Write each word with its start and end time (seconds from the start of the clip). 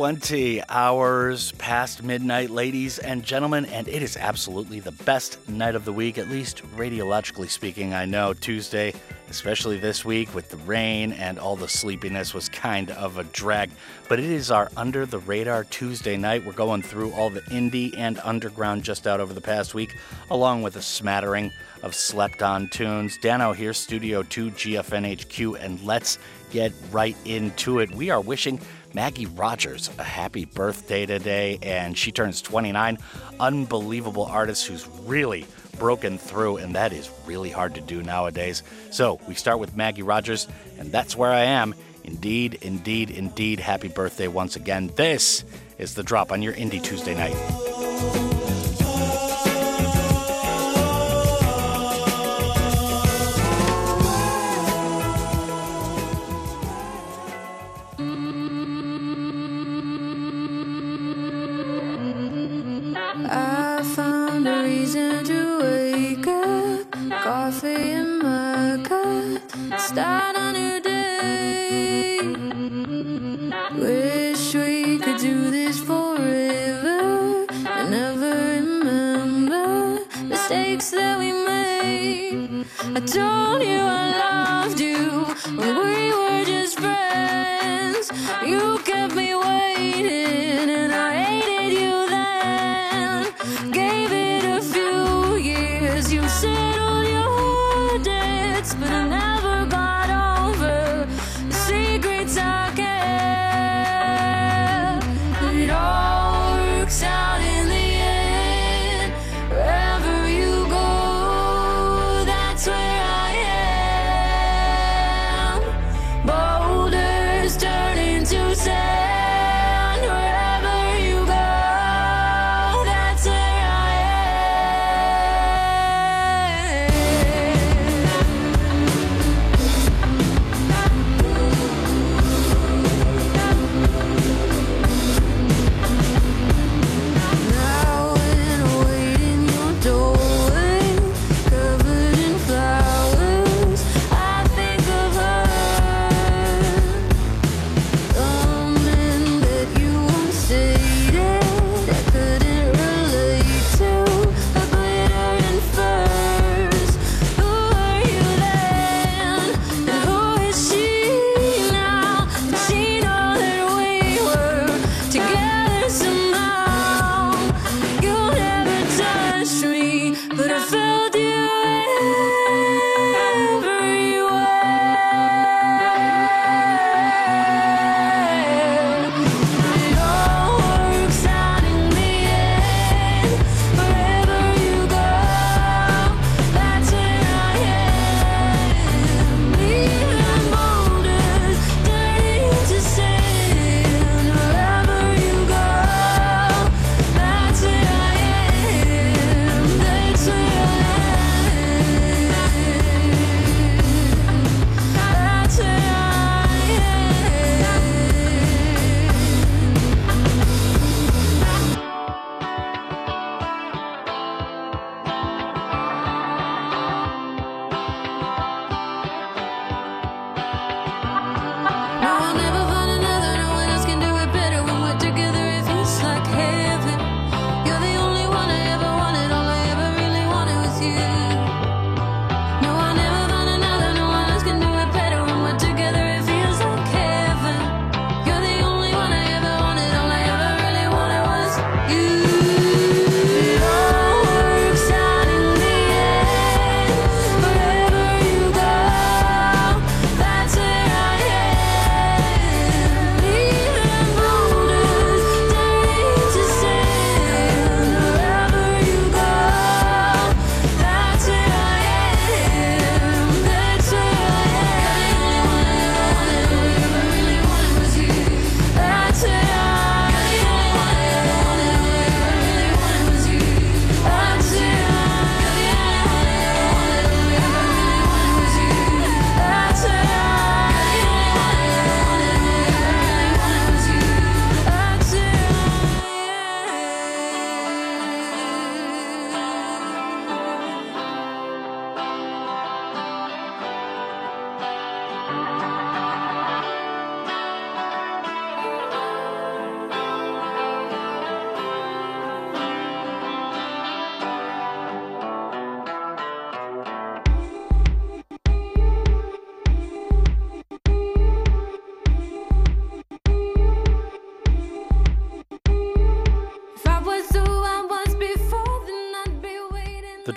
20 0.00 0.62
hours 0.70 1.52
past 1.58 2.02
midnight, 2.02 2.48
ladies 2.48 2.98
and 3.00 3.22
gentlemen, 3.22 3.66
and 3.66 3.86
it 3.86 4.02
is 4.02 4.16
absolutely 4.16 4.80
the 4.80 4.92
best 4.92 5.46
night 5.46 5.74
of 5.74 5.84
the 5.84 5.92
week, 5.92 6.16
at 6.16 6.26
least 6.26 6.62
radiologically 6.74 7.50
speaking. 7.50 7.92
I 7.92 8.06
know 8.06 8.32
Tuesday, 8.32 8.94
especially 9.28 9.78
this 9.78 10.02
week 10.02 10.34
with 10.34 10.48
the 10.48 10.56
rain 10.56 11.12
and 11.12 11.38
all 11.38 11.54
the 11.54 11.68
sleepiness, 11.68 12.32
was 12.32 12.48
kind 12.48 12.90
of 12.92 13.18
a 13.18 13.24
drag, 13.24 13.70
but 14.08 14.18
it 14.18 14.24
is 14.24 14.50
our 14.50 14.70
under 14.74 15.04
the 15.04 15.18
radar 15.18 15.64
Tuesday 15.64 16.16
night. 16.16 16.46
We're 16.46 16.54
going 16.54 16.80
through 16.80 17.12
all 17.12 17.28
the 17.28 17.42
indie 17.42 17.94
and 17.94 18.18
underground 18.24 18.84
just 18.84 19.06
out 19.06 19.20
over 19.20 19.34
the 19.34 19.42
past 19.42 19.74
week, 19.74 19.98
along 20.30 20.62
with 20.62 20.76
a 20.76 20.82
smattering 20.82 21.52
of 21.82 21.94
slept 21.94 22.42
on 22.42 22.68
tunes. 22.68 23.18
Dano 23.18 23.52
here, 23.52 23.74
Studio 23.74 24.22
2 24.22 24.52
GFNHQ, 24.52 25.62
and 25.62 25.78
let's 25.82 26.18
get 26.50 26.72
right 26.90 27.16
into 27.26 27.78
it. 27.78 27.94
We 27.94 28.10
are 28.10 28.20
wishing 28.20 28.60
Maggie 28.94 29.26
Rogers 29.26 29.90
a 29.98 30.02
happy 30.02 30.44
birthday 30.44 31.06
today, 31.06 31.58
and 31.62 31.96
she 31.96 32.12
turns 32.12 32.42
29. 32.42 32.98
Unbelievable 33.38 34.24
artist 34.24 34.66
who's 34.66 34.86
really 35.04 35.46
broken 35.78 36.18
through, 36.18 36.58
and 36.58 36.74
that 36.74 36.92
is 36.92 37.10
really 37.26 37.50
hard 37.50 37.74
to 37.74 37.80
do 37.80 38.02
nowadays. 38.02 38.62
So 38.90 39.20
we 39.28 39.34
start 39.34 39.58
with 39.58 39.76
Maggie 39.76 40.02
Rogers, 40.02 40.48
and 40.78 40.90
that's 40.92 41.16
where 41.16 41.30
I 41.30 41.44
am. 41.44 41.74
Indeed, 42.04 42.58
indeed, 42.62 43.10
indeed. 43.10 43.60
Happy 43.60 43.88
birthday 43.88 44.28
once 44.28 44.56
again. 44.56 44.90
This 44.96 45.44
is 45.78 45.94
the 45.94 46.02
drop 46.02 46.32
on 46.32 46.42
your 46.42 46.54
Indie 46.54 46.82
Tuesday 46.82 47.14
night. 47.14 47.89
In 67.62 68.20
my 68.22 68.80
cup. 68.84 69.78
Start 69.78 70.34
a 70.34 70.52
new 70.52 70.80
day. 70.80 72.20
Wish 73.76 74.54
we 74.54 74.98
could 74.98 75.18
do 75.18 75.50
this 75.50 75.78
forever. 75.78 77.46
And 77.66 77.90
never 77.90 78.34
remember 78.60 79.98
mistakes 80.22 80.90
that 80.92 81.18
we 81.18 81.32
made. 81.32 82.64
I 82.96 83.00
told 83.00 83.62
you 83.62 83.78
I 83.78 84.64
loved 84.64 84.80
you 84.80 85.26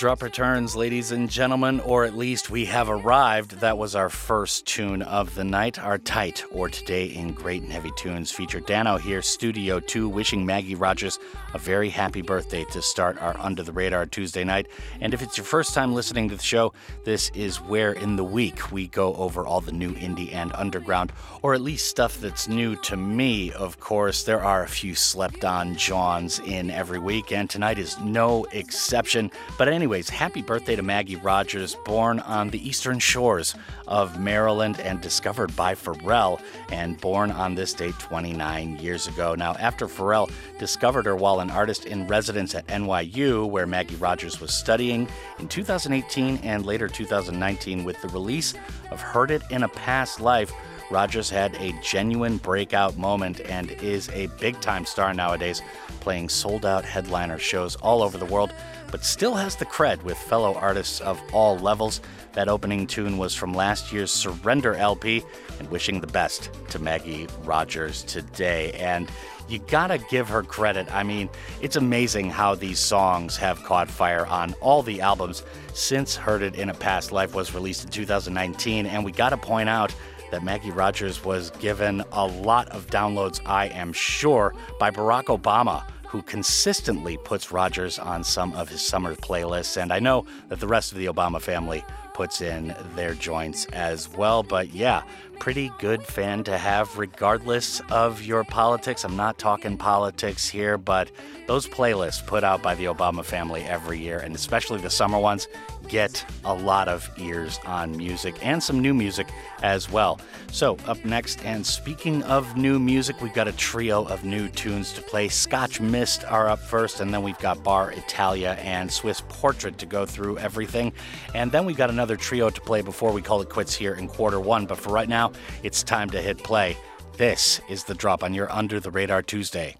drop 0.03 0.21
returns, 0.21 0.75
ladies 0.75 1.13
and 1.13 1.29
gentlemen, 1.29 1.79
or 1.79 2.03
at 2.03 2.13
least 2.13 2.49
we 2.49 2.65
have 2.65 2.89
arrived. 2.89 3.51
That 3.61 3.77
was 3.77 3.95
our 3.95 4.09
first 4.09 4.65
tune 4.65 5.01
of 5.01 5.33
the 5.33 5.45
night. 5.45 5.79
Our 5.79 5.97
tight, 5.97 6.43
or 6.51 6.67
today 6.67 7.05
in 7.05 7.31
Great 7.31 7.61
and 7.61 7.71
Heavy 7.71 7.91
Tunes, 7.95 8.29
featured 8.29 8.65
Dano 8.65 8.97
here, 8.97 9.21
Studio 9.21 9.79
2, 9.79 10.09
wishing 10.09 10.45
Maggie 10.45 10.75
Rogers 10.75 11.19
a 11.53 11.57
very 11.57 11.89
happy 11.89 12.21
birthday 12.21 12.65
to 12.71 12.81
start 12.81 13.21
our 13.21 13.39
Under 13.39 13.63
the 13.63 13.71
Radar 13.71 14.05
Tuesday 14.05 14.43
night. 14.43 14.67
And 14.99 15.13
if 15.13 15.21
it's 15.21 15.37
your 15.37 15.45
first 15.45 15.73
time 15.73 15.93
listening 15.93 16.27
to 16.29 16.35
the 16.35 16.43
show, 16.43 16.73
this 17.05 17.31
is 17.33 17.61
where 17.61 17.93
in 17.93 18.17
the 18.17 18.23
week 18.25 18.73
we 18.73 18.87
go 18.87 19.15
over 19.15 19.45
all 19.45 19.61
the 19.61 19.71
new 19.71 19.93
indie 19.93 20.33
and 20.33 20.51
underground, 20.53 21.13
or 21.43 21.53
at 21.53 21.61
least 21.61 21.89
stuff 21.89 22.19
that's 22.19 22.49
new 22.49 22.75
to 22.81 22.97
me, 22.97 23.53
of 23.53 23.79
course. 23.79 24.23
There 24.23 24.43
are 24.43 24.63
a 24.63 24.67
few 24.67 24.95
slept 24.95 25.45
on 25.45 25.77
Johns 25.77 26.39
in 26.39 26.71
every 26.71 26.99
week, 26.99 27.31
and 27.31 27.49
tonight 27.49 27.77
is 27.77 27.97
no 27.99 28.45
exception. 28.51 29.31
But 29.57 29.67
anyway, 29.67 29.92
anyways, 29.93 30.09
happy 30.09 30.41
birthday 30.41 30.75
to 30.75 30.81
Maggie 30.81 31.17
Rogers, 31.17 31.75
born 31.85 32.17
on 32.21 32.49
the 32.49 32.67
eastern 32.67 32.97
shores 32.97 33.53
of 33.87 34.19
Maryland 34.19 34.79
and 34.79 34.99
discovered 34.99 35.55
by 35.55 35.75
Pharrell, 35.75 36.41
and 36.71 36.99
born 36.99 37.29
on 37.29 37.53
this 37.53 37.75
date 37.75 37.93
29 37.99 38.77
years 38.77 39.05
ago. 39.05 39.35
Now, 39.35 39.53
after 39.59 39.85
Pharrell 39.85 40.31
discovered 40.57 41.05
her 41.05 41.15
while 41.15 41.41
an 41.41 41.51
artist 41.51 41.85
in 41.85 42.07
residence 42.07 42.55
at 42.55 42.65
NYU, 42.65 43.47
where 43.47 43.67
Maggie 43.67 43.93
Rogers 43.97 44.41
was 44.41 44.51
studying, 44.51 45.07
in 45.37 45.47
2018 45.47 46.37
and 46.37 46.65
later 46.65 46.87
2019, 46.87 47.83
with 47.83 48.01
the 48.01 48.07
release 48.07 48.55
of 48.89 48.99
Heard 48.99 49.29
It 49.29 49.43
in 49.51 49.61
a 49.61 49.69
Past 49.69 50.19
Life, 50.19 50.51
Rogers 50.89 51.29
had 51.29 51.53
a 51.55 51.71
genuine 51.83 52.37
breakout 52.37 52.97
moment 52.97 53.41
and 53.41 53.69
is 53.73 54.09
a 54.09 54.25
big 54.39 54.59
time 54.59 54.87
star 54.87 55.13
nowadays, 55.13 55.61
playing 55.99 56.29
sold 56.29 56.65
out 56.65 56.83
headliner 56.83 57.37
shows 57.37 57.75
all 57.75 58.01
over 58.01 58.17
the 58.17 58.25
world 58.25 58.51
but 58.93 59.03
still 59.03 59.33
has 59.33 59.55
the 59.55 59.65
cred 59.65 60.03
with 60.03 60.15
fellow 60.15 60.53
artists 60.53 61.01
of 61.01 61.19
all 61.33 61.57
levels. 61.57 61.99
That 62.33 62.47
opening 62.47 62.85
tune 62.85 63.17
was 63.17 63.33
from 63.33 63.51
last 63.51 63.91
year's 63.91 64.11
Surrender 64.11 64.75
LP, 64.75 65.23
and 65.57 65.67
wishing 65.71 65.99
the 65.99 66.05
best 66.05 66.51
to 66.69 66.77
Maggie 66.77 67.27
Rogers 67.43 68.03
today. 68.03 68.71
And 68.73 69.09
you 69.49 69.57
gotta 69.57 69.97
give 70.11 70.29
her 70.29 70.43
credit. 70.43 70.93
I 70.93 71.01
mean, 71.01 71.27
it's 71.59 71.75
amazing 71.75 72.29
how 72.29 72.53
these 72.53 72.77
songs 72.77 73.35
have 73.37 73.63
caught 73.63 73.89
fire 73.89 74.27
on 74.27 74.53
all 74.61 74.83
the 74.83 75.01
albums 75.01 75.41
since 75.73 76.15
Heard 76.15 76.43
It 76.43 76.53
in 76.53 76.69
a 76.69 76.75
Past 76.75 77.11
Life 77.11 77.33
was 77.33 77.51
released 77.51 77.85
in 77.85 77.89
2019. 77.89 78.85
And 78.85 79.03
we 79.03 79.11
gotta 79.11 79.37
point 79.37 79.69
out 79.69 79.91
that 80.29 80.43
Maggie 80.43 80.69
Rogers 80.69 81.25
was 81.25 81.49
given 81.49 82.03
a 82.11 82.27
lot 82.27 82.69
of 82.69 82.85
downloads, 82.91 83.41
I 83.43 83.69
am 83.69 83.91
sure, 83.91 84.53
by 84.77 84.91
Barack 84.91 85.35
Obama 85.35 85.83
who 86.13 86.21
consistently 86.21 87.17
puts 87.17 87.51
Rogers 87.51 87.97
on 87.97 88.23
some 88.23 88.53
of 88.53 88.69
his 88.69 88.85
summer 88.85 89.15
playlists. 89.15 89.81
And 89.81 89.91
I 89.91 89.97
know 89.97 90.27
that 90.49 90.59
the 90.59 90.67
rest 90.67 90.91
of 90.91 90.99
the 90.99 91.07
Obama 91.07 91.41
family 91.41 91.83
puts 92.13 92.39
in 92.39 92.75
their 92.95 93.15
joints 93.15 93.65
as 93.73 94.07
well. 94.09 94.43
But 94.43 94.71
yeah, 94.75 95.01
pretty 95.39 95.71
good 95.79 96.03
fan 96.03 96.43
to 96.43 96.55
have, 96.55 96.99
regardless 96.99 97.81
of 97.89 98.21
your 98.21 98.43
politics. 98.43 99.03
I'm 99.03 99.15
not 99.15 99.39
talking 99.39 99.75
politics 99.75 100.47
here, 100.47 100.77
but 100.77 101.09
those 101.47 101.67
playlists 101.67 102.23
put 102.27 102.43
out 102.43 102.61
by 102.61 102.75
the 102.75 102.85
Obama 102.85 103.25
family 103.25 103.63
every 103.63 103.97
year, 103.97 104.19
and 104.19 104.35
especially 104.35 104.81
the 104.81 104.91
summer 104.91 105.17
ones, 105.17 105.47
get 105.87 106.25
a 106.45 106.53
lot 106.53 106.87
of 106.87 107.09
ears 107.17 107.59
on 107.65 107.95
music 107.95 108.35
and 108.41 108.61
some 108.61 108.79
new 108.79 108.93
music 108.93 109.27
as 109.61 109.89
well. 109.89 110.19
So, 110.51 110.77
up 110.85 111.03
next, 111.05 111.43
and 111.45 111.65
speaking 111.65 112.23
of 112.23 112.57
new 112.57 112.79
music, 112.79 113.21
we've 113.21 113.33
got 113.33 113.47
a 113.47 113.51
trio 113.53 114.05
of 114.05 114.23
new 114.23 114.49
tunes 114.49 114.93
to 114.93 115.01
play. 115.01 115.29
Scotch 115.29 115.79
Mist 115.79 116.23
are 116.25 116.49
up 116.49 116.59
first, 116.59 116.99
and 116.99 117.13
then 117.13 117.23
we've 117.23 117.39
got 117.39 117.63
Bar 117.63 117.91
Italia 117.91 118.57
and 118.61 118.91
Swiss 118.91 119.21
Portrait 119.29 119.77
to 119.79 119.85
go 119.85 120.05
through 120.05 120.37
everything. 120.37 120.93
And 121.33 121.51
then 121.51 121.65
we've 121.65 121.77
got 121.77 121.89
another 121.89 122.15
trio 122.15 122.49
to 122.49 122.61
play 122.61 122.81
before 122.81 123.11
we 123.11 123.21
call 123.21 123.41
it 123.41 123.49
quits 123.49 123.73
here 123.73 123.93
in 123.95 124.07
quarter 124.07 124.39
one. 124.39 124.65
But 124.65 124.77
for 124.77 124.91
right 124.91 125.09
now, 125.09 125.31
it's 125.63 125.83
time 125.83 126.09
to 126.11 126.21
hit 126.21 126.37
play. 126.37 126.77
This 127.17 127.61
is 127.69 127.83
the 127.83 127.93
drop 127.93 128.23
on 128.23 128.33
your 128.33 128.51
Under 128.51 128.79
the 128.79 128.89
Radar 128.91 129.21
Tuesday. 129.21 129.75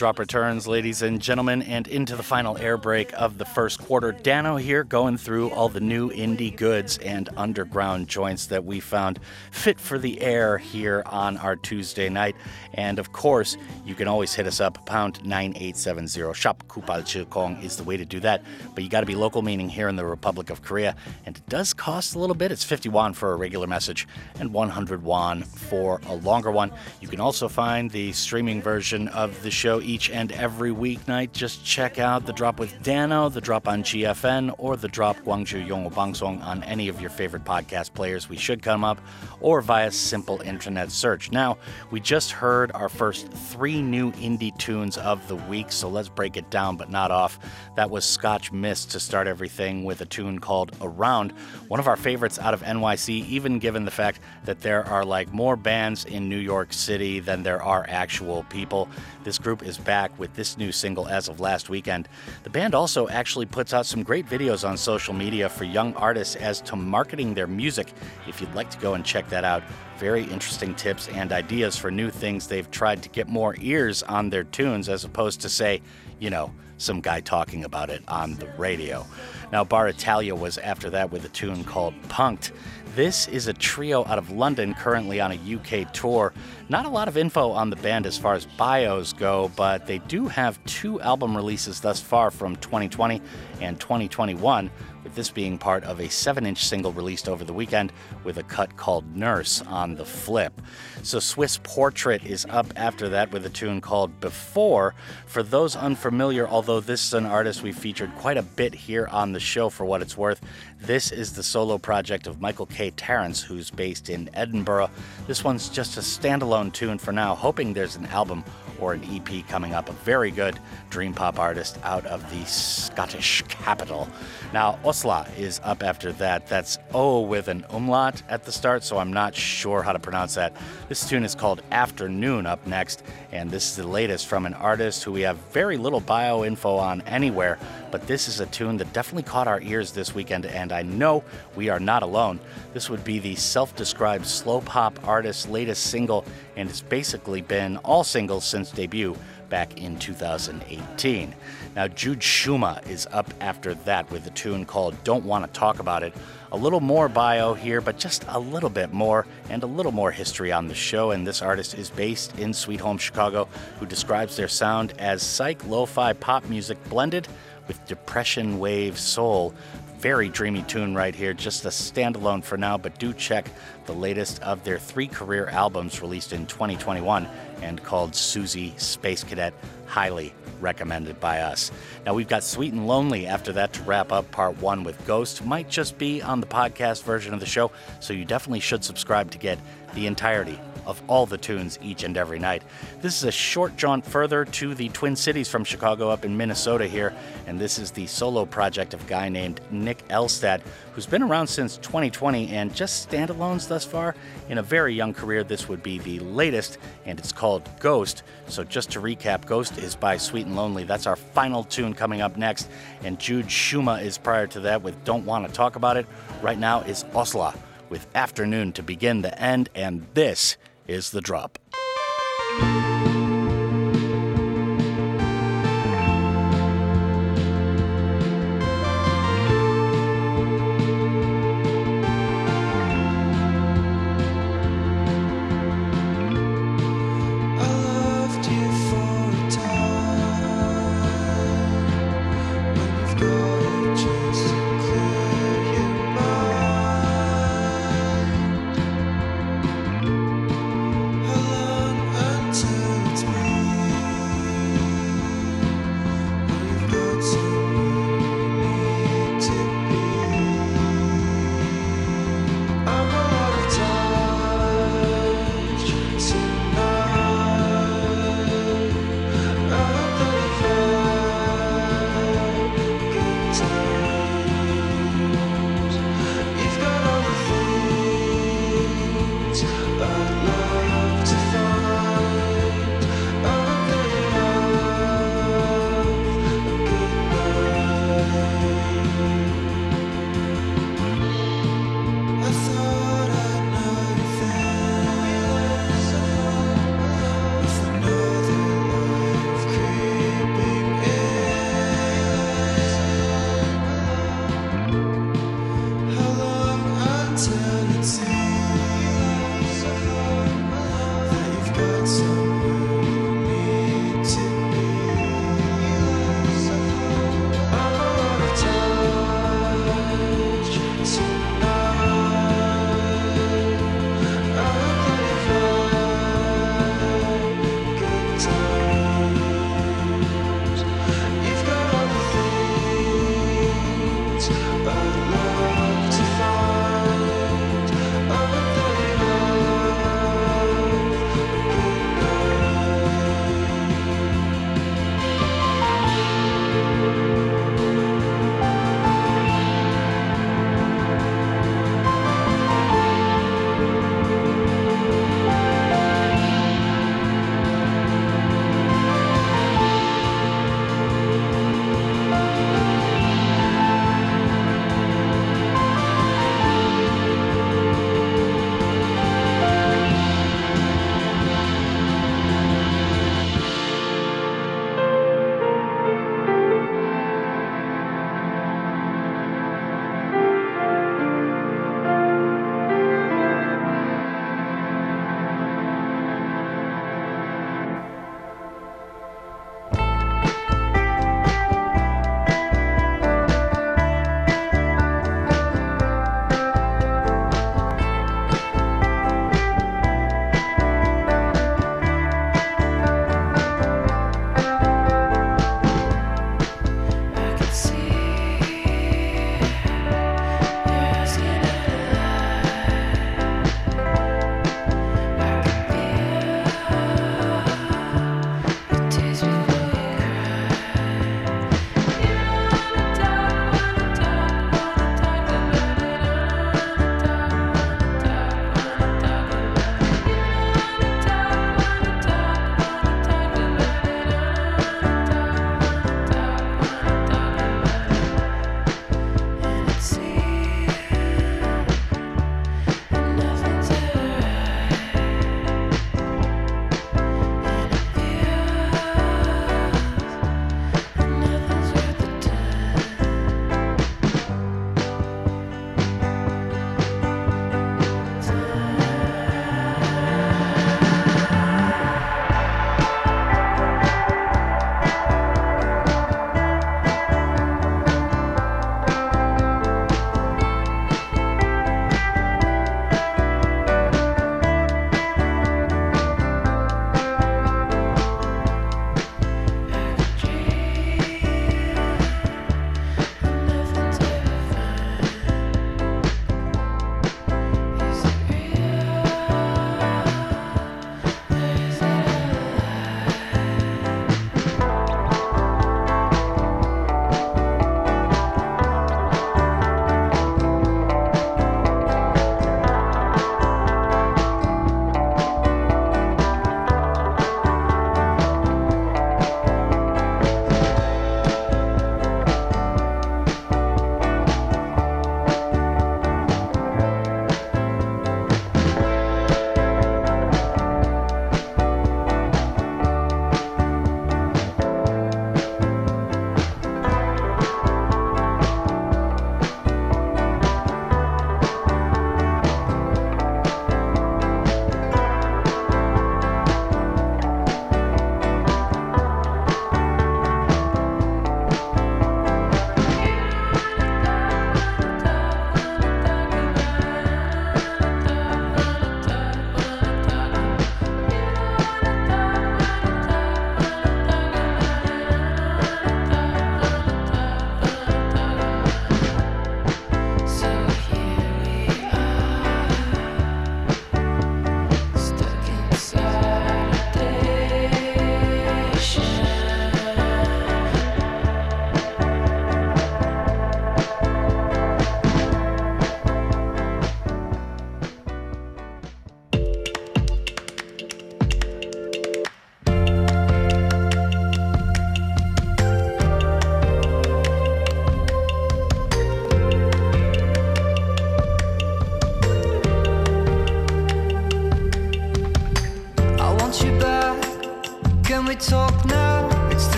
Drop 0.00 0.18
returns, 0.18 0.66
ladies 0.66 1.02
and 1.02 1.20
gentlemen, 1.20 1.60
and 1.60 1.86
into 1.86 2.16
the 2.16 2.22
final 2.22 2.56
air 2.56 2.78
break 2.78 3.12
of 3.20 3.36
the 3.36 3.44
first 3.44 3.78
quarter. 3.78 4.12
Dano 4.12 4.56
here 4.56 4.82
going 4.82 5.18
through 5.18 5.50
all 5.50 5.68
the 5.68 5.78
new 5.78 6.08
indie 6.08 6.56
goods 6.56 6.96
and 6.96 7.28
underground 7.36 8.08
joints 8.08 8.46
that 8.46 8.64
we 8.64 8.80
found 8.80 9.20
fit 9.50 9.78
for 9.78 9.98
the 9.98 10.18
air 10.22 10.56
here 10.56 11.02
on 11.04 11.36
our 11.36 11.54
Tuesday 11.54 12.08
night. 12.08 12.34
And 12.72 12.98
of 12.98 13.12
course, 13.12 13.58
you 13.84 13.94
can 13.94 14.08
always 14.08 14.32
hit 14.32 14.46
us 14.46 14.58
up, 14.58 14.86
pound 14.86 15.22
9870. 15.22 16.32
Shop 16.32 16.64
Kupal 16.66 17.02
Chilkong 17.02 17.62
is 17.62 17.76
the 17.76 17.84
way 17.84 17.98
to 17.98 18.06
do 18.06 18.20
that. 18.20 18.42
But 18.74 18.82
you 18.82 18.88
got 18.88 19.00
to 19.00 19.06
be 19.06 19.14
local, 19.14 19.42
meaning 19.42 19.68
here 19.68 19.90
in 19.90 19.96
the 19.96 20.06
Republic 20.06 20.48
of 20.48 20.62
Korea. 20.62 20.96
And 21.26 21.36
it 21.36 21.46
does 21.50 21.74
cost 21.74 22.14
a 22.14 22.18
little 22.18 22.34
bit. 22.34 22.50
It's 22.50 22.64
50 22.64 22.88
won 22.88 23.12
for 23.12 23.34
a 23.34 23.36
regular 23.36 23.66
message 23.66 24.08
and 24.38 24.50
100 24.54 25.02
won 25.02 25.42
for 25.42 26.00
a 26.06 26.14
longer 26.14 26.50
one. 26.50 26.72
You 27.02 27.08
can 27.08 27.20
also 27.20 27.48
find 27.48 27.90
the 27.90 28.12
streaming 28.12 28.62
version 28.62 29.08
of 29.08 29.42
the 29.42 29.50
show 29.50 29.82
each 29.90 30.08
and 30.08 30.30
every 30.30 30.70
weeknight. 30.70 31.32
Just 31.32 31.64
check 31.64 31.98
out 31.98 32.24
The 32.24 32.32
Drop 32.32 32.60
with 32.60 32.80
Dano, 32.82 33.28
The 33.28 33.40
Drop 33.40 33.66
on 33.66 33.82
GFN, 33.82 34.54
or 34.56 34.76
The 34.76 34.86
Drop 34.86 35.16
Gwangju 35.18 35.66
Yongo 35.66 35.92
Bangsong 35.92 36.40
on 36.44 36.62
any 36.62 36.86
of 36.86 37.00
your 37.00 37.10
favorite 37.10 37.44
podcast 37.44 37.92
players. 37.92 38.28
We 38.28 38.36
should 38.36 38.62
come 38.62 38.84
up, 38.84 39.00
or 39.40 39.60
via 39.60 39.90
simple 39.90 40.40
internet 40.42 40.92
search. 40.92 41.32
Now, 41.32 41.58
we 41.90 41.98
just 41.98 42.30
heard 42.30 42.70
our 42.72 42.88
first 42.88 43.32
three 43.32 43.82
new 43.82 44.12
indie 44.12 44.56
tunes 44.58 44.96
of 44.96 45.26
the 45.26 45.34
week, 45.36 45.72
so 45.72 45.88
let's 45.88 46.08
break 46.08 46.36
it 46.36 46.48
down, 46.50 46.76
but 46.76 46.88
not 46.88 47.10
off. 47.10 47.40
That 47.74 47.90
was 47.90 48.04
Scotch 48.04 48.52
Mist 48.52 48.92
to 48.92 49.00
start 49.00 49.26
everything 49.26 49.82
with 49.82 50.00
a 50.02 50.06
tune 50.06 50.38
called 50.38 50.76
Around, 50.80 51.32
one 51.66 51.80
of 51.80 51.88
our 51.88 51.96
favorites 51.96 52.38
out 52.38 52.54
of 52.54 52.62
NYC, 52.62 53.26
even 53.26 53.58
given 53.58 53.84
the 53.84 53.90
fact 53.90 54.20
that 54.44 54.60
there 54.60 54.86
are 54.86 55.04
like 55.04 55.32
more 55.32 55.56
bands 55.56 56.04
in 56.04 56.28
New 56.28 56.38
York 56.38 56.72
City 56.72 57.18
than 57.18 57.42
there 57.42 57.60
are 57.60 57.84
actual 57.88 58.44
people. 58.50 58.88
This 59.22 59.38
group 59.38 59.62
is 59.62 59.76
back 59.76 60.18
with 60.18 60.34
this 60.34 60.56
new 60.56 60.72
single 60.72 61.06
as 61.06 61.28
of 61.28 61.40
last 61.40 61.68
weekend. 61.68 62.08
The 62.42 62.50
band 62.50 62.74
also 62.74 63.06
actually 63.08 63.44
puts 63.44 63.74
out 63.74 63.84
some 63.84 64.02
great 64.02 64.26
videos 64.26 64.66
on 64.66 64.78
social 64.78 65.12
media 65.12 65.50
for 65.50 65.64
young 65.64 65.94
artists 65.94 66.36
as 66.36 66.62
to 66.62 66.76
marketing 66.76 67.34
their 67.34 67.46
music. 67.46 67.92
If 68.26 68.40
you'd 68.40 68.54
like 68.54 68.70
to 68.70 68.78
go 68.78 68.94
and 68.94 69.04
check 69.04 69.28
that 69.28 69.44
out, 69.44 69.62
very 69.98 70.24
interesting 70.24 70.74
tips 70.74 71.08
and 71.08 71.32
ideas 71.32 71.76
for 71.76 71.90
new 71.90 72.08
things 72.08 72.46
they've 72.46 72.70
tried 72.70 73.02
to 73.02 73.10
get 73.10 73.28
more 73.28 73.54
ears 73.60 74.02
on 74.02 74.30
their 74.30 74.44
tunes 74.44 74.88
as 74.88 75.04
opposed 75.04 75.42
to, 75.42 75.50
say, 75.50 75.82
you 76.18 76.30
know, 76.30 76.50
some 76.78 77.02
guy 77.02 77.20
talking 77.20 77.64
about 77.64 77.90
it 77.90 78.02
on 78.08 78.36
the 78.36 78.46
radio. 78.56 79.06
Now, 79.52 79.64
Bar 79.64 79.88
Italia 79.88 80.34
was 80.34 80.56
after 80.56 80.88
that 80.90 81.10
with 81.10 81.26
a 81.26 81.28
tune 81.28 81.62
called 81.64 81.92
punkt. 82.08 82.52
This 82.96 83.28
is 83.28 83.46
a 83.46 83.52
trio 83.52 84.04
out 84.06 84.18
of 84.18 84.32
London 84.32 84.74
currently 84.74 85.20
on 85.20 85.30
a 85.30 85.34
UK 85.34 85.92
tour. 85.92 86.32
Not 86.68 86.86
a 86.86 86.88
lot 86.88 87.06
of 87.06 87.16
info 87.16 87.50
on 87.52 87.70
the 87.70 87.76
band 87.76 88.04
as 88.04 88.18
far 88.18 88.34
as 88.34 88.46
bios 88.46 89.12
go, 89.12 89.48
but 89.54 89.86
they 89.86 89.98
do 89.98 90.26
have 90.26 90.62
two 90.64 91.00
album 91.00 91.36
releases 91.36 91.78
thus 91.78 92.00
far 92.00 92.32
from 92.32 92.56
2020 92.56 93.22
and 93.60 93.78
2021 93.78 94.72
with 95.04 95.14
this 95.14 95.30
being 95.30 95.58
part 95.58 95.84
of 95.84 96.00
a 96.00 96.08
7 96.08 96.46
inch 96.46 96.64
single 96.64 96.92
released 96.92 97.28
over 97.28 97.44
the 97.44 97.52
weekend 97.52 97.92
with 98.24 98.38
a 98.38 98.42
cut 98.42 98.76
called 98.76 99.16
Nurse 99.16 99.62
on 99.62 99.94
the 99.94 100.04
flip. 100.04 100.60
So, 101.02 101.18
Swiss 101.18 101.58
Portrait 101.62 102.24
is 102.24 102.46
up 102.50 102.72
after 102.76 103.08
that 103.08 103.32
with 103.32 103.46
a 103.46 103.50
tune 103.50 103.80
called 103.80 104.20
Before. 104.20 104.94
For 105.26 105.42
those 105.42 105.76
unfamiliar, 105.76 106.48
although 106.48 106.80
this 106.80 107.06
is 107.06 107.14
an 107.14 107.26
artist 107.26 107.62
we 107.62 107.72
featured 107.72 108.14
quite 108.16 108.36
a 108.36 108.42
bit 108.42 108.74
here 108.74 109.08
on 109.10 109.32
the 109.32 109.40
show 109.40 109.70
for 109.70 109.84
what 109.84 110.02
it's 110.02 110.16
worth, 110.16 110.40
this 110.80 111.12
is 111.12 111.32
the 111.34 111.42
solo 111.42 111.78
project 111.78 112.26
of 112.26 112.40
Michael 112.40 112.66
K. 112.66 112.90
Terrence, 112.90 113.42
who's 113.42 113.70
based 113.70 114.08
in 114.08 114.30
Edinburgh. 114.34 114.90
This 115.26 115.44
one's 115.44 115.68
just 115.68 115.96
a 115.96 116.00
standalone 116.00 116.72
tune 116.72 116.98
for 116.98 117.12
now, 117.12 117.34
hoping 117.34 117.72
there's 117.72 117.96
an 117.96 118.06
album 118.06 118.44
or 118.80 118.94
an 118.94 119.04
EP 119.04 119.46
coming 119.48 119.74
up. 119.74 119.88
A 119.88 119.92
very 119.92 120.30
good 120.30 120.58
dream 120.88 121.14
pop 121.14 121.38
artist 121.38 121.78
out 121.82 122.04
of 122.06 122.28
the 122.30 122.44
Scottish 122.46 123.42
capital. 123.48 124.08
Now, 124.52 124.78
Osla 124.84 125.26
is 125.38 125.60
up 125.62 125.82
after 125.82 126.12
that. 126.14 126.46
That's 126.46 126.78
O 126.92 127.20
with 127.20 127.48
an 127.48 127.64
umlaut 127.70 128.22
at 128.28 128.44
the 128.44 128.52
start, 128.52 128.82
so 128.82 128.98
I'm 128.98 129.12
not 129.12 129.34
sure 129.34 129.82
how 129.82 129.92
to 129.92 129.98
pronounce 129.98 130.34
that. 130.34 130.54
This 130.88 131.08
tune 131.08 131.24
is 131.24 131.34
called 131.34 131.62
Afternoon 131.70 132.46
up 132.46 132.66
next, 132.66 133.02
and 133.32 133.50
this 133.50 133.70
is 133.70 133.76
the 133.76 133.86
latest 133.86 134.26
from 134.26 134.46
an 134.46 134.54
artist 134.54 135.04
who 135.04 135.12
we 135.12 135.22
have 135.22 135.36
very 135.52 135.76
little 135.76 136.00
bio 136.00 136.44
info 136.44 136.76
on 136.76 137.02
anywhere, 137.02 137.58
but 137.90 138.06
this 138.06 138.28
is 138.28 138.40
a 138.40 138.46
tune 138.46 138.76
that 138.78 138.92
definitely 138.92 139.22
caught 139.22 139.48
our 139.48 139.60
ears 139.60 139.92
this 139.92 140.14
weekend, 140.14 140.46
and 140.46 140.72
I 140.72 140.82
know 140.82 141.24
we 141.56 141.68
are 141.68 141.80
not 141.80 142.02
alone. 142.02 142.40
This 142.72 142.88
would 142.88 143.04
be 143.04 143.18
the 143.18 143.34
self 143.36 143.74
described 143.76 144.26
slow 144.26 144.60
pop 144.60 144.98
artist's 145.06 145.48
latest 145.48 145.84
single, 145.84 146.24
and 146.56 146.68
it's 146.68 146.80
basically 146.80 147.40
been 147.40 147.76
all 147.78 148.04
singles 148.04 148.44
since 148.44 148.70
debut 148.70 149.16
back 149.50 149.76
in 149.76 149.98
2018. 149.98 151.34
Now, 151.76 151.88
Jude 151.88 152.20
Shuma 152.20 152.88
is 152.88 153.06
up 153.12 153.32
after 153.40 153.74
that 153.74 154.10
with 154.10 154.26
a 154.26 154.30
tune 154.30 154.64
called 154.64 155.02
Don't 155.04 155.24
Want 155.24 155.44
to 155.44 155.58
Talk 155.58 155.78
About 155.78 156.02
It. 156.02 156.14
A 156.52 156.56
little 156.56 156.80
more 156.80 157.08
bio 157.08 157.54
here, 157.54 157.80
but 157.80 157.98
just 157.98 158.24
a 158.28 158.38
little 158.40 158.70
bit 158.70 158.92
more, 158.92 159.26
and 159.50 159.62
a 159.62 159.66
little 159.66 159.92
more 159.92 160.10
history 160.10 160.50
on 160.50 160.66
the 160.66 160.74
show. 160.74 161.10
And 161.12 161.26
this 161.26 161.42
artist 161.42 161.74
is 161.74 161.90
based 161.90 162.36
in 162.38 162.52
Sweet 162.52 162.80
Home 162.80 162.98
Chicago, 162.98 163.48
who 163.78 163.86
describes 163.86 164.36
their 164.36 164.48
sound 164.48 164.94
as 164.98 165.22
psych 165.22 165.64
lo 165.66 165.86
fi 165.86 166.12
pop 166.12 166.44
music 166.48 166.82
blended 166.88 167.28
with 167.68 167.84
depression 167.86 168.58
wave 168.58 168.98
soul 168.98 169.54
very 170.00 170.30
dreamy 170.30 170.62
tune 170.62 170.94
right 170.94 171.14
here, 171.14 171.34
just 171.34 171.66
a 171.66 171.68
standalone 171.68 172.42
for 172.42 172.56
now, 172.56 172.78
but 172.78 172.98
do 172.98 173.12
check 173.12 173.46
the 173.84 173.92
latest 173.92 174.42
of 174.42 174.64
their 174.64 174.78
three 174.78 175.06
career 175.06 175.46
albums 175.48 176.00
released 176.00 176.32
in 176.32 176.46
2021 176.46 177.28
and 177.60 177.82
called 177.82 178.16
Susie 178.16 178.72
Space 178.78 179.22
Cadet. 179.22 179.52
Highly 179.86 180.32
recommended 180.60 181.20
by 181.20 181.40
us. 181.40 181.70
Now 182.06 182.14
we've 182.14 182.28
got 182.28 182.44
Sweet 182.44 182.72
and 182.72 182.86
Lonely 182.86 183.26
after 183.26 183.52
that 183.52 183.74
to 183.74 183.82
wrap 183.82 184.10
up 184.10 184.30
part 184.30 184.56
one 184.58 184.84
with 184.84 185.06
Ghost. 185.06 185.44
Might 185.44 185.68
just 185.68 185.98
be 185.98 186.22
on 186.22 186.40
the 186.40 186.46
podcast 186.46 187.02
version 187.02 187.34
of 187.34 187.40
the 187.40 187.46
show, 187.46 187.70
so 188.00 188.14
you 188.14 188.24
definitely 188.24 188.60
should 188.60 188.82
subscribe 188.82 189.30
to 189.32 189.38
get 189.38 189.58
the 189.94 190.06
entirety 190.06 190.58
of 190.86 191.02
all 191.08 191.26
the 191.26 191.38
tunes 191.38 191.78
each 191.82 192.04
and 192.04 192.16
every 192.16 192.38
night. 192.38 192.62
This 193.00 193.16
is 193.16 193.24
a 193.24 193.32
short 193.32 193.76
jaunt 193.76 194.04
further 194.04 194.44
to 194.44 194.74
the 194.74 194.88
Twin 194.90 195.16
Cities 195.16 195.48
from 195.48 195.64
Chicago 195.64 196.10
up 196.10 196.24
in 196.24 196.36
Minnesota 196.36 196.86
here, 196.86 197.14
and 197.46 197.58
this 197.58 197.78
is 197.78 197.90
the 197.90 198.06
solo 198.06 198.44
project 198.44 198.94
of 198.94 199.02
a 199.02 199.08
guy 199.08 199.28
named 199.28 199.60
Nick 199.70 200.06
Elstad, 200.08 200.60
who's 200.94 201.06
been 201.06 201.22
around 201.22 201.46
since 201.46 201.76
2020 201.78 202.48
and 202.48 202.74
just 202.74 203.08
standalones 203.08 203.68
thus 203.68 203.84
far. 203.84 204.14
In 204.48 204.58
a 204.58 204.62
very 204.62 204.94
young 204.94 205.14
career, 205.14 205.44
this 205.44 205.68
would 205.68 205.82
be 205.82 205.98
the 205.98 206.18
latest, 206.20 206.78
and 207.04 207.18
it's 207.18 207.32
called 207.32 207.68
Ghost. 207.80 208.22
So 208.48 208.64
just 208.64 208.90
to 208.92 209.00
recap, 209.00 209.46
Ghost 209.46 209.78
is 209.78 209.94
by 209.94 210.16
Sweet 210.16 210.46
and 210.46 210.56
Lonely. 210.56 210.84
That's 210.84 211.06
our 211.06 211.16
final 211.16 211.64
tune 211.64 211.94
coming 211.94 212.20
up 212.20 212.36
next, 212.36 212.68
and 213.02 213.18
Jude 213.18 213.46
Shuma 213.46 214.02
is 214.02 214.18
prior 214.18 214.46
to 214.48 214.60
that 214.60 214.82
with 214.82 215.02
Don't 215.04 215.24
Want 215.24 215.46
to 215.46 215.52
Talk 215.52 215.76
About 215.76 215.96
It. 215.96 216.06
Right 216.42 216.58
now 216.58 216.80
is 216.80 217.04
Osla 217.14 217.54
with 217.88 218.06
Afternoon 218.14 218.72
to 218.72 218.82
begin 218.82 219.22
the 219.22 219.38
end, 219.40 219.68
and 219.74 220.06
this 220.14 220.56
is 220.90 221.10
the 221.10 221.20
drop. 221.20 221.58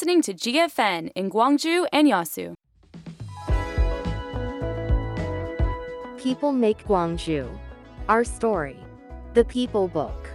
Listening 0.00 0.22
to 0.22 0.32
GFN 0.32 1.10
in 1.14 1.30
Gwangju 1.30 1.86
and 1.92 2.08
Yeosu. 2.08 2.54
People 6.16 6.52
Make 6.52 6.86
Gwangju. 6.86 7.46
Our 8.08 8.24
Story. 8.24 8.78
The 9.34 9.44
People 9.44 9.88
Book. 9.88 10.30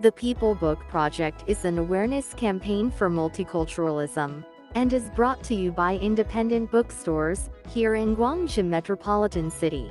The 0.00 0.12
People 0.12 0.54
Book 0.54 0.78
Project 0.88 1.42
is 1.48 1.64
an 1.64 1.78
awareness 1.78 2.32
campaign 2.34 2.92
for 2.92 3.10
multiculturalism 3.10 4.44
and 4.76 4.92
is 4.92 5.10
brought 5.16 5.42
to 5.44 5.56
you 5.56 5.72
by 5.72 5.96
independent 5.96 6.70
bookstores 6.70 7.50
here 7.70 7.96
in 7.96 8.14
Gwangju 8.14 8.64
Metropolitan 8.64 9.50
City. 9.50 9.90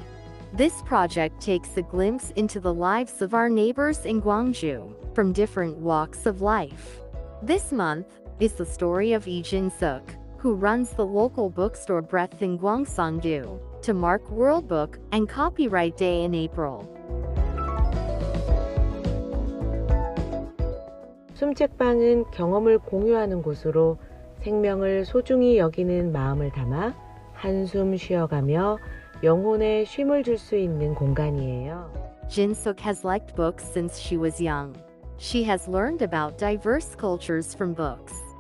This 0.54 0.82
project 0.84 1.42
takes 1.42 1.76
a 1.76 1.82
glimpse 1.82 2.32
into 2.38 2.62
the 2.62 2.74
lives 2.74 3.22
of 3.22 3.34
our 3.34 3.50
neighbors 3.50 4.06
in 4.06 4.22
Gwangju 4.22 5.14
from 5.14 5.34
different 5.34 5.76
walks 5.76 6.26
of 6.26 6.42
life. 6.42 7.02
This 7.44 7.74
month 7.74 8.21
is 8.42 8.54
the 8.54 8.66
story 8.66 9.14
of 9.14 9.28
Lee 9.28 9.44
Jin-suk, 9.44 10.02
who 10.40 10.56
runs 10.56 10.90
the 10.90 11.06
local 11.06 11.48
bookstore 11.48 12.02
Breath 12.02 12.42
in 12.42 12.58
Gwangsan-gu, 12.58 13.60
to 13.84 13.94
mark 13.94 14.28
World 14.32 14.68
Book 14.68 14.98
and 15.12 15.30
Copyright 15.30 15.96
Day 15.96 16.24
in 16.24 16.34
April. 16.34 16.88
숨책방은 21.36 22.32
경험을 22.32 22.80
공유하는 22.80 23.44
곳으로 23.44 23.98
생명을 24.42 25.06
소중히 25.06 25.60
여기는 25.60 26.12
마음을 26.12 26.52
담아 26.52 26.96
한숨 27.34 27.96
쉬어가며 27.96 28.80
영혼에 29.24 29.86
쉼을 29.86 30.24
줄 30.24 30.40
수 30.40 30.56
있는 30.56 30.96
공간이에요. 30.96 31.92
Jin-suk 32.28 32.80
has 32.80 33.06
liked 33.06 33.36
books 33.36 33.64
since 33.64 34.00
she 34.00 34.18
was 34.18 34.42
young. 34.42 34.74
She 35.20 35.44
has 35.44 35.70
learned 35.70 36.02
about 36.02 36.40
diverse 36.40 36.96
cultures 36.96 37.54
from 37.54 37.76
books. 37.76 38.31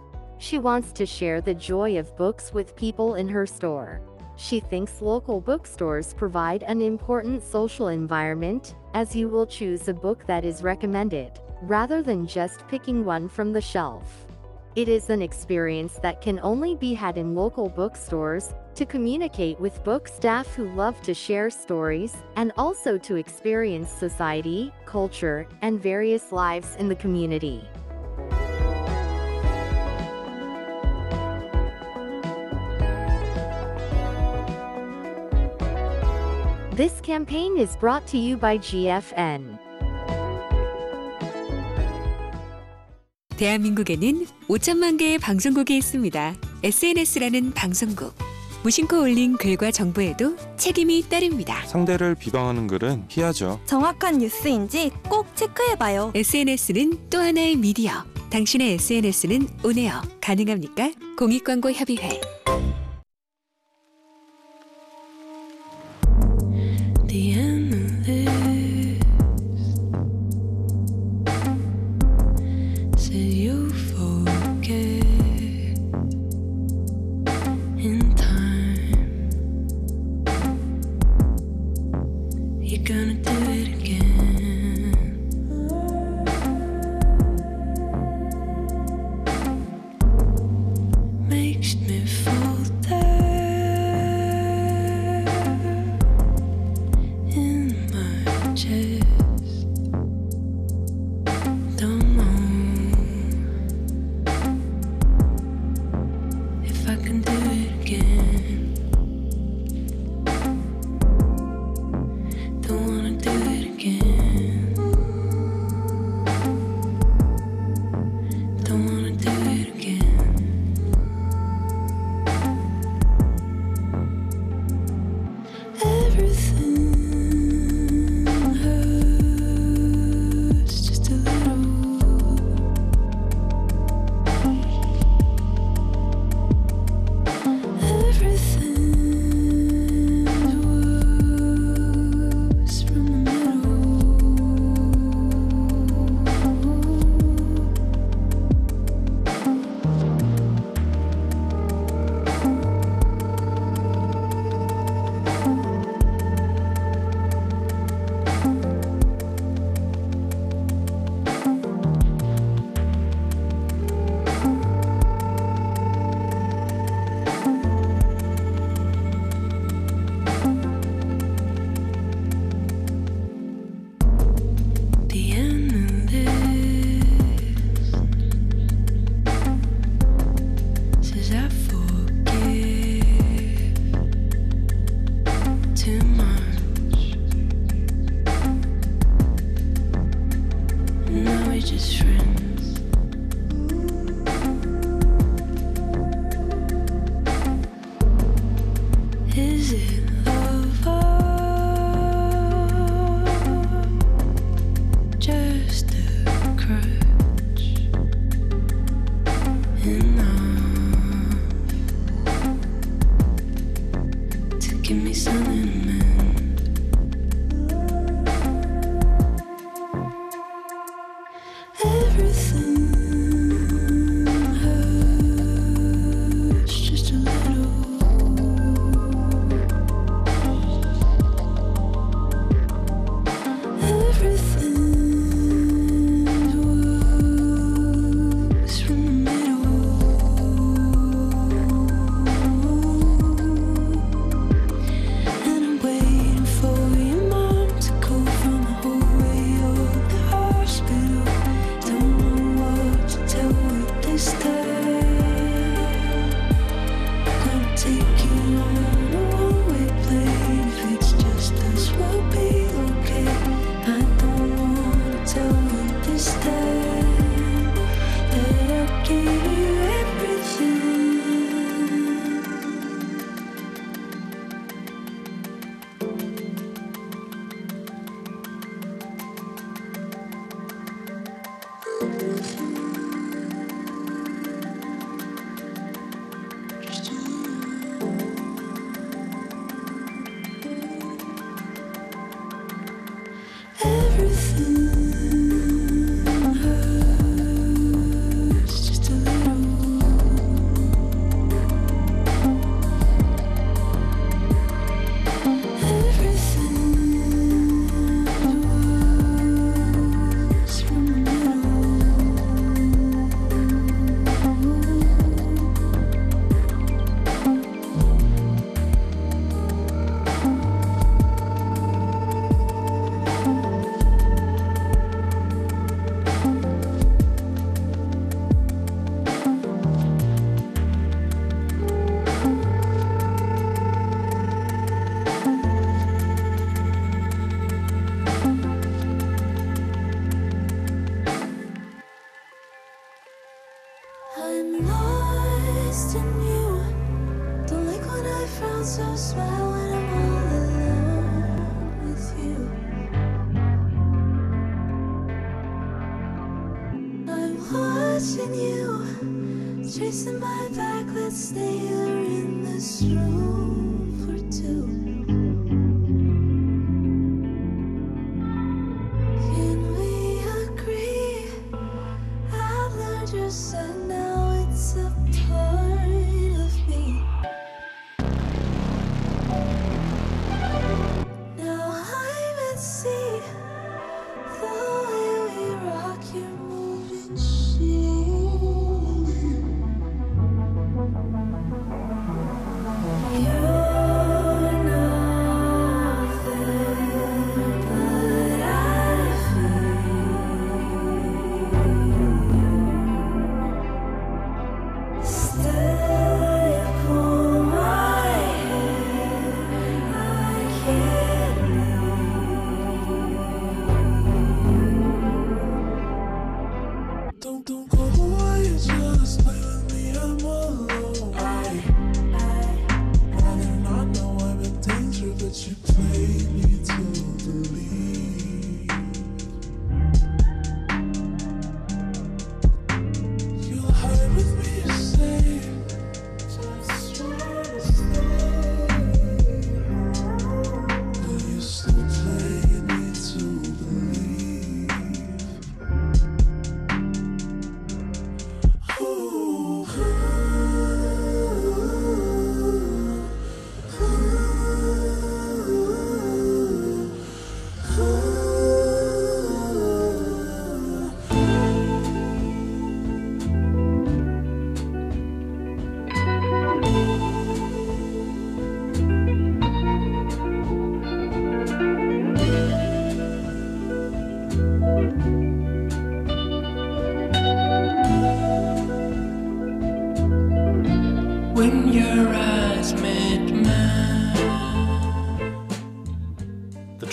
She 0.41 0.57
wants 0.57 0.91
to 0.93 1.05
share 1.05 1.39
the 1.39 1.53
joy 1.53 1.99
of 1.99 2.17
books 2.17 2.51
with 2.51 2.75
people 2.75 3.13
in 3.13 3.29
her 3.29 3.45
store. 3.45 4.01
She 4.37 4.59
thinks 4.59 4.99
local 4.99 5.39
bookstores 5.39 6.15
provide 6.15 6.63
an 6.63 6.81
important 6.81 7.43
social 7.43 7.89
environment, 7.89 8.73
as 8.95 9.15
you 9.15 9.29
will 9.29 9.45
choose 9.45 9.87
a 9.87 9.93
book 9.93 10.25
that 10.25 10.43
is 10.43 10.63
recommended, 10.63 11.39
rather 11.61 12.01
than 12.01 12.25
just 12.25 12.67
picking 12.67 13.05
one 13.05 13.29
from 13.29 13.53
the 13.53 13.61
shelf. 13.61 14.25
It 14.75 14.89
is 14.89 15.11
an 15.11 15.21
experience 15.21 15.99
that 16.01 16.21
can 16.21 16.39
only 16.39 16.75
be 16.75 16.95
had 16.95 17.19
in 17.19 17.35
local 17.35 17.69
bookstores, 17.69 18.55
to 18.73 18.83
communicate 18.83 19.59
with 19.59 19.83
book 19.83 20.07
staff 20.07 20.47
who 20.55 20.71
love 20.71 20.99
to 21.03 21.13
share 21.13 21.51
stories, 21.51 22.15
and 22.35 22.51
also 22.57 22.97
to 22.97 23.15
experience 23.15 23.91
society, 23.91 24.73
culture, 24.85 25.47
and 25.61 25.79
various 25.79 26.31
lives 26.31 26.75
in 26.79 26.89
the 26.89 26.95
community. 26.95 27.63
This 36.75 37.01
campaign 37.03 37.57
is 37.57 37.77
brought 37.77 38.07
to 38.11 38.17
you 38.17 38.37
by 38.37 38.57
GFN. 38.57 39.57
대한민국에는 43.37 44.25
5천만 44.47 44.97
개의 44.97 45.17
방송국이 45.17 45.75
있습니다. 45.77 46.35
SNS라는 46.63 47.51
방송국. 47.51 48.13
무심코 48.63 49.01
올린 49.01 49.35
글과 49.35 49.71
정보에도 49.71 50.37
책임이 50.55 51.09
따릅니다. 51.09 51.65
상대를 51.65 52.15
비방하는 52.15 52.67
글은 52.67 53.07
피하죠. 53.09 53.59
정확한 53.65 54.19
뉴스인지 54.19 54.91
꼭 55.09 55.35
체크해봐요. 55.35 56.13
SNS는 56.15 57.09
또 57.09 57.17
하나의 57.17 57.57
미디어. 57.57 58.05
당신의 58.29 58.73
SNS는 58.75 59.49
오네요. 59.65 60.01
가능합니까? 60.21 60.91
공익광고협의회. 61.17 62.40
The 67.11 67.33
endless 67.33 67.50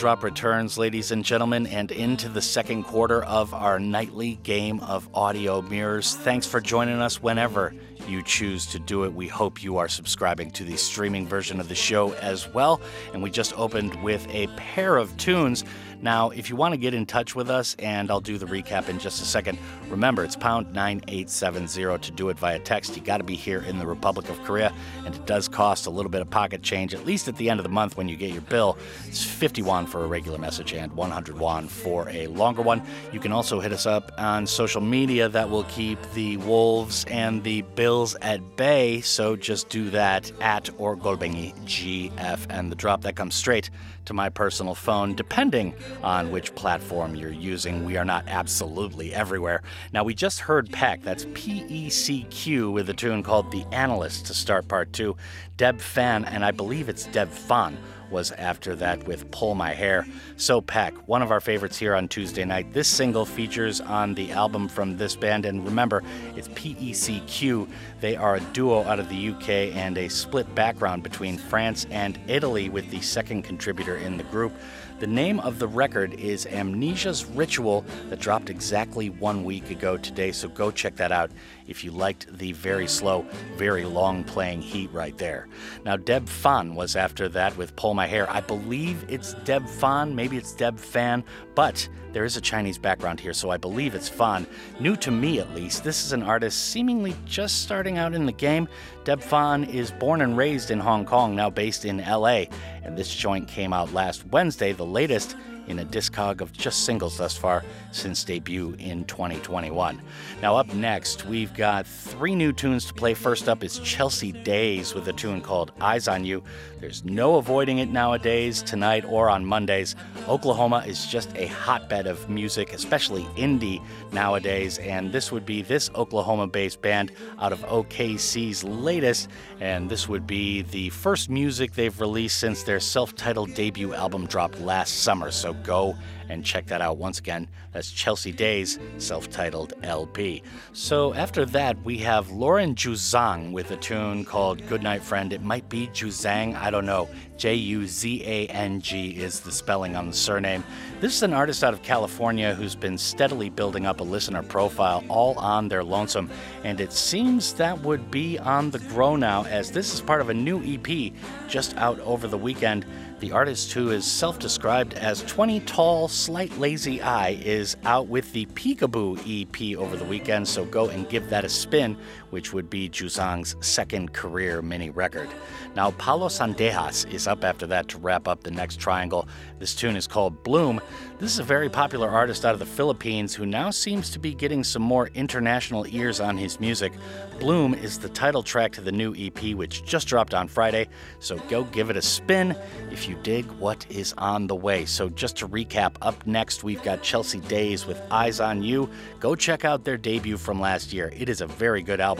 drop 0.08 0.22
returns, 0.22 0.78
ladies 0.78 1.10
and 1.10 1.22
gentlemen, 1.22 1.66
and 1.66 1.92
into 1.92 2.30
the 2.30 2.40
second 2.40 2.82
quarter 2.84 3.22
of 3.24 3.52
our 3.52 3.78
nightly 3.78 4.36
game 4.36 4.80
of 4.80 5.06
audio 5.12 5.60
mirrors. 5.60 6.16
Thanks 6.16 6.46
for 6.46 6.62
joining 6.62 6.98
us 6.98 7.22
whenever 7.22 7.74
you 8.08 8.22
choose 8.22 8.64
to 8.64 8.78
do 8.78 9.04
it. 9.04 9.12
We 9.12 9.28
hope 9.28 9.62
you 9.62 9.76
are 9.76 9.86
subscribing 9.86 10.50
to 10.52 10.64
the 10.64 10.78
streaming 10.78 11.26
version 11.26 11.60
of 11.60 11.68
the 11.68 11.74
show 11.74 12.14
as 12.14 12.48
well. 12.54 12.80
And 13.12 13.22
we 13.22 13.30
just 13.30 13.52
opened 13.58 14.02
with 14.02 14.26
a 14.30 14.46
pair 14.56 14.96
of 14.96 15.14
tunes. 15.18 15.62
Now, 16.00 16.30
if 16.30 16.48
you 16.48 16.54
want 16.54 16.74
to 16.74 16.78
get 16.78 16.94
in 16.94 17.06
touch 17.06 17.34
with 17.34 17.50
us, 17.50 17.74
and 17.80 18.10
I'll 18.10 18.20
do 18.20 18.38
the 18.38 18.46
recap 18.46 18.88
in 18.88 18.98
just 19.00 19.20
a 19.20 19.24
second, 19.24 19.58
remember 19.88 20.22
it's 20.22 20.36
pound 20.36 20.72
9870 20.72 21.98
to 21.98 22.12
do 22.12 22.28
it 22.28 22.38
via 22.38 22.60
text. 22.60 22.96
You 22.96 23.02
got 23.02 23.18
to 23.18 23.24
be 23.24 23.34
here 23.34 23.62
in 23.62 23.78
the 23.78 23.86
Republic 23.86 24.28
of 24.28 24.40
Korea, 24.44 24.72
and 25.04 25.14
it 25.14 25.26
does 25.26 25.48
cost 25.48 25.86
a 25.86 25.90
little 25.90 26.10
bit 26.10 26.20
of 26.20 26.30
pocket 26.30 26.62
change, 26.62 26.94
at 26.94 27.04
least 27.04 27.26
at 27.26 27.36
the 27.36 27.50
end 27.50 27.58
of 27.58 27.64
the 27.64 27.70
month 27.70 27.96
when 27.96 28.08
you 28.08 28.16
get 28.16 28.30
your 28.30 28.42
bill. 28.42 28.78
It's 29.06 29.24
50 29.24 29.62
won 29.62 29.86
for 29.86 30.04
a 30.04 30.06
regular 30.06 30.38
message 30.38 30.72
and 30.72 30.92
100 30.92 31.36
won 31.36 31.66
for 31.66 32.08
a 32.10 32.28
longer 32.28 32.62
one. 32.62 32.82
You 33.12 33.18
can 33.18 33.32
also 33.32 33.58
hit 33.58 33.72
us 33.72 33.84
up 33.84 34.12
on 34.18 34.46
social 34.46 34.80
media 34.80 35.28
that 35.28 35.50
will 35.50 35.64
keep 35.64 35.98
the 36.12 36.36
wolves 36.38 37.04
and 37.08 37.42
the 37.42 37.62
bills 37.62 38.14
at 38.22 38.56
bay, 38.56 39.00
so 39.00 39.34
just 39.34 39.68
do 39.68 39.90
that 39.90 40.30
at 40.40 40.70
or 40.78 40.96
Golbengi 40.96 41.54
GF, 41.64 42.46
and 42.50 42.70
the 42.70 42.76
drop 42.76 43.02
that 43.02 43.16
comes 43.16 43.34
straight 43.34 43.70
to 44.08 44.14
my 44.14 44.28
personal 44.28 44.74
phone, 44.74 45.14
depending 45.14 45.72
on 46.02 46.30
which 46.30 46.54
platform 46.54 47.14
you're 47.14 47.30
using. 47.30 47.84
We 47.84 47.96
are 47.96 48.04
not 48.04 48.24
absolutely 48.26 49.14
everywhere. 49.14 49.62
Now, 49.92 50.02
we 50.02 50.14
just 50.14 50.40
heard 50.40 50.68
pecq, 50.70 51.02
that's 51.02 51.26
P 51.34 51.64
E 51.68 51.88
C 51.88 52.26
Q, 52.30 52.70
with 52.70 52.90
a 52.90 52.94
tune 52.94 53.22
called 53.22 53.52
The 53.52 53.64
Analyst 53.70 54.26
to 54.26 54.34
start 54.34 54.66
part 54.66 54.92
two. 54.92 55.16
Deb 55.56 55.80
Fan, 55.80 56.24
and 56.24 56.44
I 56.44 56.50
believe 56.50 56.88
it's 56.88 57.06
Deb 57.06 57.30
Fan, 57.30 57.78
was 58.10 58.32
after 58.32 58.74
that 58.76 59.06
with 59.06 59.30
Pull 59.30 59.54
My 59.54 59.72
Hair. 59.72 60.06
So 60.36 60.60
pecq, 60.60 60.94
one 61.06 61.22
of 61.22 61.30
our 61.30 61.40
favorites 61.40 61.78
here 61.78 61.94
on 61.94 62.08
Tuesday 62.08 62.44
night. 62.44 62.72
This 62.72 62.88
single 62.88 63.24
features 63.24 63.80
on 63.80 64.14
the 64.14 64.32
album 64.32 64.68
from 64.68 64.96
this 64.96 65.16
band, 65.16 65.46
and 65.46 65.64
remember, 65.64 66.02
it's 66.36 66.48
PECQ. 66.48 67.68
They 68.00 68.16
are 68.16 68.36
a 68.36 68.40
duo 68.40 68.84
out 68.84 68.98
of 68.98 69.08
the 69.08 69.30
UK 69.30 69.48
and 69.76 69.98
a 69.98 70.08
split 70.08 70.52
background 70.54 71.02
between 71.02 71.38
France 71.38 71.86
and 71.90 72.18
Italy, 72.28 72.68
with 72.68 72.90
the 72.90 73.00
second 73.00 73.42
contributor 73.42 73.96
in 73.96 74.16
the 74.16 74.24
group. 74.24 74.52
The 75.00 75.06
name 75.06 75.38
of 75.38 75.60
the 75.60 75.68
record 75.68 76.14
is 76.14 76.44
Amnesia's 76.46 77.24
Ritual, 77.24 77.84
that 78.08 78.18
dropped 78.18 78.50
exactly 78.50 79.10
one 79.10 79.44
week 79.44 79.70
ago 79.70 79.96
today, 79.96 80.32
so 80.32 80.48
go 80.48 80.72
check 80.72 80.96
that 80.96 81.12
out 81.12 81.30
if 81.68 81.84
you 81.84 81.92
liked 81.92 82.26
the 82.36 82.50
very 82.52 82.88
slow, 82.88 83.24
very 83.56 83.84
long 83.84 84.24
playing 84.24 84.60
heat 84.60 84.90
right 84.92 85.16
there. 85.16 85.46
Now, 85.84 85.96
Deb 85.96 86.28
Fan 86.28 86.74
was 86.74 86.96
after 86.96 87.28
that 87.28 87.56
with 87.56 87.76
Pull 87.76 87.94
My 87.98 88.06
Hair. 88.06 88.30
I 88.30 88.40
believe 88.40 89.04
it's 89.08 89.34
Deb 89.42 89.68
Fan, 89.68 90.14
maybe 90.14 90.36
it's 90.36 90.52
Deb 90.52 90.78
Fan, 90.78 91.24
but 91.56 91.88
there 92.12 92.24
is 92.24 92.36
a 92.36 92.40
Chinese 92.40 92.78
background 92.78 93.18
here, 93.18 93.32
so 93.32 93.50
I 93.50 93.56
believe 93.56 93.96
it's 93.96 94.08
Fan. 94.08 94.46
New 94.78 94.94
to 94.98 95.10
me, 95.10 95.40
at 95.40 95.52
least, 95.52 95.82
this 95.82 96.04
is 96.04 96.12
an 96.12 96.22
artist 96.22 96.70
seemingly 96.70 97.16
just 97.24 97.62
starting 97.62 97.98
out 97.98 98.14
in 98.14 98.24
the 98.24 98.30
game. 98.30 98.68
Deb 99.02 99.20
Fan 99.20 99.64
is 99.64 99.90
born 99.90 100.20
and 100.20 100.36
raised 100.36 100.70
in 100.70 100.78
Hong 100.78 101.04
Kong, 101.04 101.34
now 101.34 101.50
based 101.50 101.84
in 101.84 101.98
LA, 101.98 102.44
and 102.84 102.96
this 102.96 103.12
joint 103.12 103.48
came 103.48 103.72
out 103.72 103.92
last 103.92 104.24
Wednesday, 104.26 104.72
the 104.72 104.86
latest 104.86 105.36
in 105.68 105.78
a 105.80 105.84
discog 105.84 106.40
of 106.40 106.52
just 106.52 106.84
singles 106.84 107.18
thus 107.18 107.36
far 107.36 107.64
since 107.92 108.24
debut 108.24 108.74
in 108.78 109.04
2021. 109.04 110.00
Now, 110.42 110.56
up 110.56 110.72
next, 110.74 111.26
we've 111.26 111.52
got 111.54 111.86
three 111.86 112.34
new 112.34 112.52
tunes 112.52 112.84
to 112.86 112.94
play. 112.94 113.14
First 113.14 113.48
up 113.48 113.62
is 113.62 113.78
Chelsea 113.78 114.32
Days 114.32 114.94
with 114.94 115.08
a 115.08 115.12
tune 115.12 115.40
called 115.40 115.72
Eyes 115.80 116.08
on 116.08 116.24
You. 116.24 116.42
There's 116.80 117.04
no 117.04 117.36
avoiding 117.36 117.78
it 117.78 117.90
nowadays, 117.90 118.62
tonight 118.62 119.04
or 119.04 119.28
on 119.28 119.44
Mondays. 119.44 119.96
Oklahoma 120.28 120.84
is 120.86 121.06
just 121.06 121.34
a 121.36 121.46
hotbed 121.46 122.06
of 122.06 122.28
music, 122.28 122.72
especially 122.72 123.24
indie 123.36 123.82
nowadays, 124.12 124.78
and 124.78 125.12
this 125.12 125.32
would 125.32 125.44
be 125.44 125.62
this 125.62 125.90
Oklahoma 125.94 126.46
based 126.46 126.80
band 126.80 127.12
out 127.40 127.52
of 127.52 127.60
OKC's 127.60 128.64
latest, 128.64 129.28
and 129.60 129.90
this 129.90 130.08
would 130.08 130.26
be 130.26 130.62
the 130.62 130.90
first 130.90 131.28
music 131.30 131.72
they've 131.72 132.00
released 132.00 132.38
since 132.38 132.62
their 132.62 132.80
self 132.80 133.14
titled 133.14 133.54
debut 133.54 133.94
album 133.94 134.26
dropped 134.26 134.60
last 134.60 135.02
summer. 135.02 135.30
So 135.30 135.54
go 135.58 135.96
and 136.28 136.44
check 136.44 136.66
that 136.66 136.80
out 136.80 136.98
once 136.98 137.18
again. 137.18 137.48
That's 137.72 137.90
Chelsea 137.90 138.32
Day's 138.32 138.78
self 138.98 139.30
titled 139.30 139.74
LP. 139.82 140.42
So 140.72 141.14
after 141.14 141.44
that, 141.46 141.82
we 141.84 141.98
have 141.98 142.30
Lauren 142.30 142.74
Juzang 142.74 143.52
with 143.52 143.70
a 143.70 143.76
tune 143.76 144.24
called 144.24 144.66
Goodnight 144.66 145.02
Friend. 145.02 145.32
It 145.32 145.42
might 145.42 145.68
be 145.68 145.88
Juzang, 145.88 146.54
I 146.56 146.70
don't 146.70 146.86
know. 146.86 147.08
J 147.36 147.54
U 147.54 147.86
Z 147.86 148.22
A 148.26 148.46
N 148.48 148.80
G 148.80 149.10
is 149.10 149.40
the 149.40 149.52
spelling 149.52 149.94
on 149.94 150.08
the 150.08 150.12
surname. 150.12 150.64
This 151.00 151.14
is 151.14 151.22
an 151.22 151.32
artist 151.32 151.62
out 151.62 151.72
of 151.72 151.82
California 151.82 152.54
who's 152.54 152.74
been 152.74 152.98
steadily 152.98 153.48
building 153.48 153.86
up 153.86 154.00
a 154.00 154.04
listener 154.04 154.42
profile 154.42 155.04
all 155.08 155.38
on 155.38 155.68
their 155.68 155.84
lonesome, 155.84 156.30
and 156.64 156.80
it 156.80 156.92
seems 156.92 157.54
that 157.54 157.80
would 157.82 158.10
be 158.10 158.38
on 158.38 158.70
the 158.70 158.80
grow 158.80 159.14
now 159.14 159.44
as 159.44 159.70
this 159.70 159.94
is 159.94 160.00
part 160.00 160.20
of 160.20 160.30
a 160.30 160.34
new 160.34 160.60
EP 160.64 161.12
just 161.48 161.76
out 161.76 162.00
over 162.00 162.26
the 162.26 162.36
weekend. 162.36 162.84
The 163.20 163.32
artist, 163.32 163.72
who 163.72 163.90
is 163.90 164.04
self 164.04 164.38
described 164.38 164.94
as 164.94 165.22
20 165.22 165.58
tall, 165.60 166.06
slight 166.06 166.56
lazy 166.56 167.02
eye, 167.02 167.30
is 167.44 167.76
out 167.84 168.06
with 168.06 168.32
the 168.32 168.46
Peekaboo 168.46 169.18
EP 169.26 169.76
over 169.76 169.96
the 169.96 170.04
weekend, 170.04 170.46
so 170.46 170.64
go 170.64 170.88
and 170.88 171.08
give 171.08 171.28
that 171.30 171.44
a 171.44 171.48
spin, 171.48 171.96
which 172.30 172.52
would 172.52 172.68
be 172.68 172.88
Juzang's 172.88 173.56
second 173.60 174.12
career 174.12 174.62
mini 174.62 174.90
record. 174.90 175.28
Now, 175.76 175.92
Paolo 175.92 176.28
Sandejas 176.28 177.10
is 177.12 177.26
up 177.26 177.44
after 177.44 177.66
that 177.68 177.88
to 177.88 177.98
wrap 177.98 178.26
up 178.26 178.42
the 178.42 178.50
next 178.50 178.80
triangle. 178.80 179.28
This 179.58 179.74
tune 179.74 179.96
is 179.96 180.06
called 180.06 180.42
Bloom. 180.42 180.80
This 181.18 181.32
is 181.32 181.38
a 181.38 181.44
very 181.44 181.68
popular 181.68 182.08
artist 182.08 182.44
out 182.44 182.52
of 182.52 182.58
the 182.58 182.66
Philippines 182.66 183.34
who 183.34 183.44
now 183.44 183.70
seems 183.70 184.10
to 184.10 184.18
be 184.18 184.34
getting 184.34 184.64
some 184.64 184.82
more 184.82 185.08
international 185.14 185.86
ears 185.88 186.20
on 186.20 186.36
his 186.36 186.58
music. 186.58 186.92
Bloom 187.38 187.74
is 187.74 187.98
the 187.98 188.08
title 188.08 188.42
track 188.42 188.72
to 188.72 188.80
the 188.80 188.90
new 188.90 189.14
EP, 189.16 189.54
which 189.54 189.84
just 189.84 190.08
dropped 190.08 190.34
on 190.34 190.48
Friday, 190.48 190.88
so 191.20 191.36
go 191.48 191.64
give 191.64 191.90
it 191.90 191.96
a 191.96 192.02
spin 192.02 192.56
if 192.90 193.08
you 193.08 193.16
dig 193.22 193.44
what 193.52 193.86
is 193.90 194.14
on 194.18 194.48
the 194.48 194.56
way. 194.56 194.84
So, 194.84 195.08
just 195.08 195.36
to 195.38 195.48
recap, 195.48 195.94
up 196.02 196.26
next 196.26 196.64
we've 196.64 196.82
got 196.82 197.02
Chelsea 197.02 197.40
Days 197.40 197.86
with 197.86 198.00
Eyes 198.10 198.40
on 198.40 198.62
You. 198.62 198.90
Go 199.20 199.36
check 199.36 199.64
out 199.64 199.84
their 199.84 199.96
debut 199.96 200.36
from 200.36 200.60
last 200.60 200.92
year. 200.92 201.12
It 201.16 201.28
is 201.28 201.40
a 201.40 201.46
very 201.46 201.82
good 201.82 202.00
album. 202.00 202.17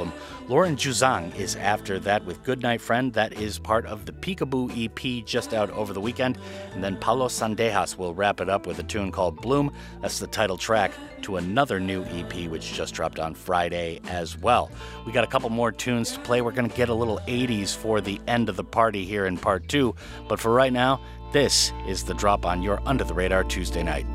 Lauren 0.48 0.76
Juzang 0.76 1.34
is 1.36 1.56
after 1.56 1.98
that 2.00 2.24
with 2.24 2.42
Goodnight 2.42 2.80
Friend. 2.80 3.12
That 3.12 3.34
is 3.34 3.58
part 3.58 3.84
of 3.86 4.06
the 4.06 4.12
Peekaboo 4.12 4.70
EP 4.76 5.24
just 5.26 5.52
out 5.52 5.70
over 5.70 5.92
the 5.92 6.00
weekend. 6.00 6.38
And 6.72 6.82
then 6.82 6.96
Paolo 6.96 7.28
Sandejas 7.28 7.98
will 7.98 8.14
wrap 8.14 8.40
it 8.40 8.48
up 8.48 8.66
with 8.66 8.78
a 8.78 8.82
tune 8.82 9.12
called 9.12 9.40
Bloom. 9.42 9.72
That's 10.00 10.18
the 10.18 10.26
title 10.26 10.56
track 10.56 10.92
to 11.22 11.36
another 11.36 11.80
new 11.80 12.04
EP 12.04 12.48
which 12.48 12.72
just 12.72 12.94
dropped 12.94 13.18
on 13.18 13.34
Friday 13.34 14.00
as 14.08 14.38
well. 14.38 14.70
We 15.04 15.12
got 15.12 15.24
a 15.24 15.28
couple 15.28 15.50
more 15.50 15.72
tunes 15.72 16.12
to 16.12 16.20
play. 16.20 16.40
We're 16.40 16.52
going 16.52 16.70
to 16.70 16.76
get 16.76 16.88
a 16.88 16.94
little 16.94 17.18
80s 17.26 17.76
for 17.76 18.00
the 18.00 18.20
end 18.26 18.48
of 18.48 18.56
the 18.56 18.64
party 18.64 19.04
here 19.04 19.26
in 19.26 19.36
part 19.36 19.68
two. 19.68 19.94
But 20.28 20.40
for 20.40 20.52
right 20.52 20.72
now, 20.72 21.00
this 21.32 21.72
is 21.86 22.04
the 22.04 22.14
drop 22.14 22.46
on 22.46 22.62
your 22.62 22.80
Under 22.86 23.04
the 23.04 23.14
Radar 23.14 23.44
Tuesday 23.44 23.82
night. 23.82 24.06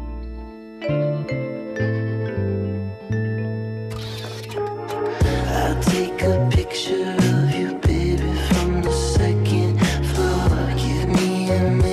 Give 10.78 11.08
me 11.10 11.50
a 11.52 11.62
minute, 11.72 11.93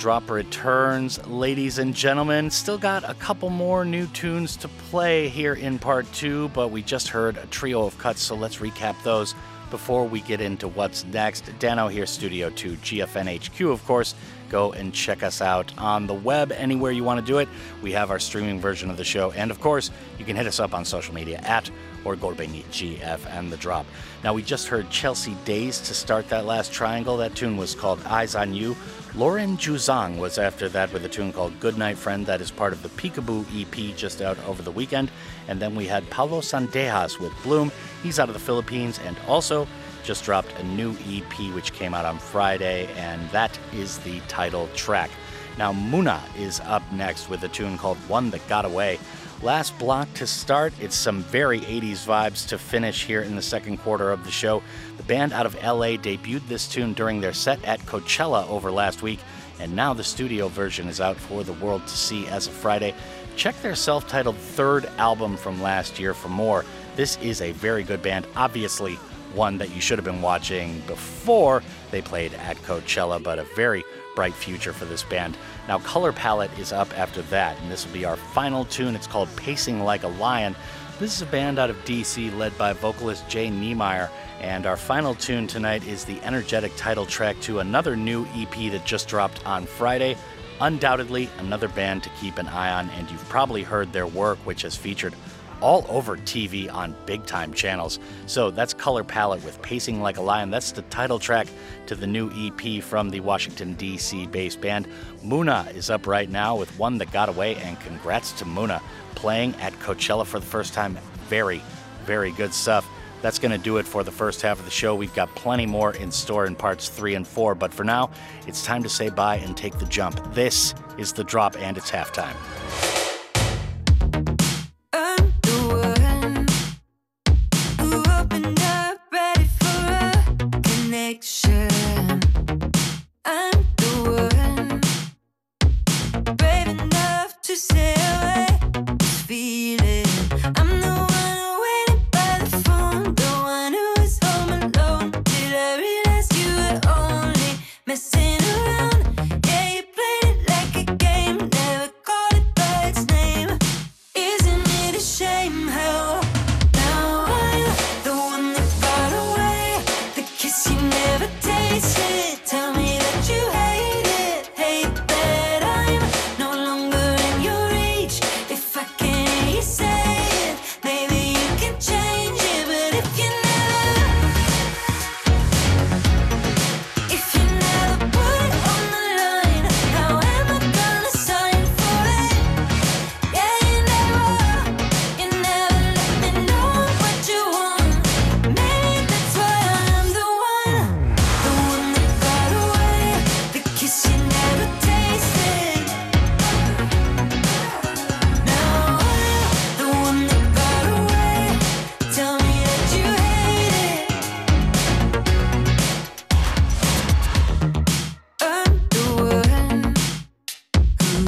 drop 0.00 0.30
returns, 0.30 1.24
ladies 1.26 1.78
and 1.78 1.94
gentlemen. 1.94 2.50
Still 2.50 2.78
got 2.78 3.06
a 3.08 3.12
couple 3.12 3.50
more 3.50 3.84
new 3.84 4.06
tunes 4.06 4.56
to 4.56 4.68
play 4.68 5.28
here 5.28 5.52
in 5.52 5.78
part 5.78 6.10
two, 6.14 6.48
but 6.48 6.68
we 6.68 6.82
just 6.82 7.08
heard 7.08 7.36
a 7.36 7.44
trio 7.48 7.84
of 7.84 7.98
cuts, 7.98 8.22
so 8.22 8.34
let's 8.34 8.56
recap 8.56 9.00
those 9.02 9.34
before 9.70 10.06
we 10.06 10.22
get 10.22 10.40
into 10.40 10.68
what's 10.68 11.04
next. 11.04 11.52
Dano 11.58 11.86
here, 11.88 12.06
Studio 12.06 12.48
2, 12.48 12.76
GFNHQ, 12.76 13.70
of 13.70 13.84
course. 13.84 14.14
Go 14.48 14.72
and 14.72 14.94
check 14.94 15.22
us 15.22 15.42
out 15.42 15.70
on 15.76 16.06
the 16.06 16.14
web 16.14 16.50
anywhere 16.50 16.92
you 16.92 17.04
want 17.04 17.20
to 17.20 17.32
do 17.32 17.36
it. 17.36 17.48
We 17.82 17.92
have 17.92 18.10
our 18.10 18.18
streaming 18.18 18.58
version 18.58 18.88
of 18.88 18.96
the 18.96 19.04
show, 19.04 19.32
and 19.32 19.50
of 19.50 19.60
course, 19.60 19.90
you 20.18 20.24
can 20.24 20.34
hit 20.34 20.46
us 20.46 20.60
up 20.60 20.72
on 20.72 20.86
social 20.86 21.14
media 21.14 21.40
at 21.44 21.70
or 22.04 22.16
Gorbeni 22.16 22.64
GF 22.64 23.26
and 23.26 23.52
the 23.52 23.56
drop. 23.56 23.86
Now, 24.22 24.34
we 24.34 24.42
just 24.42 24.68
heard 24.68 24.90
Chelsea 24.90 25.36
Days 25.44 25.80
to 25.80 25.94
start 25.94 26.28
that 26.28 26.46
last 26.46 26.72
triangle. 26.72 27.16
That 27.16 27.34
tune 27.34 27.56
was 27.56 27.74
called 27.74 28.00
Eyes 28.04 28.34
on 28.34 28.54
You. 28.54 28.76
Lauren 29.14 29.56
Juzang 29.56 30.18
was 30.18 30.38
after 30.38 30.68
that 30.68 30.92
with 30.92 31.04
a 31.04 31.08
tune 31.08 31.32
called 31.32 31.58
Goodnight 31.58 31.98
Friend, 31.98 32.24
that 32.26 32.40
is 32.40 32.50
part 32.50 32.72
of 32.72 32.82
the 32.82 32.88
Peekaboo 32.90 33.44
EP 33.60 33.96
just 33.96 34.22
out 34.22 34.38
over 34.46 34.62
the 34.62 34.70
weekend. 34.70 35.10
And 35.48 35.60
then 35.60 35.74
we 35.74 35.86
had 35.86 36.08
Paolo 36.10 36.40
Sandejas 36.40 37.18
with 37.18 37.32
Bloom. 37.42 37.72
He's 38.02 38.20
out 38.20 38.28
of 38.28 38.34
the 38.34 38.40
Philippines 38.40 39.00
and 39.04 39.16
also 39.26 39.66
just 40.04 40.24
dropped 40.24 40.52
a 40.58 40.62
new 40.62 40.96
EP 41.08 41.54
which 41.54 41.72
came 41.72 41.92
out 41.92 42.04
on 42.04 42.18
Friday, 42.18 42.88
and 42.96 43.28
that 43.30 43.58
is 43.72 43.98
the 43.98 44.20
title 44.28 44.68
track. 44.74 45.10
Now, 45.58 45.72
Muna 45.72 46.20
is 46.38 46.60
up 46.60 46.82
next 46.92 47.28
with 47.28 47.42
a 47.42 47.48
tune 47.48 47.76
called 47.76 47.98
One 48.08 48.30
That 48.30 48.46
Got 48.48 48.64
Away. 48.64 48.98
Last 49.42 49.78
block 49.78 50.12
to 50.14 50.26
start, 50.26 50.74
it's 50.82 50.94
some 50.94 51.22
very 51.22 51.60
80s 51.60 52.06
vibes 52.06 52.46
to 52.48 52.58
finish 52.58 53.06
here 53.06 53.22
in 53.22 53.36
the 53.36 53.42
second 53.42 53.78
quarter 53.78 54.12
of 54.12 54.22
the 54.22 54.30
show. 54.30 54.62
The 54.98 55.02
band 55.04 55.32
out 55.32 55.46
of 55.46 55.54
LA 55.54 55.96
debuted 55.96 56.46
this 56.46 56.68
tune 56.68 56.92
during 56.92 57.22
their 57.22 57.32
set 57.32 57.64
at 57.64 57.80
Coachella 57.80 58.46
over 58.50 58.70
last 58.70 59.00
week, 59.00 59.18
and 59.58 59.74
now 59.74 59.94
the 59.94 60.04
studio 60.04 60.48
version 60.48 60.88
is 60.88 61.00
out 61.00 61.16
for 61.16 61.42
the 61.42 61.54
world 61.54 61.86
to 61.86 61.96
see 61.96 62.26
as 62.26 62.48
of 62.48 62.52
Friday. 62.52 62.94
Check 63.34 63.58
their 63.62 63.74
self 63.74 64.06
titled 64.06 64.36
third 64.36 64.84
album 64.98 65.38
from 65.38 65.62
last 65.62 65.98
year 65.98 66.12
for 66.12 66.28
more. 66.28 66.66
This 66.94 67.16
is 67.22 67.40
a 67.40 67.52
very 67.52 67.82
good 67.82 68.02
band, 68.02 68.26
obviously, 68.36 68.96
one 69.32 69.56
that 69.56 69.74
you 69.74 69.80
should 69.80 69.96
have 69.96 70.04
been 70.04 70.20
watching 70.20 70.80
before 70.86 71.62
they 71.90 72.02
played 72.02 72.34
at 72.34 72.58
Coachella, 72.58 73.22
but 73.22 73.38
a 73.38 73.44
very 73.56 73.84
bright 74.14 74.34
future 74.34 74.72
for 74.72 74.84
this 74.84 75.02
band. 75.02 75.36
Now, 75.68 75.78
Color 75.78 76.12
Palette 76.12 76.56
is 76.58 76.72
up 76.72 76.96
after 76.98 77.22
that, 77.22 77.60
and 77.60 77.70
this 77.70 77.86
will 77.86 77.92
be 77.92 78.04
our 78.04 78.16
final 78.16 78.64
tune. 78.64 78.94
It's 78.94 79.06
called 79.06 79.34
Pacing 79.36 79.82
Like 79.82 80.02
a 80.02 80.08
Lion. 80.08 80.54
This 80.98 81.16
is 81.16 81.22
a 81.22 81.26
band 81.26 81.58
out 81.58 81.70
of 81.70 81.84
DC 81.84 82.36
led 82.36 82.56
by 82.58 82.72
vocalist 82.74 83.28
Jay 83.28 83.48
Niemeyer, 83.48 84.10
and 84.40 84.66
our 84.66 84.76
final 84.76 85.14
tune 85.14 85.46
tonight 85.46 85.86
is 85.86 86.04
the 86.04 86.20
energetic 86.22 86.76
title 86.76 87.06
track 87.06 87.40
to 87.40 87.60
another 87.60 87.96
new 87.96 88.26
EP 88.34 88.70
that 88.72 88.84
just 88.84 89.08
dropped 89.08 89.44
on 89.46 89.64
Friday. 89.64 90.16
Undoubtedly, 90.60 91.30
another 91.38 91.68
band 91.68 92.02
to 92.02 92.10
keep 92.20 92.36
an 92.36 92.46
eye 92.48 92.70
on, 92.70 92.90
and 92.90 93.10
you've 93.10 93.26
probably 93.30 93.62
heard 93.62 93.92
their 93.94 94.06
work, 94.06 94.38
which 94.40 94.60
has 94.60 94.76
featured 94.76 95.14
all 95.60 95.86
over 95.88 96.16
TV 96.16 96.72
on 96.72 96.94
big 97.06 97.26
time 97.26 97.52
channels. 97.52 97.98
So 98.26 98.50
that's 98.50 98.74
Color 98.74 99.04
Palette 99.04 99.44
with 99.44 99.60
Pacing 99.62 100.00
Like 100.00 100.16
a 100.16 100.22
Lion. 100.22 100.50
That's 100.50 100.72
the 100.72 100.82
title 100.82 101.18
track 101.18 101.46
to 101.86 101.94
the 101.94 102.06
new 102.06 102.30
EP 102.34 102.82
from 102.82 103.10
the 103.10 103.20
Washington, 103.20 103.74
D.C. 103.74 104.26
based 104.26 104.60
band. 104.60 104.88
Muna 105.24 105.74
is 105.74 105.90
up 105.90 106.06
right 106.06 106.28
now 106.28 106.56
with 106.56 106.76
One 106.78 106.98
That 106.98 107.12
Got 107.12 107.28
Away, 107.28 107.56
and 107.56 107.78
congrats 107.80 108.32
to 108.32 108.44
Muna 108.44 108.80
playing 109.14 109.54
at 109.56 109.72
Coachella 109.74 110.26
for 110.26 110.38
the 110.38 110.46
first 110.46 110.74
time. 110.74 110.98
Very, 111.28 111.62
very 112.04 112.32
good 112.32 112.54
stuff. 112.54 112.88
That's 113.22 113.38
going 113.38 113.52
to 113.52 113.58
do 113.58 113.76
it 113.76 113.86
for 113.86 114.02
the 114.02 114.10
first 114.10 114.40
half 114.40 114.58
of 114.58 114.64
the 114.64 114.70
show. 114.70 114.94
We've 114.94 115.14
got 115.14 115.34
plenty 115.34 115.66
more 115.66 115.94
in 115.94 116.10
store 116.10 116.46
in 116.46 116.56
parts 116.56 116.88
three 116.88 117.14
and 117.14 117.26
four, 117.26 117.54
but 117.54 117.72
for 117.72 117.84
now, 117.84 118.10
it's 118.46 118.64
time 118.64 118.82
to 118.82 118.88
say 118.88 119.10
bye 119.10 119.36
and 119.36 119.56
take 119.56 119.78
the 119.78 119.86
jump. 119.86 120.34
This 120.34 120.74
is 120.96 121.12
the 121.12 121.24
drop, 121.24 121.56
and 121.58 121.76
it's 121.76 121.90
halftime. 121.90 122.36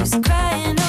Who's 0.03 0.19
crying 0.19 0.82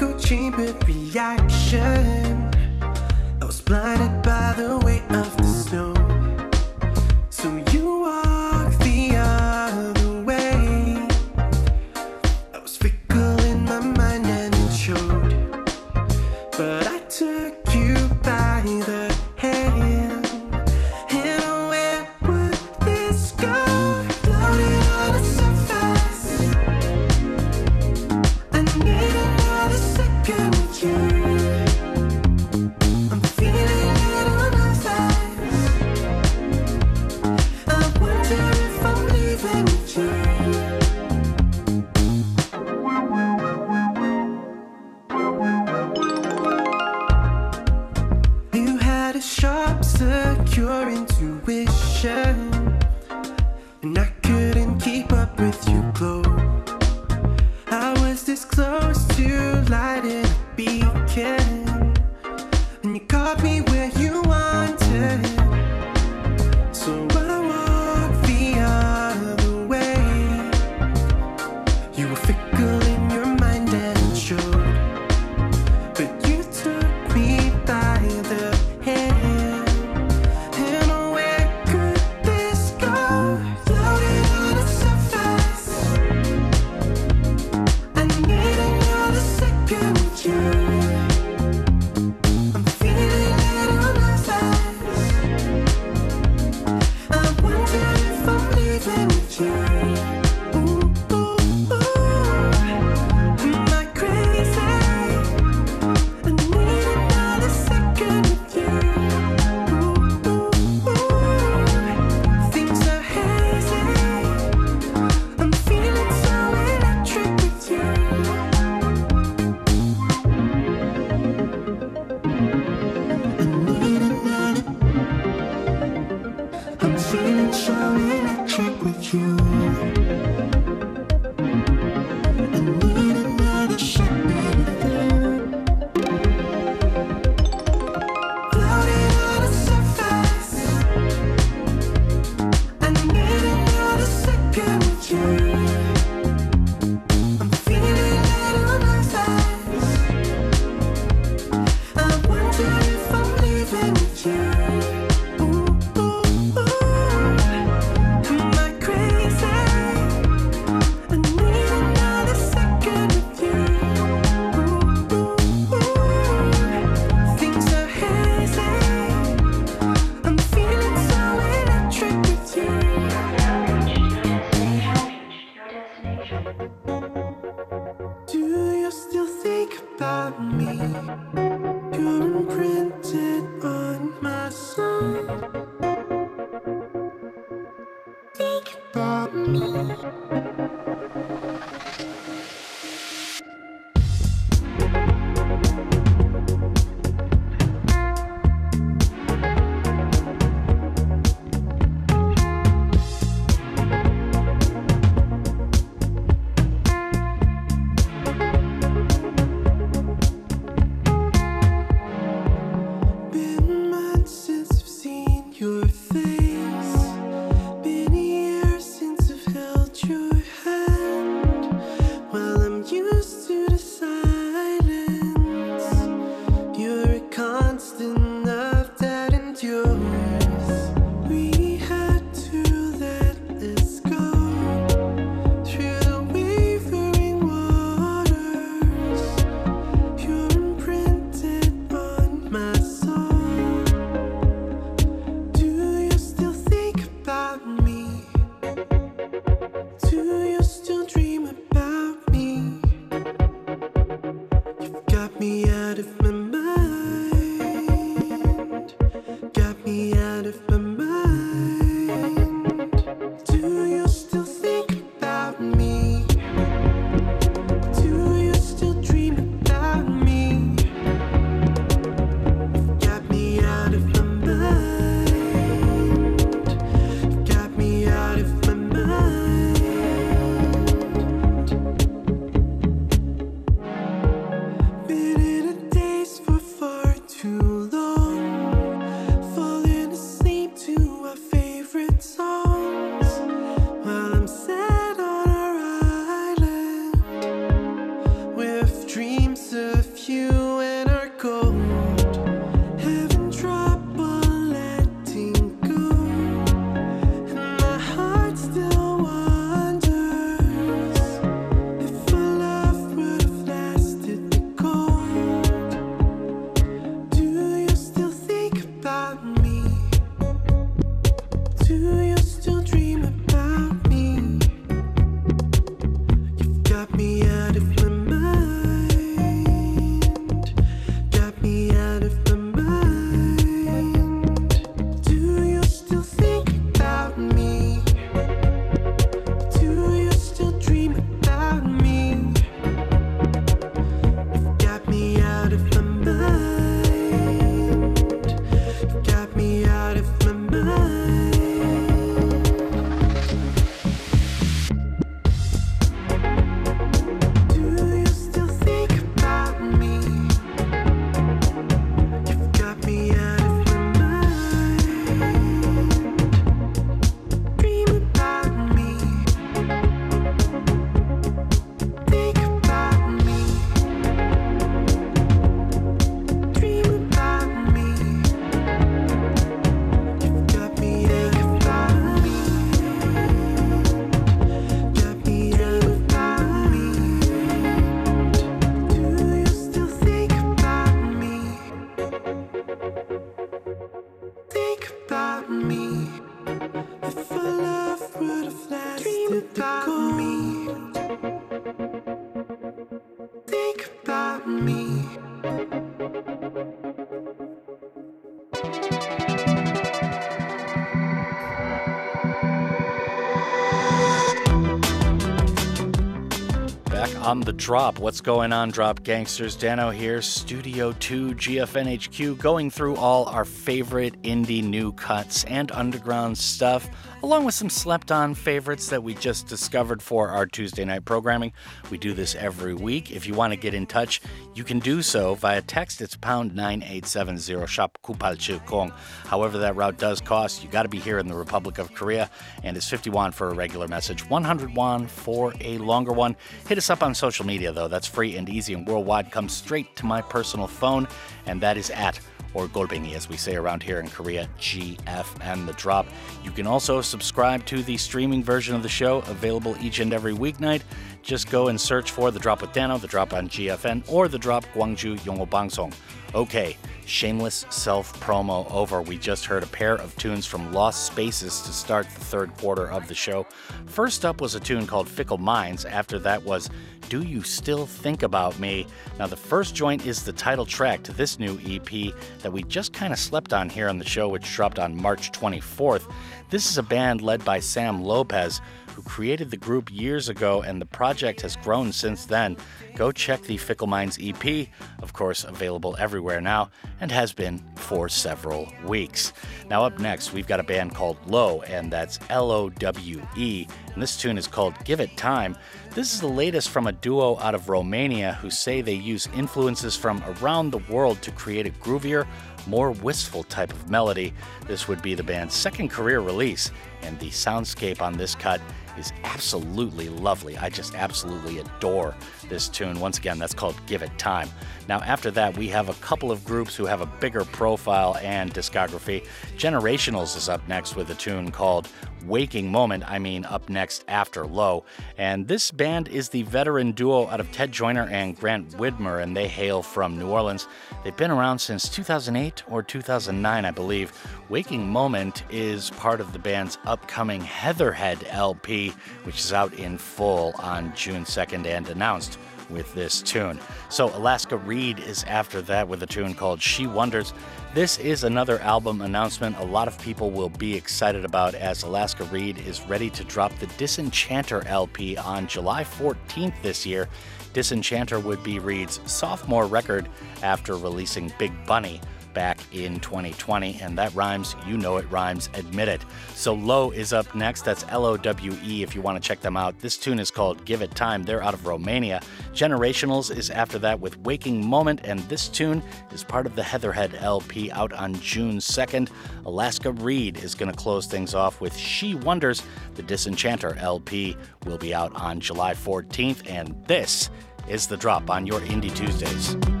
The 417.61 417.73
drop. 417.73 418.17
What's 418.17 418.41
going 418.41 418.73
on, 418.73 418.89
Drop 418.89 419.21
Gangsters? 419.21 419.75
Dano 419.75 420.09
here, 420.09 420.41
Studio 420.41 421.11
2 421.19 421.53
GFNHQ, 421.53 422.57
going 422.57 422.89
through 422.89 423.17
all 423.17 423.45
our 423.45 423.65
favorite 423.65 424.41
indie 424.41 424.83
new 424.83 425.11
cuts 425.11 425.63
and 425.65 425.91
underground 425.91 426.57
stuff, 426.57 427.07
along 427.43 427.65
with 427.65 427.73
some 427.73 427.89
slept 427.89 428.31
on 428.31 428.53
favorites 428.53 429.07
that 429.09 429.23
we 429.23 429.33
just 429.33 429.67
discovered 429.67 430.21
for 430.21 430.49
our 430.49 430.65
Tuesday 430.65 431.03
night 431.03 431.25
programming. 431.25 431.73
We 432.11 432.17
do 432.17 432.33
this 432.33 432.55
every 432.55 432.93
week. 432.93 433.31
If 433.31 433.47
you 433.47 433.53
want 433.53 433.73
to 433.73 433.77
get 433.77 433.93
in 433.93 434.05
touch, 434.05 434.41
you 434.75 434.83
can 434.83 434.99
do 434.99 435.21
so 435.21 435.55
via 435.55 435.81
text. 435.81 436.21
It's 436.21 436.37
pound 436.37 436.75
9870 436.75 437.87
shop 437.87 438.17
Kupal 438.23 438.85
Kong. 438.85 439.11
However, 439.45 439.79
that 439.79 439.95
route 439.95 440.17
does 440.17 440.39
cost. 440.39 440.83
You 440.83 440.89
got 440.89 441.03
to 441.03 441.09
be 441.09 441.19
here 441.19 441.39
in 441.39 441.47
the 441.47 441.55
Republic 441.55 441.97
of 441.97 442.13
Korea, 442.13 442.49
and 442.83 442.95
it's 442.95 443.09
50 443.09 443.31
won 443.31 443.51
for 443.51 443.69
a 443.69 443.73
regular 443.73 444.07
message, 444.07 444.47
100 444.47 444.95
won 444.95 445.27
for 445.27 445.73
a 445.81 445.97
longer 445.97 446.31
one. 446.31 446.55
Hit 446.87 446.97
us 446.97 447.09
up 447.09 447.23
on 447.23 447.33
social 447.33 447.65
media, 447.65 447.91
though. 447.91 448.07
That's 448.07 448.27
free 448.27 448.55
and 448.55 448.69
easy 448.69 448.93
and 448.93 449.07
worldwide. 449.07 449.51
Comes 449.51 449.73
straight 449.73 450.15
to 450.17 450.25
my 450.25 450.41
personal 450.41 450.87
phone, 450.87 451.27
and 451.65 451.81
that 451.81 451.97
is 451.97 452.09
at 452.09 452.39
or 452.73 452.87
Golbingi, 452.87 453.33
as 453.35 453.49
we 453.49 453.57
say 453.57 453.75
around 453.75 454.01
here 454.01 454.19
in 454.19 454.29
Korea, 454.29 454.67
GFN 454.79 455.85
The 455.85 455.93
Drop. 455.93 456.25
You 456.63 456.71
can 456.71 456.87
also 456.87 457.21
subscribe 457.21 457.85
to 457.87 458.01
the 458.03 458.17
streaming 458.17 458.63
version 458.63 458.95
of 458.95 459.03
the 459.03 459.09
show, 459.09 459.39
available 459.47 459.95
each 459.99 460.19
and 460.19 460.33
every 460.33 460.53
weeknight. 460.53 461.01
Just 461.41 461.69
go 461.69 461.87
and 461.87 461.99
search 461.99 462.31
for 462.31 462.51
The 462.51 462.59
Drop 462.59 462.81
with 462.81 462.93
Dano, 462.93 463.17
The 463.17 463.27
Drop 463.27 463.53
on 463.53 463.67
GFN, 463.67 464.23
or 464.27 464.47
The 464.47 464.59
Drop 464.59 464.85
Gwangju 464.93 465.39
Yongo 465.39 465.67
Bangsong. 465.67 466.13
Okay, 466.53 466.97
shameless 467.25 467.85
self 467.89 468.37
promo 468.41 468.89
over. 468.91 469.21
We 469.21 469.37
just 469.37 469.63
heard 469.63 469.83
a 469.83 469.87
pair 469.87 470.15
of 470.15 470.35
tunes 470.35 470.65
from 470.65 470.91
Lost 470.91 471.25
Spaces 471.25 471.79
to 471.83 471.93
start 471.93 472.27
the 472.27 472.41
third 472.41 472.75
quarter 472.75 473.09
of 473.09 473.29
the 473.29 473.33
show. 473.33 473.65
First 474.05 474.43
up 474.43 474.59
was 474.59 474.75
a 474.75 474.79
tune 474.81 475.07
called 475.07 475.29
Fickle 475.29 475.57
Minds. 475.57 476.03
After 476.03 476.37
that 476.39 476.61
was 476.63 476.89
Do 477.29 477.43
You 477.43 477.63
Still 477.63 478.05
Think 478.05 478.43
About 478.43 478.77
Me? 478.79 479.07
Now, 479.39 479.47
the 479.47 479.55
first 479.55 479.95
joint 479.95 480.25
is 480.25 480.43
the 480.43 480.51
title 480.51 480.85
track 480.85 481.23
to 481.23 481.31
this 481.31 481.57
new 481.57 481.79
EP 481.85 482.33
that 482.59 482.73
we 482.73 482.83
just 482.83 483.13
kind 483.13 483.31
of 483.31 483.39
slept 483.39 483.71
on 483.71 483.87
here 483.87 484.09
on 484.09 484.17
the 484.17 484.25
show, 484.25 484.49
which 484.49 484.69
dropped 484.75 484.99
on 484.99 485.15
March 485.15 485.53
24th. 485.53 486.29
This 486.69 486.89
is 486.89 486.97
a 486.97 487.03
band 487.03 487.41
led 487.41 487.63
by 487.63 487.79
Sam 487.79 488.21
Lopez 488.21 488.81
who 489.21 489.29
created 489.29 489.69
the 489.69 489.77
group 489.77 490.11
years 490.11 490.49
ago, 490.49 490.81
and 490.81 491.01
the 491.01 491.05
project 491.05 491.61
has 491.61 491.75
grown 491.77 492.11
since 492.11 492.45
then. 492.45 492.77
Go 493.15 493.31
check 493.31 493.61
the 493.61 493.77
Fickle 493.77 494.07
Minds 494.07 494.37
EP, 494.41 494.87
of 495.21 495.33
course, 495.33 495.63
available 495.63 496.15
everywhere 496.17 496.61
now, 496.61 496.89
and 497.19 497.31
has 497.31 497.53
been 497.53 497.83
for 497.95 498.29
several 498.29 498.91
weeks. 499.05 499.53
Now, 499.89 500.03
up 500.05 500.19
next, 500.19 500.53
we've 500.53 500.67
got 500.67 500.79
a 500.79 500.83
band 500.83 501.13
called 501.13 501.37
Lowe, 501.47 501.81
and 501.81 502.11
that's 502.11 502.39
L 502.49 502.71
O 502.71 502.89
W 502.89 503.41
E, 503.55 503.87
and 504.13 504.21
this 504.21 504.37
tune 504.37 504.57
is 504.57 504.67
called 504.67 504.93
Give 505.05 505.19
It 505.19 505.35
Time. 505.37 505.75
This 506.11 506.33
is 506.33 506.41
the 506.41 506.47
latest 506.47 506.89
from 506.89 507.07
a 507.07 507.11
duo 507.11 507.57
out 507.59 507.75
of 507.75 507.89
Romania 507.89 508.53
who 508.53 508.69
say 508.69 509.01
they 509.01 509.13
use 509.13 509.47
influences 509.55 510.15
from 510.15 510.43
around 510.61 510.91
the 510.91 511.03
world 511.09 511.41
to 511.43 511.51
create 511.51 511.85
a 511.85 511.91
groovier, 511.91 512.47
more 512.87 513.11
wistful 513.11 513.63
type 513.63 513.93
of 513.93 514.09
melody. 514.09 514.53
This 514.87 515.07
would 515.07 515.21
be 515.21 515.35
the 515.35 515.43
band's 515.43 515.75
second 515.75 516.09
career 516.09 516.39
release, 516.39 516.91
and 517.21 517.37
the 517.39 517.49
soundscape 517.49 518.21
on 518.21 518.33
this 518.33 518.55
cut 518.55 518.81
is 519.17 519.31
absolutely 519.43 520.29
lovely. 520.29 520.77
I 520.77 520.89
just 520.89 521.15
absolutely 521.15 521.79
adore 521.79 522.35
this 522.69 522.87
tune. 522.89 523.19
Once 523.19 523.37
again, 523.37 523.59
that's 523.59 523.73
called 523.73 523.95
Give 524.07 524.21
It 524.21 524.37
Time. 524.37 524.69
Now, 525.11 525.19
after 525.23 525.51
that, 525.51 525.75
we 525.75 525.89
have 525.89 526.07
a 526.07 526.13
couple 526.21 526.53
of 526.53 526.63
groups 526.63 526.95
who 526.95 527.05
have 527.05 527.19
a 527.19 527.25
bigger 527.25 527.65
profile 527.65 528.37
and 528.41 528.73
discography. 528.73 529.45
Generationals 529.75 530.55
is 530.55 530.69
up 530.69 530.87
next 530.87 531.17
with 531.17 531.29
a 531.31 531.35
tune 531.35 531.69
called 531.69 532.07
Waking 532.45 532.89
Moment, 532.89 533.29
I 533.29 533.37
mean, 533.37 533.65
up 533.65 533.89
next 533.89 534.23
after 534.29 534.65
Lowe. 534.65 535.03
And 535.37 535.67
this 535.67 535.91
band 535.91 536.29
is 536.29 536.47
the 536.47 536.63
veteran 536.63 537.11
duo 537.11 537.47
out 537.47 537.59
of 537.59 537.69
Ted 537.73 537.91
Joyner 537.91 538.29
and 538.31 538.57
Grant 538.57 538.91
Widmer, 538.91 539.43
and 539.43 539.53
they 539.53 539.67
hail 539.67 540.01
from 540.01 540.39
New 540.39 540.47
Orleans. 540.47 540.87
They've 541.25 541.35
been 541.35 541.51
around 541.51 541.79
since 541.79 542.07
2008 542.07 542.83
or 542.87 543.03
2009, 543.03 543.83
I 543.83 543.91
believe. 543.91 544.31
Waking 544.69 545.09
Moment 545.09 545.63
is 545.69 546.09
part 546.11 546.39
of 546.39 546.53
the 546.53 546.59
band's 546.59 546.97
upcoming 547.03 547.59
Heatherhead 547.59 548.47
LP, 548.49 549.09
which 549.43 549.59
is 549.59 549.73
out 549.73 549.93
in 549.93 550.17
full 550.17 550.73
on 550.79 551.13
June 551.17 551.43
2nd 551.43 551.85
and 551.85 552.07
announced 552.07 552.57
with 552.91 553.13
this 553.13 553.41
tune. 553.41 553.79
So 554.09 554.27
Alaska 554.35 554.77
Reid 554.77 555.19
is 555.19 555.43
after 555.45 555.81
that 555.83 556.07
with 556.07 556.23
a 556.23 556.25
tune 556.25 556.53
called 556.53 556.81
She 556.81 557.07
Wonders. 557.07 557.53
This 557.93 558.17
is 558.19 558.43
another 558.43 558.79
album 558.79 559.21
announcement 559.21 559.77
a 559.77 559.83
lot 559.83 560.07
of 560.07 560.17
people 560.19 560.51
will 560.51 560.69
be 560.69 560.95
excited 560.95 561.43
about 561.45 561.75
as 561.75 562.03
Alaska 562.03 562.43
Reid 562.45 562.77
is 562.79 563.01
ready 563.01 563.29
to 563.31 563.43
drop 563.43 563.77
the 563.79 563.87
Disenchanter 563.97 564.85
LP 564.87 565.37
on 565.37 565.67
July 565.67 566.03
14th 566.03 566.81
this 566.81 567.05
year. 567.05 567.27
Disenchanter 567.73 568.39
would 568.39 568.63
be 568.63 568.79
Reid's 568.79 569.19
sophomore 569.25 569.85
record 569.85 570.29
after 570.61 570.95
releasing 570.95 571.51
Big 571.57 571.71
Bunny 571.85 572.21
back 572.53 572.79
in 572.91 573.19
2020, 573.19 573.99
and 574.01 574.17
that 574.17 574.33
rhymes, 574.33 574.75
you 574.85 574.97
know 574.97 575.17
it 575.17 575.29
rhymes, 575.31 575.69
admit 575.73 576.07
it. 576.07 576.21
So 576.55 576.73
Lowe 576.73 577.11
is 577.11 577.33
up 577.33 577.53
next. 577.55 577.83
That's 577.83 578.05
L 578.09 578.25
O 578.25 578.37
W 578.37 578.77
E 578.83 579.03
if 579.03 579.15
you 579.15 579.21
want 579.21 579.41
to 579.41 579.47
check 579.47 579.61
them 579.61 579.77
out. 579.77 579.97
This 579.99 580.17
tune 580.17 580.39
is 580.39 580.51
called 580.51 580.83
Give 580.85 581.01
It 581.01 581.15
Time. 581.15 581.43
They're 581.43 581.63
out 581.63 581.73
of 581.73 581.85
Romania. 581.85 582.41
Generationals 582.73 583.55
is 583.55 583.69
after 583.69 583.99
that 583.99 584.19
with 584.19 584.37
Waking 584.39 584.85
Moment, 584.85 585.21
and 585.23 585.39
this 585.41 585.67
tune 585.67 586.03
is 586.31 586.43
part 586.43 586.65
of 586.65 586.75
the 586.75 586.83
Heatherhead 586.83 587.35
LP 587.35 587.91
out 587.91 588.13
on 588.13 588.33
June 588.35 588.77
2nd. 588.77 589.29
Alaska 589.65 590.11
Reid 590.11 590.57
is 590.57 590.75
going 590.75 590.91
to 590.91 590.97
close 590.97 591.27
things 591.27 591.53
off 591.53 591.81
with 591.81 591.95
She 591.95 592.35
Wonders. 592.35 592.83
The 593.15 593.23
Disenchanter 593.23 593.95
LP 593.97 594.57
will 594.85 594.97
be 594.97 595.13
out 595.13 595.33
on 595.35 595.59
July 595.59 595.93
14th, 595.93 596.69
and 596.69 596.95
this 597.07 597.49
is 597.87 598.07
the 598.07 598.17
drop 598.17 598.49
on 598.49 598.65
your 598.65 598.79
Indie 598.81 599.13
Tuesdays. 599.15 600.00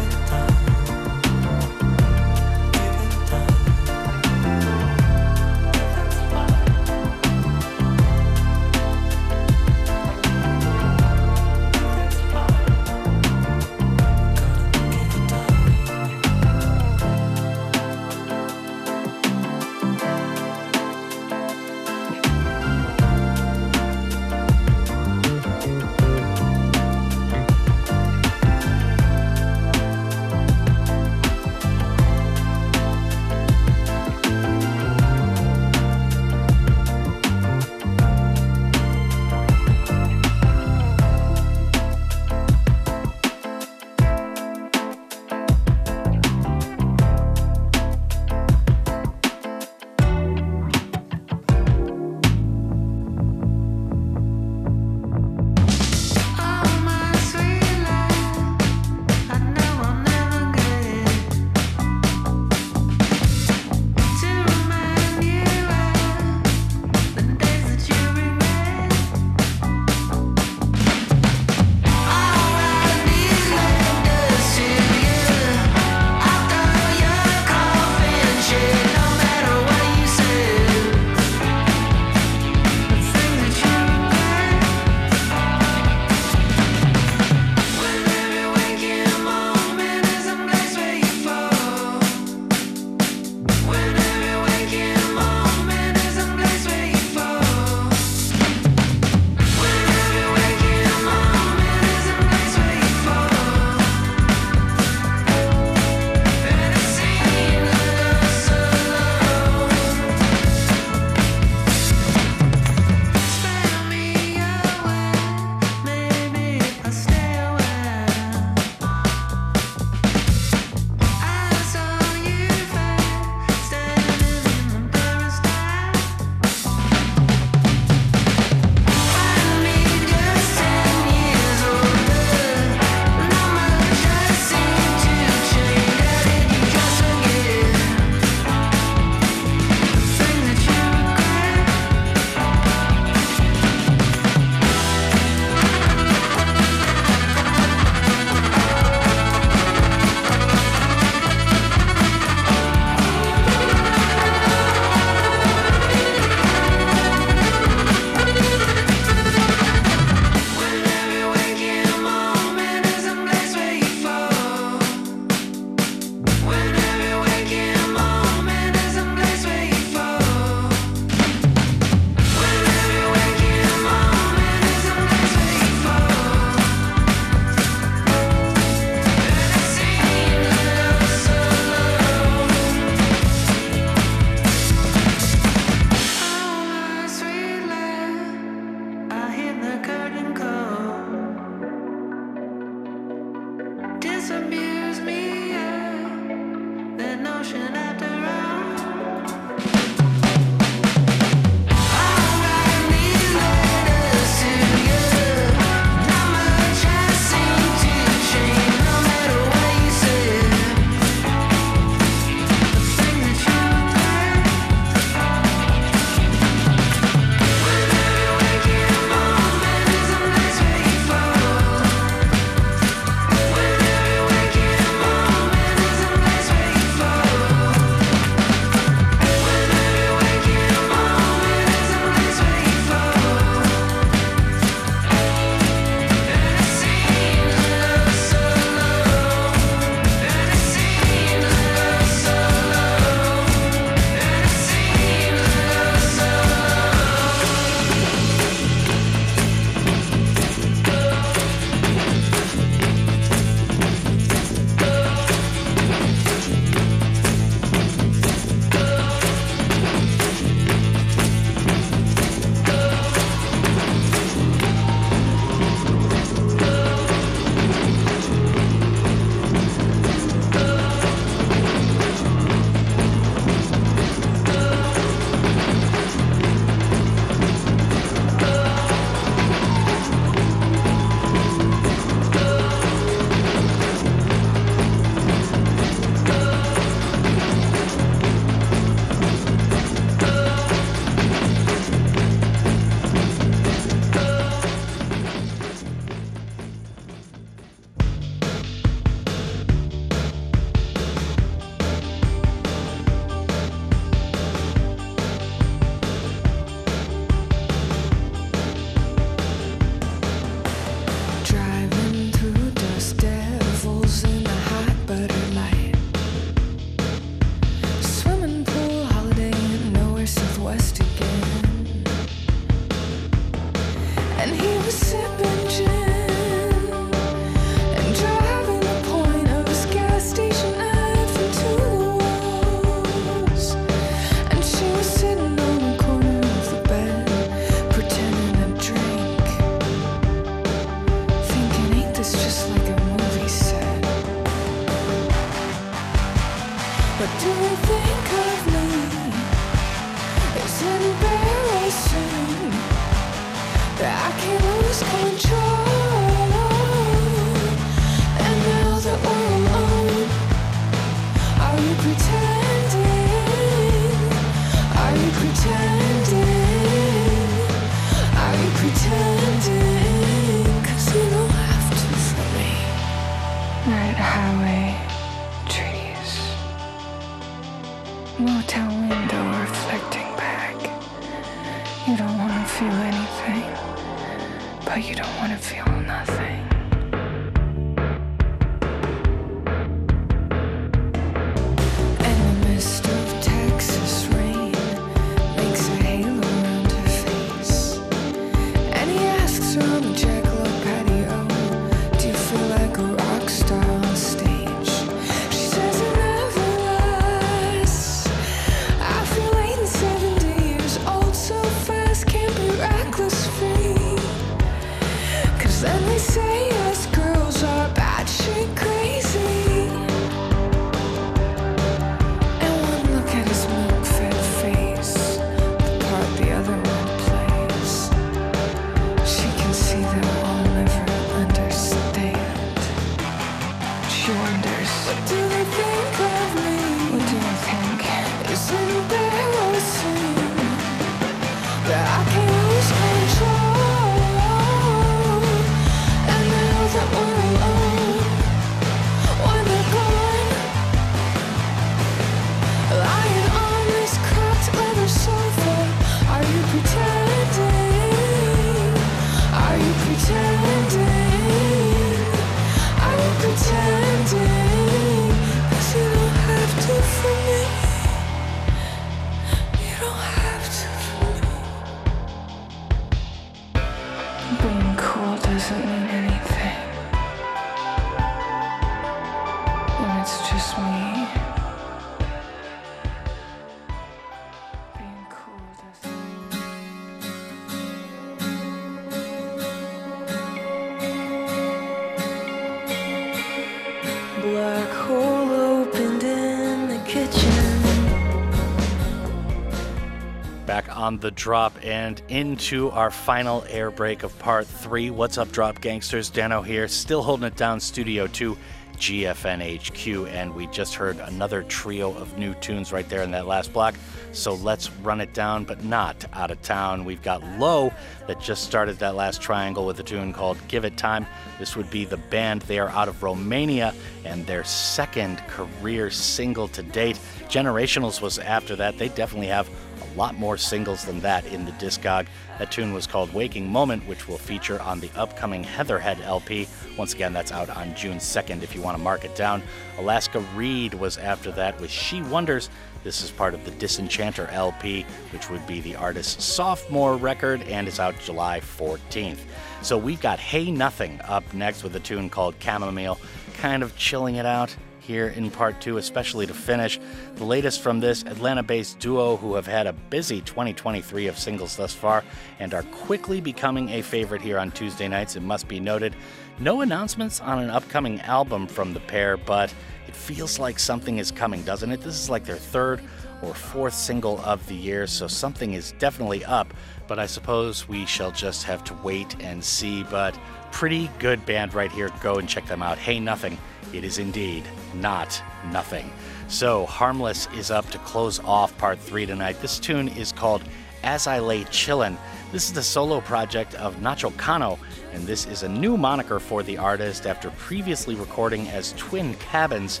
On 501.08 501.16
the 501.16 501.30
drop 501.30 501.72
and 501.82 502.20
into 502.28 502.90
our 502.90 503.10
final 503.10 503.64
air 503.70 503.90
break 503.90 504.24
of 504.24 504.38
part 504.38 504.66
three. 504.66 505.08
What's 505.08 505.38
up, 505.38 505.50
drop 505.50 505.80
gangsters? 505.80 506.28
Dano 506.28 506.60
here, 506.60 506.86
still 506.86 507.22
holding 507.22 507.46
it 507.46 507.56
down, 507.56 507.80
Studio 507.80 508.26
2, 508.26 508.54
GFNHQ, 508.98 510.28
and 510.28 510.54
we 510.54 510.66
just 510.66 510.96
heard 510.96 511.18
another 511.20 511.62
trio 511.62 512.14
of 512.14 512.36
new 512.36 512.52
tunes 512.56 512.92
right 512.92 513.08
there 513.08 513.22
in 513.22 513.30
that 513.30 513.46
last 513.46 513.72
block. 513.72 513.94
So 514.32 514.52
let's 514.52 514.90
run 514.96 515.22
it 515.22 515.32
down, 515.32 515.64
but 515.64 515.82
not 515.82 516.26
out 516.34 516.50
of 516.50 516.60
town. 516.60 517.06
We've 517.06 517.22
got 517.22 517.42
Lowe 517.58 517.90
that 518.26 518.38
just 518.42 518.64
started 518.64 518.98
that 518.98 519.14
last 519.14 519.40
triangle 519.40 519.86
with 519.86 519.98
a 520.00 520.02
tune 520.02 520.34
called 520.34 520.58
Give 520.68 520.84
It 520.84 520.98
Time. 520.98 521.24
This 521.58 521.74
would 521.74 521.90
be 521.90 522.04
the 522.04 522.18
band. 522.18 522.60
They 522.62 522.78
are 522.78 522.90
out 522.90 523.08
of 523.08 523.22
Romania 523.22 523.94
and 524.26 524.46
their 524.46 524.62
second 524.62 525.38
career 525.48 526.10
single 526.10 526.68
to 526.68 526.82
date. 526.82 527.18
Generationals 527.48 528.20
was 528.20 528.38
after 528.38 528.76
that. 528.76 528.98
They 528.98 529.08
definitely 529.08 529.46
have 529.46 529.70
lot 530.18 530.36
more 530.36 530.56
singles 530.56 531.04
than 531.04 531.20
that 531.20 531.46
in 531.46 531.64
the 531.64 531.70
discog. 531.72 532.26
That 532.58 532.72
tune 532.72 532.92
was 532.92 533.06
called 533.06 533.32
Waking 533.32 533.70
Moment, 533.70 534.04
which 534.08 534.26
will 534.26 534.36
feature 534.36 534.82
on 534.82 534.98
the 534.98 535.10
upcoming 535.14 535.62
Heatherhead 535.62 536.20
LP. 536.22 536.66
Once 536.96 537.14
again, 537.14 537.32
that's 537.32 537.52
out 537.52 537.70
on 537.70 537.94
June 537.94 538.18
2nd 538.18 538.64
if 538.64 538.74
you 538.74 538.82
want 538.82 538.96
to 538.96 539.02
mark 539.02 539.24
it 539.24 539.36
down. 539.36 539.62
Alaska 539.96 540.40
Reid 540.56 540.92
was 540.94 541.18
after 541.18 541.52
that 541.52 541.80
with 541.80 541.90
She 541.90 542.20
Wonders. 542.22 542.68
This 543.04 543.22
is 543.22 543.30
part 543.30 543.54
of 543.54 543.64
the 543.64 543.70
Disenchanter 543.70 544.48
LP, 544.48 545.06
which 545.30 545.48
would 545.50 545.64
be 545.68 545.80
the 545.80 545.94
artist's 545.94 546.44
sophomore 546.44 547.16
record 547.16 547.62
and 547.62 547.86
is 547.86 548.00
out 548.00 548.18
July 548.18 548.58
14th. 548.58 549.38
So 549.82 549.96
we've 549.96 550.20
got 550.20 550.40
Hey 550.40 550.72
Nothing 550.72 551.20
up 551.22 551.54
next 551.54 551.84
with 551.84 551.94
a 551.94 552.00
tune 552.00 552.28
called 552.28 552.56
Chamomile, 552.58 553.20
kind 553.54 553.84
of 553.84 553.96
chilling 553.96 554.34
it 554.34 554.46
out 554.46 554.74
here 555.08 555.28
in 555.28 555.50
part 555.50 555.80
two, 555.80 555.96
especially 555.96 556.46
to 556.46 556.52
finish. 556.52 557.00
The 557.36 557.44
latest 557.44 557.80
from 557.80 557.98
this 557.98 558.22
Atlanta 558.24 558.62
based 558.62 558.98
duo 558.98 559.38
who 559.38 559.54
have 559.54 559.66
had 559.66 559.86
a 559.86 559.94
busy 559.94 560.42
2023 560.42 561.26
of 561.26 561.38
singles 561.38 561.76
thus 561.76 561.94
far 561.94 562.22
and 562.60 562.74
are 562.74 562.82
quickly 562.84 563.40
becoming 563.40 563.88
a 563.88 564.02
favorite 564.02 564.42
here 564.42 564.58
on 564.58 564.70
Tuesday 564.70 565.08
nights, 565.08 565.34
it 565.34 565.40
must 565.40 565.66
be 565.66 565.80
noted. 565.80 566.14
No 566.60 566.82
announcements 566.82 567.40
on 567.40 567.58
an 567.58 567.70
upcoming 567.70 568.20
album 568.20 568.66
from 568.66 568.92
the 568.92 569.00
pair, 569.00 569.38
but 569.38 569.72
it 570.06 570.14
feels 570.14 570.58
like 570.58 570.78
something 570.78 571.18
is 571.18 571.30
coming, 571.30 571.62
doesn't 571.62 571.90
it? 571.90 572.02
This 572.02 572.14
is 572.14 572.28
like 572.28 572.44
their 572.44 572.56
third 572.56 573.00
or 573.40 573.54
fourth 573.54 573.94
single 573.94 574.38
of 574.40 574.66
the 574.66 574.74
year, 574.74 575.06
so 575.06 575.26
something 575.26 575.72
is 575.72 575.92
definitely 575.98 576.44
up. 576.44 576.74
But 577.06 577.18
I 577.18 577.26
suppose 577.26 577.88
we 577.88 578.04
shall 578.04 578.30
just 578.30 578.64
have 578.64 578.84
to 578.84 578.94
wait 579.02 579.40
and 579.40 579.64
see. 579.64 580.02
But 580.02 580.38
pretty 580.72 581.10
good 581.18 581.44
band 581.46 581.72
right 581.72 581.90
here. 581.90 582.10
Go 582.20 582.34
and 582.34 582.48
check 582.48 582.66
them 582.66 582.82
out. 582.82 582.98
Hey, 582.98 583.18
nothing. 583.20 583.56
It 583.92 584.04
is 584.04 584.18
indeed 584.18 584.64
not 584.94 585.42
nothing. 585.72 586.12
So, 586.48 586.86
Harmless 586.86 587.48
is 587.54 587.70
up 587.70 587.88
to 587.90 587.98
close 587.98 588.38
off 588.40 588.76
part 588.78 588.98
three 588.98 589.26
tonight. 589.26 589.60
This 589.60 589.78
tune 589.78 590.08
is 590.08 590.32
called 590.32 590.62
As 591.02 591.26
I 591.26 591.38
Lay 591.38 591.64
Chillin'. 591.64 592.16
This 592.52 592.66
is 592.66 592.72
the 592.72 592.82
solo 592.82 593.20
project 593.20 593.74
of 593.74 593.96
Nacho 593.96 594.34
Cano, 594.36 594.78
and 595.12 595.26
this 595.26 595.46
is 595.46 595.62
a 595.62 595.68
new 595.68 595.96
moniker 595.96 596.38
for 596.40 596.62
the 596.62 596.78
artist 596.78 597.26
after 597.26 597.50
previously 597.50 598.14
recording 598.14 598.68
as 598.68 598.92
Twin 598.96 599.34
Cabins. 599.34 600.00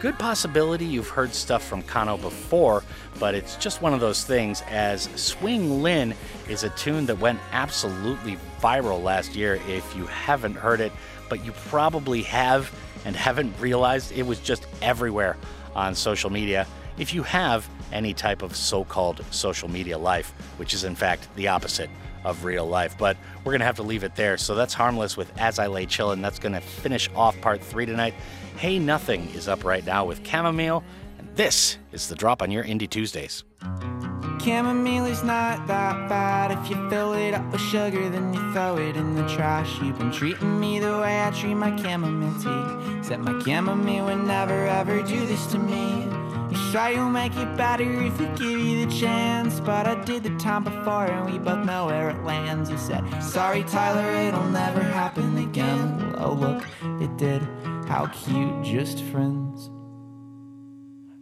Good 0.00 0.18
possibility 0.18 0.84
you've 0.84 1.08
heard 1.08 1.34
stuff 1.34 1.66
from 1.66 1.82
Cano 1.82 2.18
before, 2.18 2.84
but 3.18 3.34
it's 3.34 3.56
just 3.56 3.80
one 3.80 3.94
of 3.94 4.00
those 4.00 4.24
things 4.24 4.62
as 4.68 5.08
Swing 5.16 5.82
Lynn 5.82 6.14
is 6.50 6.64
a 6.64 6.70
tune 6.70 7.06
that 7.06 7.18
went 7.18 7.40
absolutely 7.52 8.36
viral 8.60 9.02
last 9.02 9.34
year 9.34 9.58
if 9.66 9.96
you 9.96 10.04
haven't 10.06 10.54
heard 10.54 10.80
it, 10.80 10.92
but 11.30 11.44
you 11.44 11.52
probably 11.52 12.22
have 12.22 12.70
and 13.06 13.16
haven't 13.16 13.58
realized 13.58 14.12
it 14.12 14.24
was 14.24 14.40
just 14.40 14.66
everywhere 14.82 15.38
on 15.74 15.94
social 15.94 16.28
media. 16.28 16.66
If 16.98 17.14
you 17.14 17.22
have 17.22 17.66
any 17.92 18.12
type 18.12 18.42
of 18.42 18.54
so 18.54 18.84
called 18.84 19.24
social 19.30 19.68
media 19.68 19.96
life, 19.96 20.34
which 20.58 20.74
is 20.74 20.84
in 20.84 20.94
fact 20.94 21.34
the 21.36 21.48
opposite 21.48 21.88
of 22.24 22.44
real 22.44 22.66
life. 22.66 22.98
But 22.98 23.16
we're 23.44 23.52
going 23.52 23.60
to 23.60 23.66
have 23.66 23.76
to 23.76 23.84
leave 23.84 24.02
it 24.02 24.16
there. 24.16 24.36
So 24.36 24.56
that's 24.56 24.74
Harmless 24.74 25.16
with 25.16 25.32
As 25.38 25.60
I 25.60 25.68
Lay 25.68 25.86
Chillin'. 25.86 26.20
That's 26.20 26.40
going 26.40 26.54
to 26.54 26.60
finish 26.60 27.08
off 27.14 27.40
part 27.40 27.62
three 27.62 27.86
tonight. 27.86 28.14
Hey 28.56 28.78
Nothing 28.78 29.30
is 29.30 29.48
up 29.48 29.64
right 29.64 29.86
now 29.86 30.04
with 30.04 30.26
Chamomile. 30.26 30.82
And 31.18 31.28
this 31.36 31.78
is 31.92 32.08
the 32.08 32.16
drop 32.16 32.42
on 32.42 32.50
your 32.50 32.64
Indie 32.64 32.90
Tuesdays. 32.90 33.44
Chamomile 34.46 35.06
is 35.06 35.24
not 35.24 35.66
that 35.66 36.08
bad. 36.08 36.52
If 36.52 36.70
you 36.70 36.88
fill 36.88 37.14
it 37.14 37.34
up 37.34 37.50
with 37.50 37.60
sugar, 37.60 38.08
then 38.08 38.32
you 38.32 38.52
throw 38.52 38.76
it 38.76 38.96
in 38.96 39.16
the 39.16 39.26
trash. 39.26 39.80
You've 39.82 39.98
been 39.98 40.12
treating 40.12 40.60
me 40.60 40.78
the 40.78 41.00
way 41.00 41.20
I 41.20 41.32
treat 41.32 41.54
my 41.54 41.74
chamomile 41.74 42.32
tea. 42.40 42.96
Except 42.96 43.24
my 43.24 43.42
chamomile 43.42 44.04
would 44.04 44.24
never 44.24 44.68
ever 44.68 45.02
do 45.02 45.26
this 45.26 45.46
to 45.46 45.58
me. 45.58 46.04
You 46.48 46.70
try 46.70 46.90
you'll 46.90 47.10
make 47.10 47.34
it 47.34 47.56
better 47.56 47.90
if 48.04 48.20
you 48.20 48.28
give 48.36 48.60
you 48.60 48.86
the 48.86 48.92
chance. 49.00 49.58
But 49.58 49.88
I 49.88 50.00
did 50.04 50.22
the 50.22 50.38
time 50.38 50.62
before, 50.62 51.06
and 51.06 51.28
we 51.28 51.40
both 51.40 51.66
know 51.66 51.86
where 51.86 52.10
it 52.10 52.22
lands. 52.22 52.70
You 52.70 52.78
said, 52.78 53.02
Sorry, 53.20 53.64
Tyler, 53.64 54.08
it'll 54.28 54.48
never 54.50 54.80
happen 54.80 55.38
again. 55.38 56.14
Oh, 56.18 56.34
look, 56.34 56.62
it 57.02 57.16
did. 57.16 57.42
How 57.88 58.06
cute, 58.14 58.62
just 58.62 59.02
friends. 59.06 59.70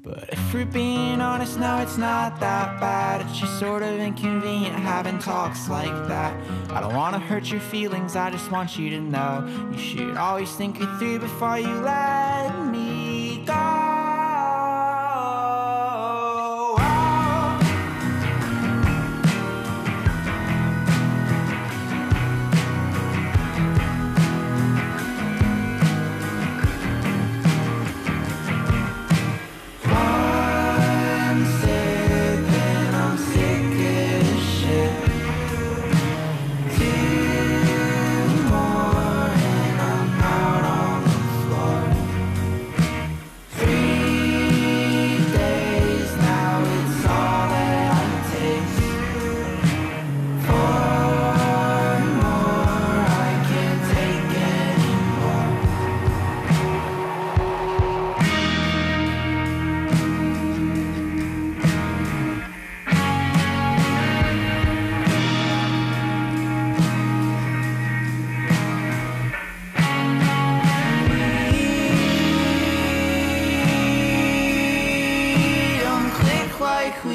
But 0.04 0.28
if 0.30 0.52
we're 0.52 0.66
being 0.66 1.22
honest, 1.22 1.58
no, 1.58 1.78
it's 1.78 1.96
not 1.96 2.38
that 2.38 2.78
bad. 2.78 3.22
It's 3.22 3.38
just 3.38 3.58
sort 3.58 3.82
of 3.82 3.98
inconvenient 3.98 4.76
having 4.76 5.18
talks 5.18 5.66
like 5.70 6.08
that. 6.08 6.38
I 6.70 6.82
don't 6.82 6.94
wanna 6.94 7.18
hurt 7.18 7.50
your 7.50 7.60
feelings, 7.60 8.14
I 8.14 8.30
just 8.30 8.50
want 8.50 8.78
you 8.78 8.90
to 8.90 9.00
know 9.00 9.70
you 9.72 9.78
should 9.78 10.18
always 10.18 10.54
think 10.54 10.78
it 10.78 10.94
through 10.98 11.20
before 11.20 11.58
you 11.58 11.72
let 11.80 12.66
me 12.66 13.44
go. 13.46 13.93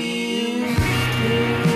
Like 0.10 1.69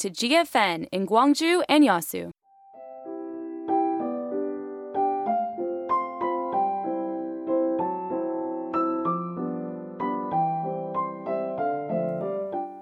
to 0.00 0.08
GFN 0.08 0.88
in 0.92 1.06
Gwangju 1.06 1.62
and 1.68 1.84
Yeosu. 1.84 2.30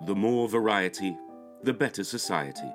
The 0.06 0.14
more 0.14 0.48
variety, 0.48 1.18
the 1.64 1.74
better 1.74 2.04
society. 2.04 2.72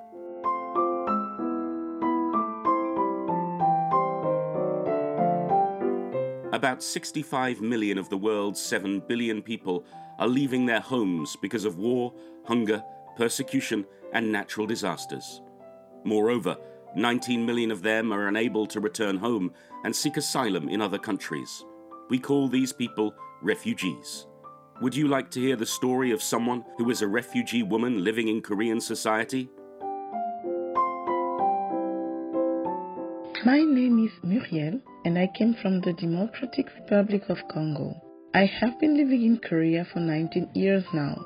About 6.52 6.82
65 6.82 7.62
million 7.62 7.96
of 7.96 8.10
the 8.10 8.18
world's 8.18 8.60
7 8.60 9.00
billion 9.08 9.40
people 9.40 9.86
are 10.18 10.28
leaving 10.28 10.66
their 10.66 10.80
homes 10.80 11.34
because 11.40 11.64
of 11.64 11.78
war, 11.78 12.12
hunger, 12.44 12.84
persecution, 13.16 13.84
and 14.12 14.30
natural 14.30 14.66
disasters. 14.66 15.40
Moreover, 16.04 16.56
19 16.96 17.44
million 17.44 17.70
of 17.70 17.82
them 17.82 18.12
are 18.12 18.28
unable 18.28 18.66
to 18.66 18.80
return 18.80 19.16
home 19.16 19.52
and 19.84 19.94
seek 19.94 20.16
asylum 20.16 20.68
in 20.68 20.80
other 20.80 20.98
countries. 20.98 21.64
We 22.08 22.18
call 22.18 22.48
these 22.48 22.72
people 22.72 23.14
refugees. 23.42 24.26
Would 24.80 24.94
you 24.94 25.08
like 25.08 25.30
to 25.32 25.40
hear 25.40 25.56
the 25.56 25.66
story 25.66 26.10
of 26.12 26.22
someone 26.22 26.64
who 26.78 26.90
is 26.90 27.02
a 27.02 27.08
refugee 27.08 27.62
woman 27.62 28.04
living 28.04 28.28
in 28.28 28.42
Korean 28.42 28.80
society? 28.80 29.48
My 33.44 33.58
name 33.58 34.04
is 34.04 34.12
Muriel 34.22 34.80
and 35.04 35.18
I 35.18 35.28
came 35.36 35.54
from 35.54 35.80
the 35.80 35.92
Democratic 35.92 36.66
Republic 36.80 37.24
of 37.28 37.38
Congo. 37.48 37.94
I 38.34 38.46
have 38.46 38.80
been 38.80 38.96
living 38.96 39.22
in 39.24 39.38
Korea 39.38 39.84
for 39.84 40.00
19 40.00 40.50
years 40.54 40.84
now. 40.92 41.24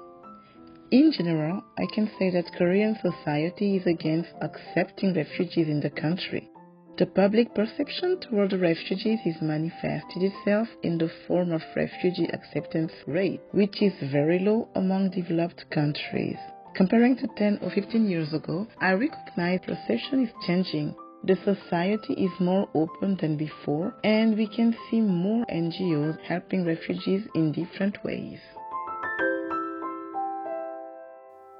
In 0.91 1.13
general, 1.13 1.63
I 1.77 1.85
can 1.85 2.11
say 2.19 2.31
that 2.31 2.55
Korean 2.57 2.97
society 3.03 3.77
is 3.77 3.87
against 3.87 4.31
accepting 4.41 5.13
refugees 5.13 5.69
in 5.69 5.81
the 5.81 5.91
country. 5.91 6.49
The 6.97 7.05
public 7.05 7.55
perception 7.55 8.19
toward 8.21 8.55
refugees 8.55 9.19
is 9.27 9.43
manifested 9.43 10.23
itself 10.23 10.67
in 10.83 10.97
the 10.97 11.11
form 11.27 11.53
of 11.53 11.61
refugee 11.77 12.31
acceptance 12.33 12.93
rate, 13.07 13.43
which 13.53 13.83
is 13.83 13.93
very 14.11 14.39
low 14.39 14.71
among 14.77 15.11
developed 15.11 15.69
countries. 15.69 16.39
Comparing 16.75 17.17
to 17.17 17.29
10 17.37 17.59
or 17.61 17.71
15 17.71 18.09
years 18.09 18.33
ago, 18.33 18.67
I 18.81 18.93
recognize 18.93 19.61
perception 19.67 20.25
is 20.25 20.33
changing. 20.47 20.95
The 21.23 21.37
society 21.45 22.15
is 22.15 22.33
more 22.41 22.67
open 22.75 23.19
than 23.21 23.37
before, 23.37 23.95
and 24.05 24.39
we 24.39 24.47
can 24.47 24.75
see 24.91 25.03
more 25.03 25.45
NGOs 25.53 26.19
helping 26.23 26.65
refugees 26.65 27.29
in 27.35 27.53
different 27.53 28.03
ways. 28.03 28.41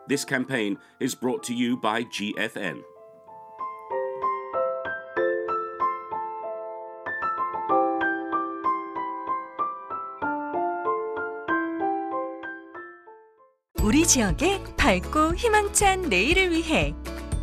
This 0.09 0.25
campaign 0.25 0.79
is 1.01 1.15
brought 1.15 1.43
to 1.49 1.55
you 1.55 1.79
by 1.79 2.03
GFN. 2.05 2.83
우리 13.83 14.07
지역의 14.07 14.65
밝고 14.79 15.35
희망찬 15.35 16.09
내일을 16.09 16.53
위해 16.53 16.95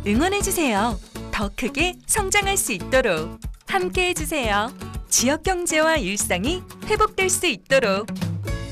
응원해주세요. 0.04 0.98
더 1.30 1.50
크게 1.56 1.94
성장할 2.06 2.56
수 2.56 2.72
있도록 2.72 3.38
함께해주세요. 3.68 4.72
지역 5.08 5.44
경제와 5.44 5.98
일상이 5.98 6.62
회복될 6.86 7.30
수 7.30 7.46
있도록 7.46 8.08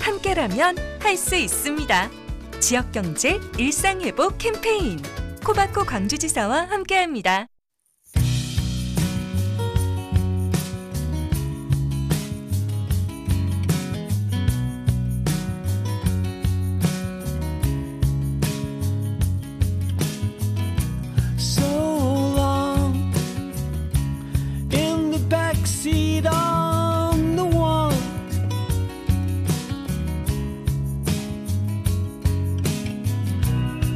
함께라면 0.00 0.76
할 1.00 1.16
수 1.16 1.36
있습니다. 1.36 2.23
지역 2.64 2.92
경제 2.92 3.38
일상 3.58 4.00
회복 4.00 4.38
캠페인 4.38 4.98
코바코 5.44 5.84
광주지사와 5.84 6.70
함께합니다. 6.70 7.46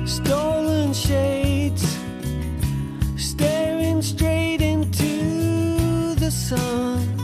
Stolen 0.09 0.95
shades 0.95 1.99
staring 3.17 4.01
straight 4.01 4.63
into 4.63 6.15
the 6.15 6.31
sun 6.31 7.18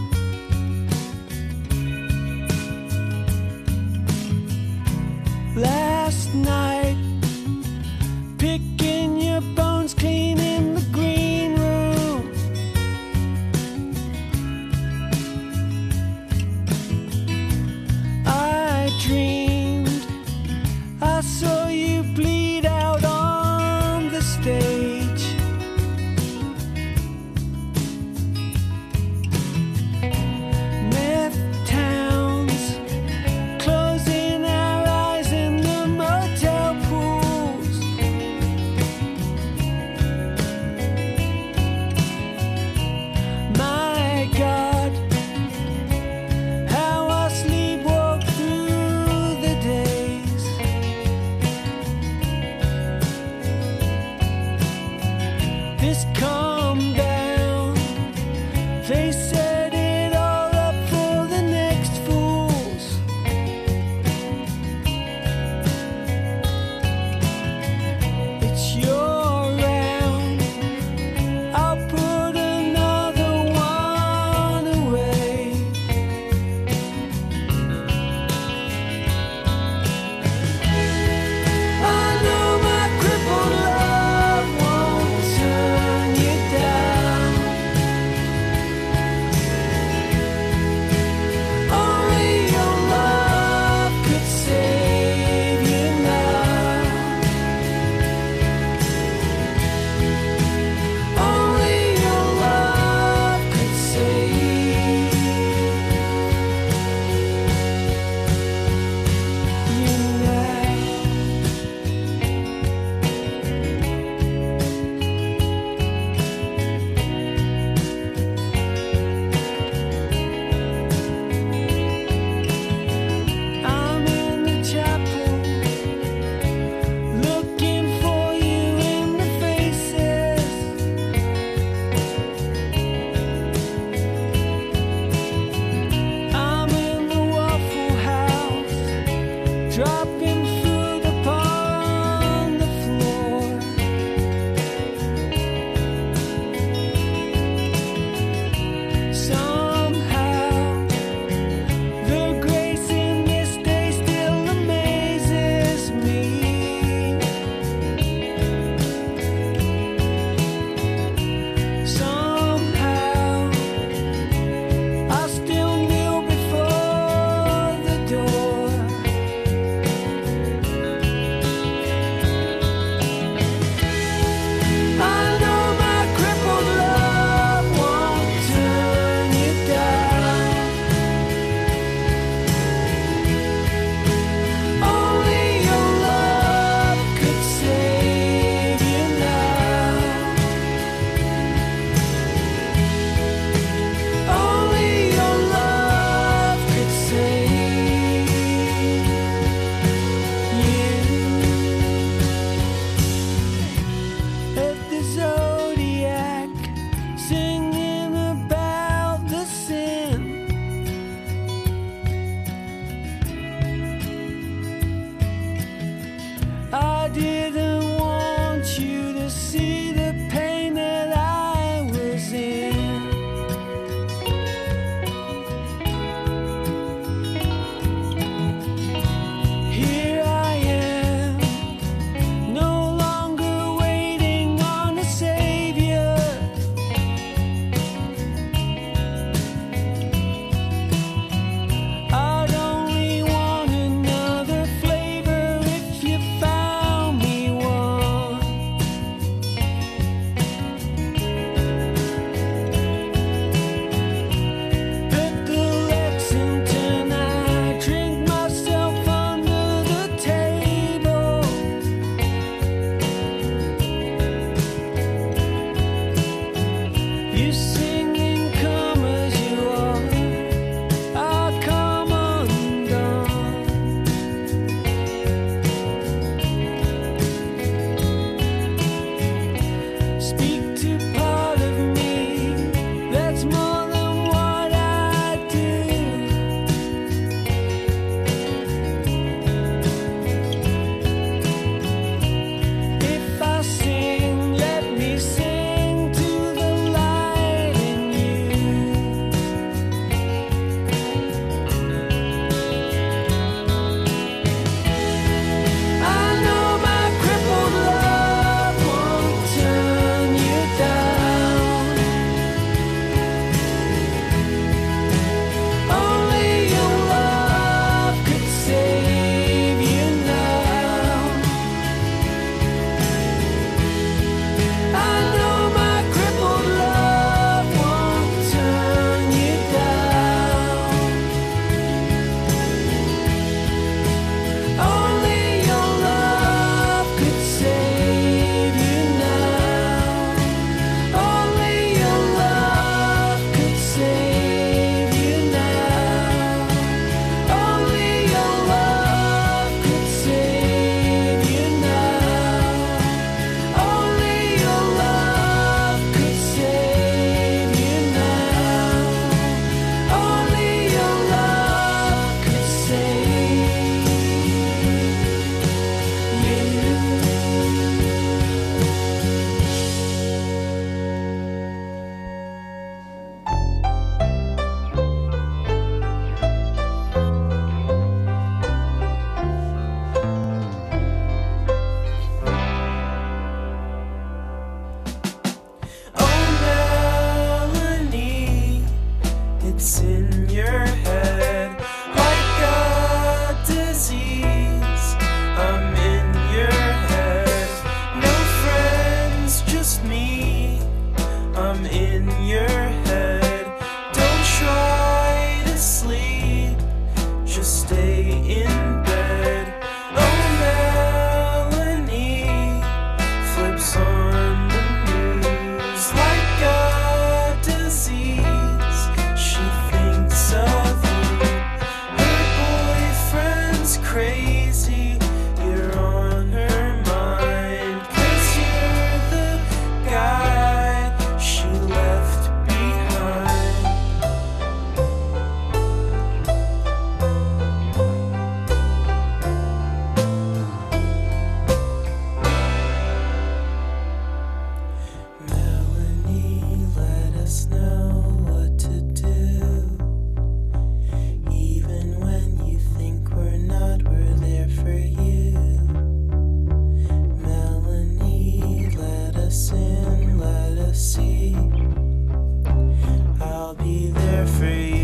there 464.35 464.47
for 464.47 465.04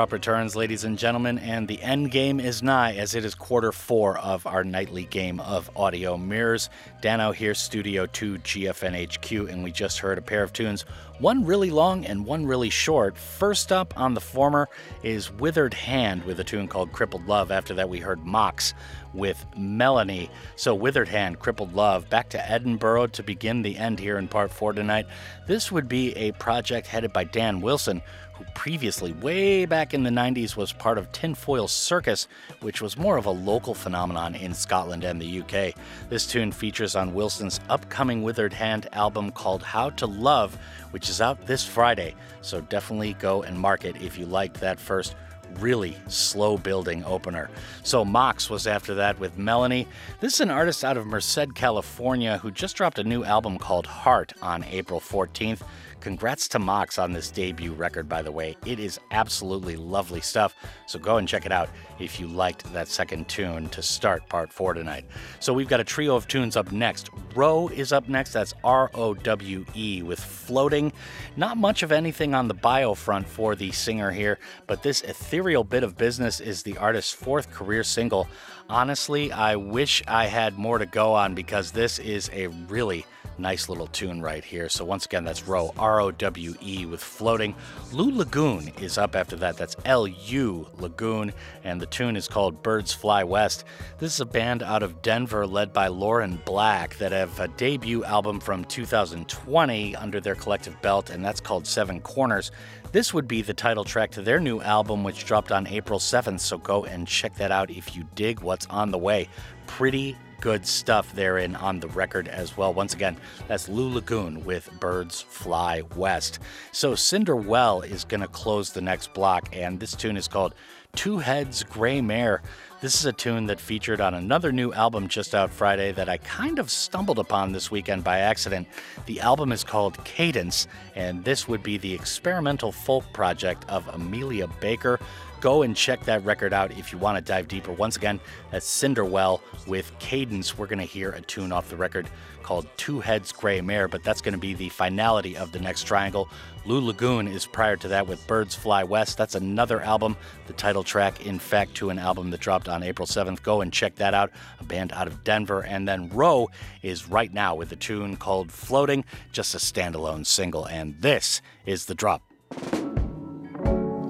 drop 0.00 0.12
returns, 0.14 0.56
ladies 0.56 0.84
and 0.84 0.98
gentlemen, 0.98 1.38
and 1.38 1.68
the 1.68 1.82
end 1.82 2.10
game 2.10 2.40
is 2.40 2.62
nigh 2.62 2.94
as 2.94 3.14
it 3.14 3.22
is 3.22 3.34
quarter 3.34 3.70
four 3.70 4.16
of 4.16 4.46
our 4.46 4.64
nightly 4.64 5.04
game 5.04 5.38
of 5.40 5.70
audio 5.76 6.16
mirrors. 6.16 6.70
Dano 7.02 7.32
here, 7.32 7.52
Studio 7.52 8.06
2 8.06 8.38
GFNHQ, 8.38 9.50
and 9.50 9.62
we 9.62 9.70
just 9.70 9.98
heard 9.98 10.16
a 10.16 10.22
pair 10.22 10.42
of 10.42 10.54
tunes, 10.54 10.86
one 11.18 11.44
really 11.44 11.70
long 11.70 12.06
and 12.06 12.24
one 12.24 12.46
really 12.46 12.70
short. 12.70 13.14
First 13.14 13.72
up 13.72 13.92
on 13.98 14.14
the 14.14 14.22
former 14.22 14.70
is 15.02 15.30
Withered 15.30 15.74
Hand 15.74 16.24
with 16.24 16.40
a 16.40 16.44
tune 16.44 16.66
called 16.66 16.92
Crippled 16.92 17.26
Love. 17.26 17.50
After 17.50 17.74
that, 17.74 17.90
we 17.90 17.98
heard 17.98 18.24
Mox 18.24 18.72
with 19.12 19.44
Melanie. 19.54 20.30
So, 20.56 20.74
Withered 20.74 21.08
Hand, 21.08 21.40
Crippled 21.40 21.74
Love, 21.74 22.08
back 22.08 22.30
to 22.30 22.50
Edinburgh 22.50 23.08
to 23.08 23.22
begin 23.22 23.60
the 23.60 23.76
end 23.76 23.98
here 23.98 24.16
in 24.16 24.28
part 24.28 24.50
four 24.50 24.72
tonight. 24.72 25.04
This 25.46 25.70
would 25.70 25.88
be 25.88 26.16
a 26.16 26.32
project 26.32 26.86
headed 26.86 27.12
by 27.12 27.24
Dan 27.24 27.60
Willson, 27.60 28.00
who 28.40 28.46
previously, 28.54 29.12
way 29.12 29.66
back 29.66 29.92
in 29.92 30.02
the 30.02 30.10
90s, 30.10 30.56
was 30.56 30.72
part 30.72 30.96
of 30.96 31.12
Tinfoil 31.12 31.68
Circus, 31.68 32.26
which 32.60 32.80
was 32.80 32.96
more 32.96 33.18
of 33.18 33.26
a 33.26 33.30
local 33.30 33.74
phenomenon 33.74 34.34
in 34.34 34.54
Scotland 34.54 35.04
and 35.04 35.20
the 35.20 35.40
UK. 35.42 35.74
This 36.08 36.26
tune 36.26 36.50
features 36.50 36.96
on 36.96 37.12
Willson's 37.12 37.60
upcoming 37.68 38.22
Withered 38.22 38.54
Hand 38.54 38.88
album 38.92 39.30
called 39.30 39.62
How 39.62 39.90
to 39.90 40.06
Love, 40.06 40.58
which 40.90 41.10
is 41.10 41.20
out 41.20 41.46
this 41.46 41.66
Friday. 41.66 42.14
So 42.40 42.62
definitely 42.62 43.12
go 43.14 43.42
and 43.42 43.58
mark 43.58 43.84
it 43.84 44.00
if 44.00 44.18
you 44.18 44.24
liked 44.24 44.58
that 44.60 44.80
first 44.80 45.14
really 45.58 45.96
slow 46.06 46.56
building 46.56 47.04
opener. 47.04 47.50
So 47.82 48.04
Mox 48.04 48.48
was 48.48 48.66
after 48.66 48.94
that 48.94 49.18
with 49.18 49.36
Melanie. 49.36 49.88
This 50.20 50.34
is 50.34 50.40
an 50.40 50.50
artist 50.50 50.84
out 50.84 50.96
of 50.96 51.06
Merced, 51.06 51.54
California 51.54 52.38
who 52.38 52.50
just 52.50 52.76
dropped 52.76 53.00
a 53.00 53.04
new 53.04 53.24
album 53.24 53.58
called 53.58 53.86
Heart 53.86 54.32
on 54.40 54.64
April 54.64 55.00
14th. 55.00 55.62
Congrats 56.00 56.48
to 56.48 56.58
Mox 56.58 56.98
on 56.98 57.12
this 57.12 57.30
debut 57.30 57.72
record, 57.72 58.08
by 58.08 58.22
the 58.22 58.32
way. 58.32 58.56
It 58.64 58.80
is 58.80 58.98
absolutely 59.10 59.76
lovely 59.76 60.22
stuff. 60.22 60.54
So 60.86 60.98
go 60.98 61.18
and 61.18 61.28
check 61.28 61.44
it 61.44 61.52
out 61.52 61.68
if 61.98 62.18
you 62.18 62.26
liked 62.26 62.72
that 62.72 62.88
second 62.88 63.28
tune 63.28 63.68
to 63.68 63.82
start 63.82 64.26
part 64.28 64.50
four 64.50 64.72
tonight. 64.72 65.04
So 65.40 65.52
we've 65.52 65.68
got 65.68 65.78
a 65.78 65.84
trio 65.84 66.16
of 66.16 66.26
tunes 66.26 66.56
up 66.56 66.72
next. 66.72 67.10
Rowe 67.34 67.68
is 67.68 67.92
up 67.92 68.08
next. 68.08 68.32
That's 68.32 68.54
R 68.64 68.90
O 68.94 69.12
W 69.12 69.64
E 69.74 70.02
with 70.02 70.18
Floating. 70.18 70.92
Not 71.36 71.58
much 71.58 71.82
of 71.82 71.92
anything 71.92 72.34
on 72.34 72.48
the 72.48 72.54
bio 72.54 72.94
front 72.94 73.28
for 73.28 73.54
the 73.54 73.70
singer 73.70 74.10
here, 74.10 74.38
but 74.66 74.82
this 74.82 75.02
ethereal 75.02 75.64
bit 75.64 75.82
of 75.82 75.98
business 75.98 76.40
is 76.40 76.62
the 76.62 76.78
artist's 76.78 77.12
fourth 77.12 77.50
career 77.50 77.84
single. 77.84 78.26
Honestly, 78.70 79.32
I 79.32 79.56
wish 79.56 80.02
I 80.08 80.26
had 80.26 80.56
more 80.56 80.78
to 80.78 80.86
go 80.86 81.12
on 81.12 81.34
because 81.34 81.72
this 81.72 81.98
is 81.98 82.30
a 82.32 82.46
really 82.46 83.04
nice 83.40 83.68
little 83.68 83.86
tune 83.86 84.20
right 84.20 84.44
here. 84.44 84.68
So 84.68 84.84
once 84.84 85.06
again, 85.06 85.24
that's 85.24 85.46
Rowe, 85.46 85.72
R 85.78 86.00
O 86.00 86.10
W 86.10 86.54
E 86.62 86.86
with 86.86 87.02
Floating. 87.02 87.54
Lu 87.92 88.10
Lagoon 88.10 88.68
is 88.80 88.98
up 88.98 89.16
after 89.16 89.36
that. 89.36 89.56
That's 89.56 89.76
L 89.84 90.06
U 90.06 90.68
Lagoon, 90.78 91.32
and 91.64 91.80
the 91.80 91.86
tune 91.86 92.16
is 92.16 92.28
called 92.28 92.62
Birds 92.62 92.92
Fly 92.92 93.24
West. 93.24 93.64
This 93.98 94.14
is 94.14 94.20
a 94.20 94.26
band 94.26 94.62
out 94.62 94.82
of 94.82 95.02
Denver 95.02 95.46
led 95.46 95.72
by 95.72 95.88
Lauren 95.88 96.40
Black 96.44 96.96
that 96.98 97.12
have 97.12 97.38
a 97.40 97.48
debut 97.48 98.04
album 98.04 98.40
from 98.40 98.64
2020 98.64 99.96
under 99.96 100.20
their 100.20 100.34
collective 100.34 100.80
belt, 100.82 101.10
and 101.10 101.24
that's 101.24 101.40
called 101.40 101.66
Seven 101.66 102.00
Corners. 102.00 102.50
This 102.92 103.14
would 103.14 103.28
be 103.28 103.42
the 103.42 103.54
title 103.54 103.84
track 103.84 104.10
to 104.12 104.22
their 104.22 104.40
new 104.40 104.60
album, 104.60 105.04
which 105.04 105.24
dropped 105.24 105.52
on 105.52 105.66
April 105.68 106.00
7th, 106.00 106.40
so 106.40 106.58
go 106.58 106.84
and 106.84 107.06
check 107.06 107.36
that 107.36 107.52
out 107.52 107.70
if 107.70 107.94
you 107.94 108.04
dig 108.16 108.40
what's 108.40 108.66
on 108.66 108.90
the 108.90 108.98
way. 108.98 109.28
Pretty 109.66 110.16
good 110.40 110.66
stuff 110.66 111.14
therein 111.14 111.54
on 111.56 111.80
the 111.80 111.88
record 111.88 112.28
as 112.28 112.56
well. 112.56 112.72
Once 112.72 112.94
again, 112.94 113.16
that's 113.48 113.68
Lu 113.68 113.88
Lagoon 113.92 114.44
with 114.44 114.70
Birds 114.80 115.20
Fly 115.20 115.82
West. 115.96 116.38
So 116.72 116.94
Cinder 116.94 117.36
Well 117.36 117.82
is 117.82 118.04
going 118.04 118.20
to 118.22 118.28
close 118.28 118.70
the 118.70 118.80
next 118.80 119.12
block, 119.12 119.48
and 119.52 119.78
this 119.78 119.94
tune 119.94 120.16
is 120.16 120.28
called 120.28 120.54
Two 120.96 121.18
Heads 121.18 121.62
Gray 121.64 122.00
Mare. 122.00 122.42
This 122.80 122.94
is 122.94 123.04
a 123.04 123.12
tune 123.12 123.44
that 123.46 123.60
featured 123.60 124.00
on 124.00 124.14
another 124.14 124.52
new 124.52 124.72
album 124.72 125.06
just 125.06 125.34
out 125.34 125.50
Friday 125.50 125.92
that 125.92 126.08
I 126.08 126.16
kind 126.16 126.58
of 126.58 126.70
stumbled 126.70 127.18
upon 127.18 127.52
this 127.52 127.70
weekend 127.70 128.02
by 128.02 128.20
accident. 128.20 128.66
The 129.04 129.20
album 129.20 129.52
is 129.52 129.62
called 129.62 130.02
Cadence, 130.04 130.66
and 130.94 131.22
this 131.22 131.46
would 131.46 131.62
be 131.62 131.76
the 131.76 131.92
experimental 131.92 132.72
folk 132.72 133.04
project 133.12 133.68
of 133.68 133.86
Amelia 133.88 134.48
Baker. 134.60 134.98
Go 135.40 135.62
and 135.62 135.74
check 135.74 136.04
that 136.04 136.22
record 136.24 136.52
out 136.52 136.70
if 136.72 136.92
you 136.92 136.98
want 136.98 137.16
to 137.16 137.22
dive 137.22 137.48
deeper. 137.48 137.72
Once 137.72 137.96
again, 137.96 138.20
that's 138.50 138.66
Cinder 138.66 139.04
Well 139.04 139.40
with 139.66 139.90
Cadence. 139.98 140.58
We're 140.58 140.66
going 140.66 140.80
to 140.80 140.84
hear 140.84 141.12
a 141.12 141.20
tune 141.22 141.50
off 141.50 141.70
the 141.70 141.76
record 141.76 142.08
called 142.42 142.66
Two 142.76 143.00
Heads 143.00 143.32
Gray 143.32 143.60
Mare, 143.60 143.88
but 143.88 144.02
that's 144.02 144.20
going 144.20 144.34
to 144.34 144.38
be 144.38 144.54
the 144.54 144.68
finality 144.68 145.36
of 145.36 145.52
the 145.52 145.58
next 145.58 145.84
triangle. 145.84 146.28
Lu 146.66 146.80
Lagoon 146.80 147.26
is 147.26 147.46
prior 147.46 147.76
to 147.76 147.88
that 147.88 148.06
with 148.06 148.26
Birds 148.26 148.54
Fly 148.54 148.84
West. 148.84 149.16
That's 149.16 149.34
another 149.34 149.80
album, 149.80 150.16
the 150.46 150.52
title 150.52 150.82
track, 150.82 151.24
in 151.24 151.38
fact, 151.38 151.74
to 151.76 151.88
an 151.88 151.98
album 151.98 152.30
that 152.30 152.40
dropped 152.40 152.68
on 152.68 152.82
April 152.82 153.06
7th. 153.06 153.42
Go 153.42 153.62
and 153.62 153.72
check 153.72 153.94
that 153.96 154.12
out, 154.12 154.30
a 154.58 154.64
band 154.64 154.92
out 154.92 155.06
of 155.06 155.24
Denver. 155.24 155.62
And 155.62 155.88
then 155.88 156.10
Rowe 156.10 156.50
is 156.82 157.08
right 157.08 157.32
now 157.32 157.54
with 157.54 157.72
a 157.72 157.76
tune 157.76 158.16
called 158.16 158.52
Floating, 158.52 159.04
just 159.32 159.54
a 159.54 159.58
standalone 159.58 160.26
single. 160.26 160.66
And 160.66 161.00
this 161.00 161.40
is 161.64 161.86
the 161.86 161.94
drop. 161.94 162.22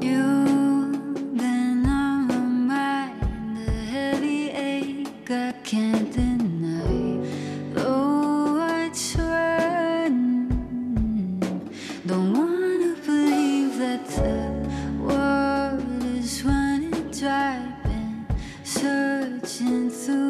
You've 0.01 0.30
Been 17.21 18.25
searching 18.65 19.91
through 19.91 20.30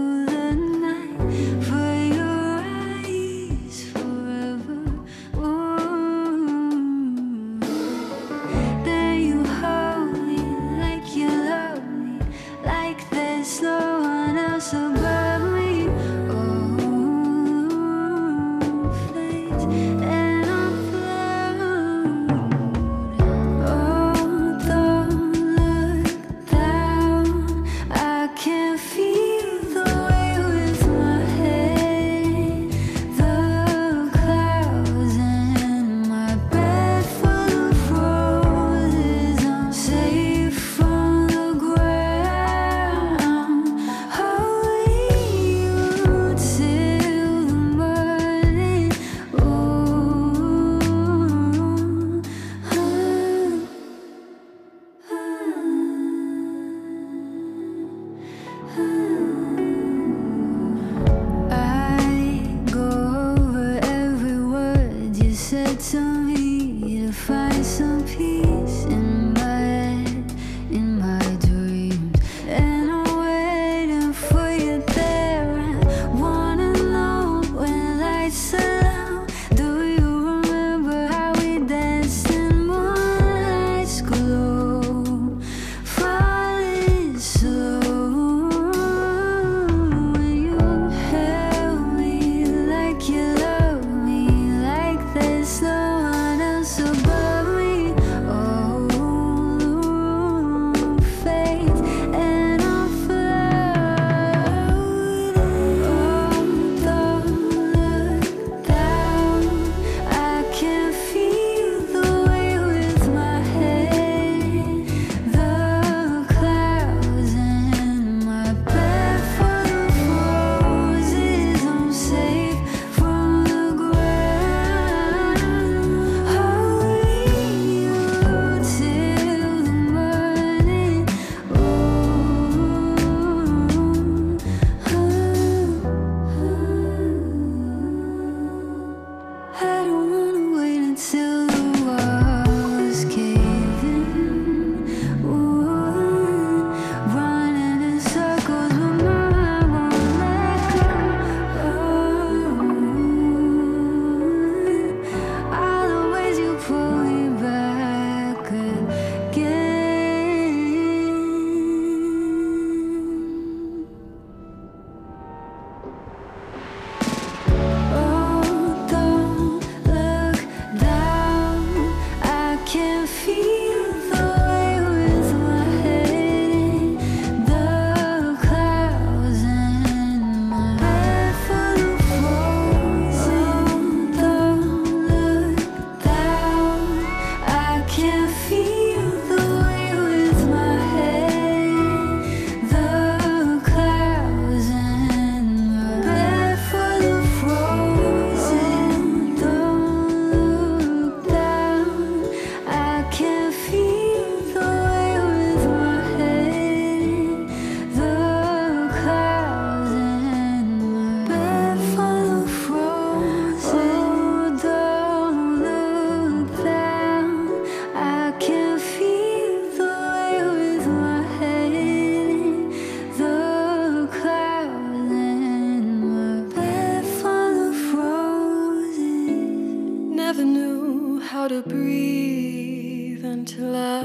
until 233.40 233.74
I 233.74 234.02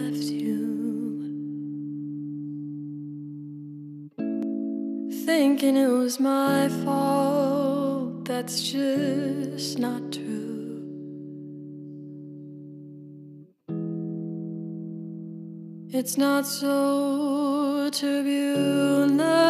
left 0.00 0.24
you. 0.44 0.60
Thinking 5.26 5.76
it 5.76 5.88
was 5.88 6.18
my 6.18 6.70
fault, 6.82 8.24
that's 8.24 8.62
just 8.62 9.78
not 9.78 10.10
true. 10.10 10.80
It's 15.90 16.16
not 16.16 16.46
so 16.46 17.90
tribunal. 17.92 19.41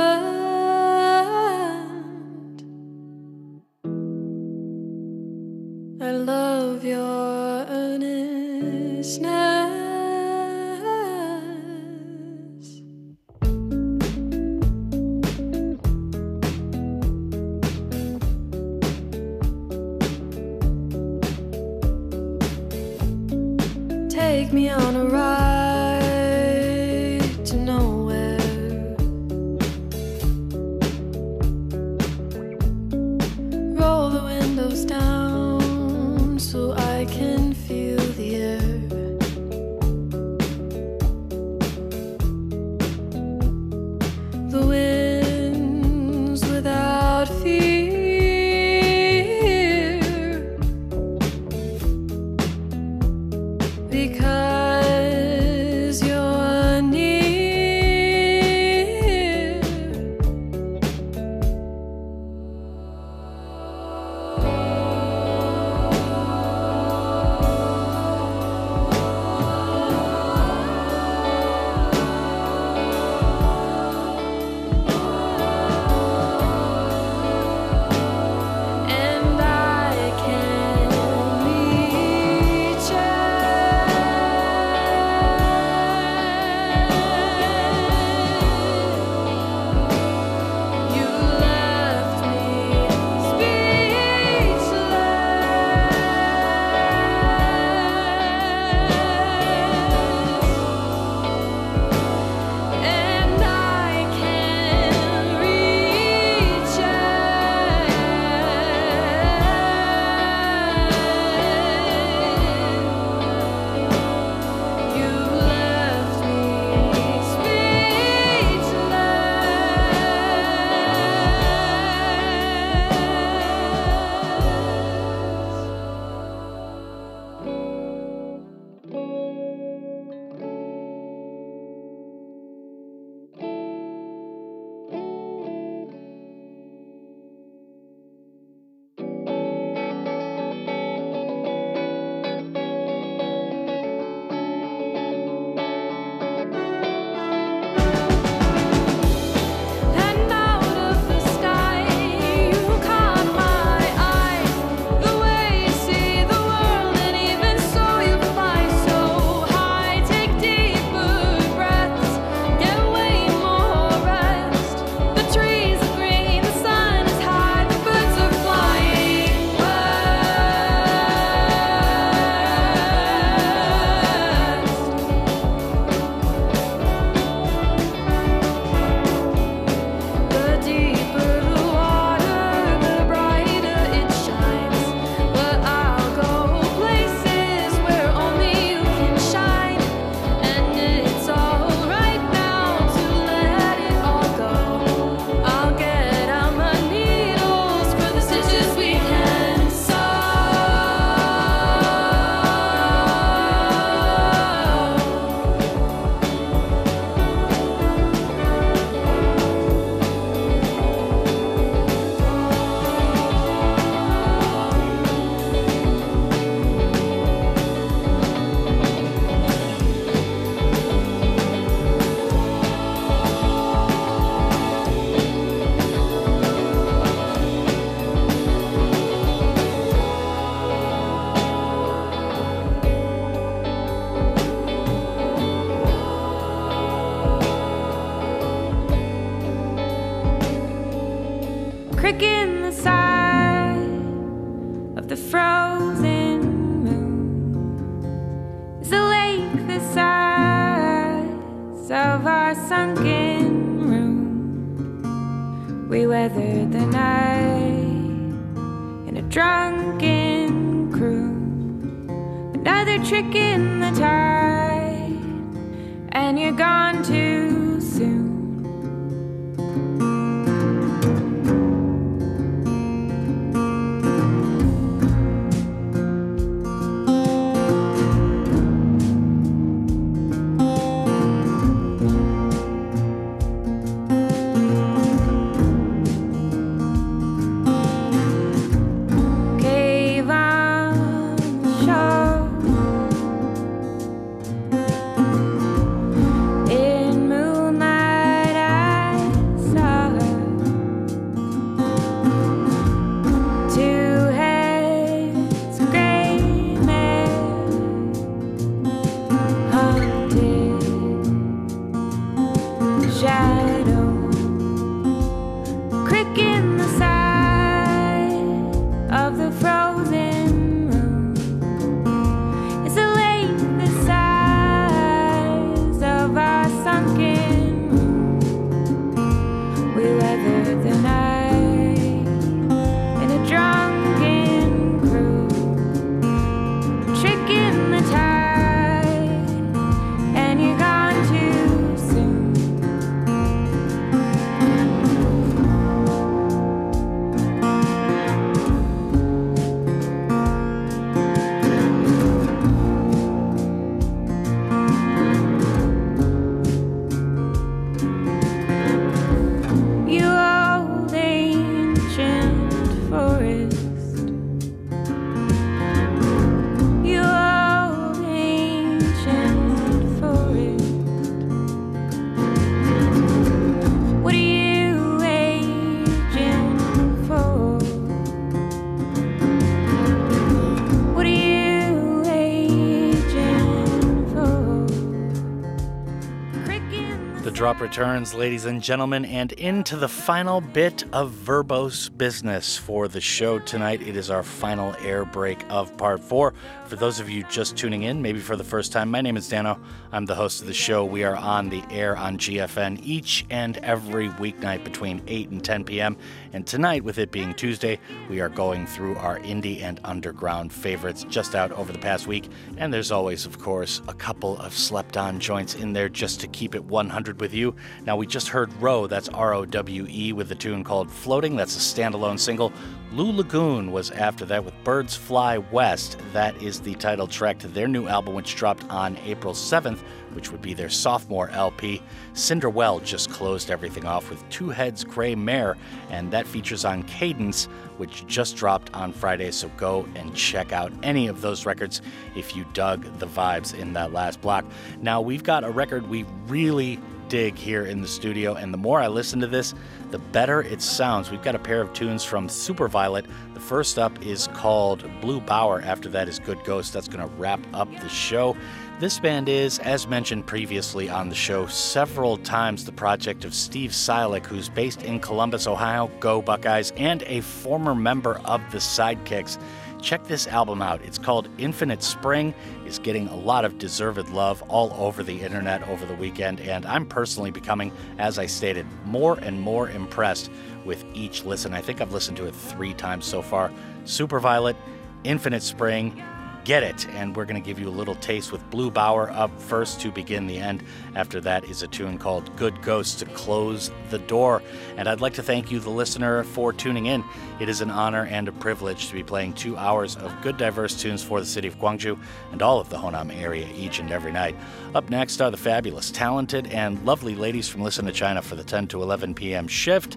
Returns, 387.83 388.33
ladies 388.33 388.65
and 388.65 388.81
gentlemen, 388.81 389.25
and 389.25 389.51
into 389.53 389.97
the 389.97 390.09
final 390.09 390.61
bit 390.61 391.03
of 391.13 391.33
verbose 391.33 392.17
business 392.17 392.77
for 392.79 393.09
the 393.09 393.21
show 393.21 393.59
tonight. 393.59 394.01
It 394.01 394.17
is 394.17 394.31
our 394.31 394.45
final 394.45 394.95
air 395.01 395.25
break 395.25 395.59
of 395.69 395.95
part 395.97 396.21
four. 396.21 396.55
For 396.93 396.97
those 396.97 397.21
of 397.21 397.31
you 397.31 397.43
just 397.45 397.75
tuning 397.75 398.03
in, 398.03 398.21
maybe 398.21 398.39
for 398.39 398.55
the 398.55 398.65
first 398.65 398.93
time, 398.93 399.11
my 399.11 399.23
name 399.23 399.39
is 399.39 399.49
Dano. 399.49 399.81
I'm 400.13 400.27
the 400.27 400.35
host 400.35 400.61
of 400.61 400.67
the 400.67 400.75
show. 400.75 401.07
We 401.07 401.25
are 401.25 401.37
on 401.37 401.71
the 401.71 401.83
air 401.91 402.15
on 402.19 402.37
GFN 402.37 403.01
each 403.03 403.47
and 403.49 403.79
every 403.79 404.29
weeknight 404.29 404.85
between 404.85 405.23
8 405.27 405.49
and 405.49 405.65
10 405.65 405.85
p.m. 405.85 406.19
And 406.53 406.67
tonight, 406.67 407.03
with 407.03 407.17
it 407.17 407.31
being 407.31 407.55
Tuesday, 407.55 407.99
we 408.29 408.43
are 408.43 408.51
going 408.51 408.87
through 408.87 409.17
our 409.17 409.39
indie 409.39 409.81
and 409.81 410.01
underground 410.05 410.71
favorites 410.71 411.25
just 411.31 411.55
out 411.55 411.73
over 411.73 411.93
the 411.93 411.99
past 411.99 412.27
week. 412.27 412.51
And 412.77 412.93
there's 412.93 413.11
always, 413.11 413.47
of 413.47 413.59
course, 413.59 414.03
a 414.07 414.13
couple 414.13 414.59
of 414.59 414.75
slept 414.75 415.17
on 415.17 415.41
joints 415.41 415.75
in 415.75 415.95
there 415.95 416.11
just 416.11 416.43
to 416.43 416.47
keep 416.49 416.75
it 416.75 416.85
100 416.85 417.41
with 417.41 417.55
you. 417.55 417.75
Now, 418.05 418.19
we 418.19 418.27
just 418.27 418.49
heard 418.49 418.71
Rowe, 418.75 419.07
that's 419.07 419.31
R 419.31 419.55
O 419.55 419.65
W 419.65 420.07
E, 420.11 420.35
with 420.35 420.51
the 420.51 420.55
tune 420.55 420.85
called 420.85 421.11
Floating. 421.11 421.57
That's 421.57 421.75
a 421.75 421.79
standalone 421.79 422.39
single. 422.39 422.71
Lu 423.15 423.31
Lagoon 423.31 423.93
was 423.93 424.11
after 424.11 424.47
that 424.47 424.65
with 424.65 424.73
Birds 424.85 425.15
Fly 425.15 425.59
West. 425.59 426.17
That 426.33 426.57
is 426.63 426.81
the 426.81 426.95
title 426.95 427.27
track 427.27 427.59
to 427.59 427.69
their 427.69 427.87
new 427.87 428.09
album, 428.09 428.33
which 428.33 428.57
dropped 428.57 428.89
on 428.89 429.19
April 429.19 429.53
7th, 429.53 429.99
which 430.33 430.51
would 430.51 430.63
be 430.63 430.73
their 430.73 430.89
sophomore 430.89 431.51
LP. 431.51 432.01
Cinder 432.33 432.71
Well 432.71 433.01
just 433.01 433.29
closed 433.29 433.71
everything 433.71 434.07
off 434.07 434.31
with 434.31 434.49
Two 434.49 434.71
Heads 434.71 435.05
Gray 435.05 435.35
Mare, 435.35 435.77
and 436.09 436.31
that 436.31 436.47
features 436.47 436.87
on 436.87 437.03
Cadence, 437.03 437.67
which 437.99 438.27
just 438.27 438.57
dropped 438.57 438.91
on 438.95 439.13
Friday. 439.13 439.51
So 439.51 439.69
go 439.77 440.09
and 440.15 440.35
check 440.35 440.73
out 440.73 440.91
any 441.03 441.27
of 441.27 441.43
those 441.43 441.67
records 441.67 442.01
if 442.35 442.57
you 442.57 442.65
dug 442.73 443.05
the 443.19 443.27
vibes 443.27 443.79
in 443.79 443.93
that 443.93 444.15
last 444.15 444.41
block. 444.41 444.65
Now, 445.03 445.21
we've 445.21 445.45
got 445.45 445.65
a 445.65 445.71
record 445.71 446.09
we 446.09 446.25
really 446.47 446.99
dig 447.33 447.57
here 447.57 447.87
in 447.87 448.03
the 448.03 448.07
studio, 448.07 448.53
and 448.57 448.75
the 448.75 448.79
more 448.79 449.01
I 449.01 449.09
listen 449.09 449.41
to 449.41 449.47
this, 449.47 449.73
the 450.11 450.19
better 450.19 450.61
it 450.61 450.83
sounds. 450.83 451.31
We've 451.31 451.41
got 451.41 451.55
a 451.55 451.59
pair 451.59 451.81
of 451.81 451.91
tunes 451.95 452.23
from 452.23 452.47
Superviolet. 452.47 453.25
The 453.55 453.61
first 453.61 453.99
up 453.99 454.23
is 454.23 454.49
called 454.49 455.11
Blue 455.23 455.41
Bower. 455.41 455.81
After 455.81 456.11
that 456.11 456.29
is 456.29 456.39
Good 456.39 456.63
Ghost. 456.63 456.93
That's 456.93 457.09
going 457.09 457.27
to 457.27 457.35
wrap 457.37 457.61
up 457.73 457.91
the 458.01 458.09
show. 458.11 458.55
This 459.01 459.19
band 459.19 459.49
is, 459.49 459.79
as 459.79 460.07
mentioned 460.07 460.47
previously 460.47 461.09
on 461.09 461.31
the 461.31 461.35
show 461.35 461.67
several 461.69 462.37
times, 462.37 462.85
the 462.85 462.93
project 462.93 463.47
of 463.47 463.55
Steve 463.55 463.93
Ciolek, 463.93 464.45
who's 464.45 464.69
based 464.69 465.03
in 465.03 465.19
Columbus, 465.19 465.67
Ohio. 465.67 466.11
Go 466.21 466.43
Buckeyes, 466.43 466.93
and 466.99 467.23
a 467.23 467.41
former 467.41 467.95
member 467.95 468.43
of 468.45 468.61
the 468.73 468.79
Sidekicks. 468.79 469.57
Check 470.03 470.25
this 470.27 470.49
album 470.49 470.83
out. 470.83 471.01
It's 471.03 471.17
called 471.17 471.49
Infinite 471.59 472.03
Spring. 472.03 472.53
Is 472.85 472.99
getting 472.99 473.29
a 473.29 473.37
lot 473.37 473.65
of 473.65 473.79
deserved 473.79 474.29
love 474.31 474.61
all 474.69 474.93
over 474.95 475.23
the 475.23 475.41
internet 475.41 475.89
over 475.89 476.05
the 476.05 476.15
weekend, 476.15 476.61
and 476.61 476.85
I'm 476.85 477.07
personally 477.07 477.53
becoming, 477.53 477.93
as 478.19 478.39
I 478.39 478.47
stated, 478.47 478.85
more 479.07 479.39
and 479.39 479.61
more 479.61 479.89
impressed 479.89 480.51
with 480.85 481.05
each 481.15 481.45
listen. 481.45 481.73
I 481.73 481.81
think 481.81 482.01
I've 482.01 482.13
listened 482.13 482.37
to 482.39 482.47
it 482.47 482.55
three 482.55 482.95
times 482.95 483.25
so 483.25 483.43
far. 483.43 483.71
Superviolet, 484.05 484.77
Infinite 485.23 485.63
Spring, 485.63 486.21
get 486.65 486.83
it. 486.83 487.09
And 487.09 487.37
we're 487.37 487.45
going 487.45 487.61
to 487.61 487.67
give 487.67 487.79
you 487.79 487.89
a 487.89 487.91
little 487.91 488.15
taste 488.17 488.53
with 488.53 488.69
Blue 488.71 488.91
Bower 488.91 489.31
up 489.31 489.61
first 489.61 490.01
to 490.01 490.11
begin 490.11 490.47
the 490.47 490.59
end. 490.59 490.83
After 491.15 491.41
that 491.43 491.65
is 491.65 491.83
a 491.83 491.89
tune 491.89 492.19
called 492.19 492.55
Good 492.57 492.81
Ghost 492.83 493.19
to 493.21 493.27
close 493.27 493.91
the 494.11 494.19
door. 494.19 494.63
And 494.97 495.09
I'd 495.09 495.21
like 495.21 495.35
to 495.35 495.43
thank 495.43 495.71
you, 495.71 495.81
the 495.81 495.91
listener, 495.91 496.45
for 496.45 496.73
tuning 496.73 497.07
in. 497.07 497.25
It 497.61 497.69
is 497.69 497.81
an 497.81 497.91
honor 497.91 498.27
and 498.27 498.49
a 498.49 498.53
privilege 498.53 499.09
to 499.09 499.15
be 499.15 499.23
playing 499.23 499.55
two 499.55 499.77
hours 499.77 500.17
of 500.17 500.35
good, 500.43 500.57
diverse 500.57 501.01
tunes 501.01 501.23
for 501.23 501.41
the 501.41 501.47
city 501.47 501.69
of 501.69 501.79
Gwangju 501.79 502.19
and 502.53 502.63
all 502.63 502.81
of 502.81 502.89
the 502.89 502.97
Honam 502.97 503.35
area 503.35 503.69
each 503.75 503.99
and 503.99 504.11
every 504.11 504.33
night. 504.33 504.57
Up 504.95 505.11
next 505.11 505.41
are 505.41 505.51
the 505.51 505.57
fabulous, 505.57 506.11
talented, 506.11 506.67
and 506.69 507.05
lovely 507.05 507.35
ladies 507.35 507.69
from 507.69 507.83
Listen 507.83 508.07
to 508.07 508.13
China 508.13 508.43
for 508.43 508.57
the 508.57 508.65
10 508.65 508.89
to 508.89 509.03
11 509.03 509.35
p.m. 509.35 509.67
shift. 509.69 510.17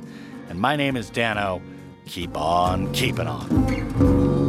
And 0.49 0.59
my 0.59 0.75
name 0.75 0.95
is 0.95 1.09
Dano. 1.09 1.61
Keep 2.05 2.37
on 2.37 2.93
keeping 2.93 3.27
on. 3.27 4.44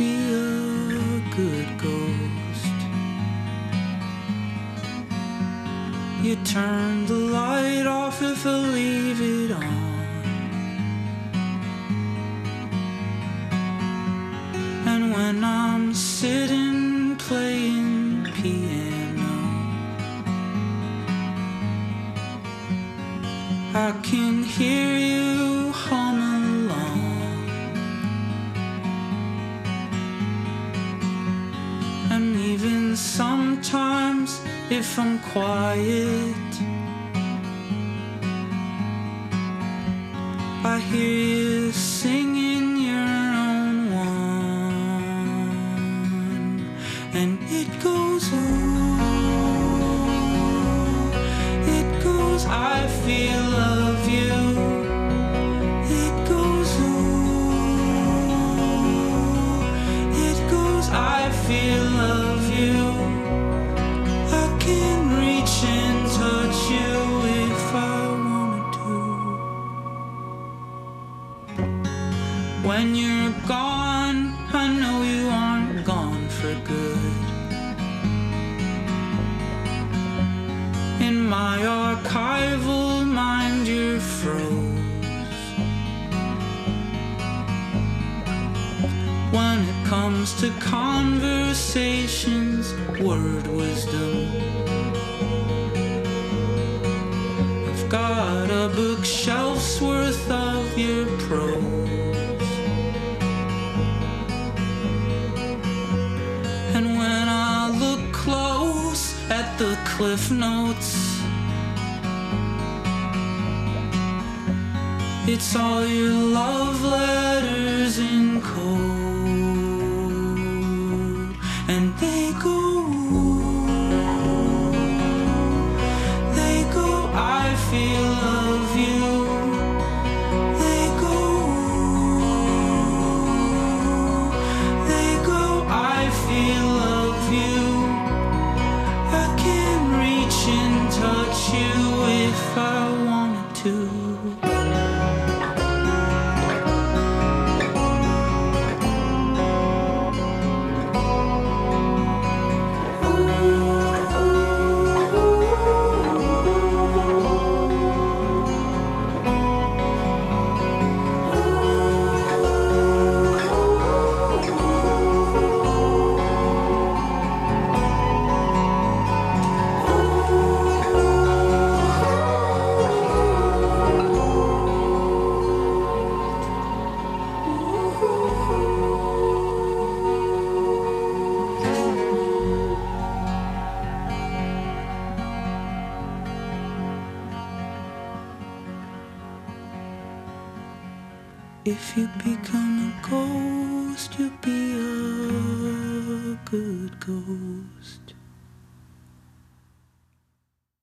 Be 0.00 0.29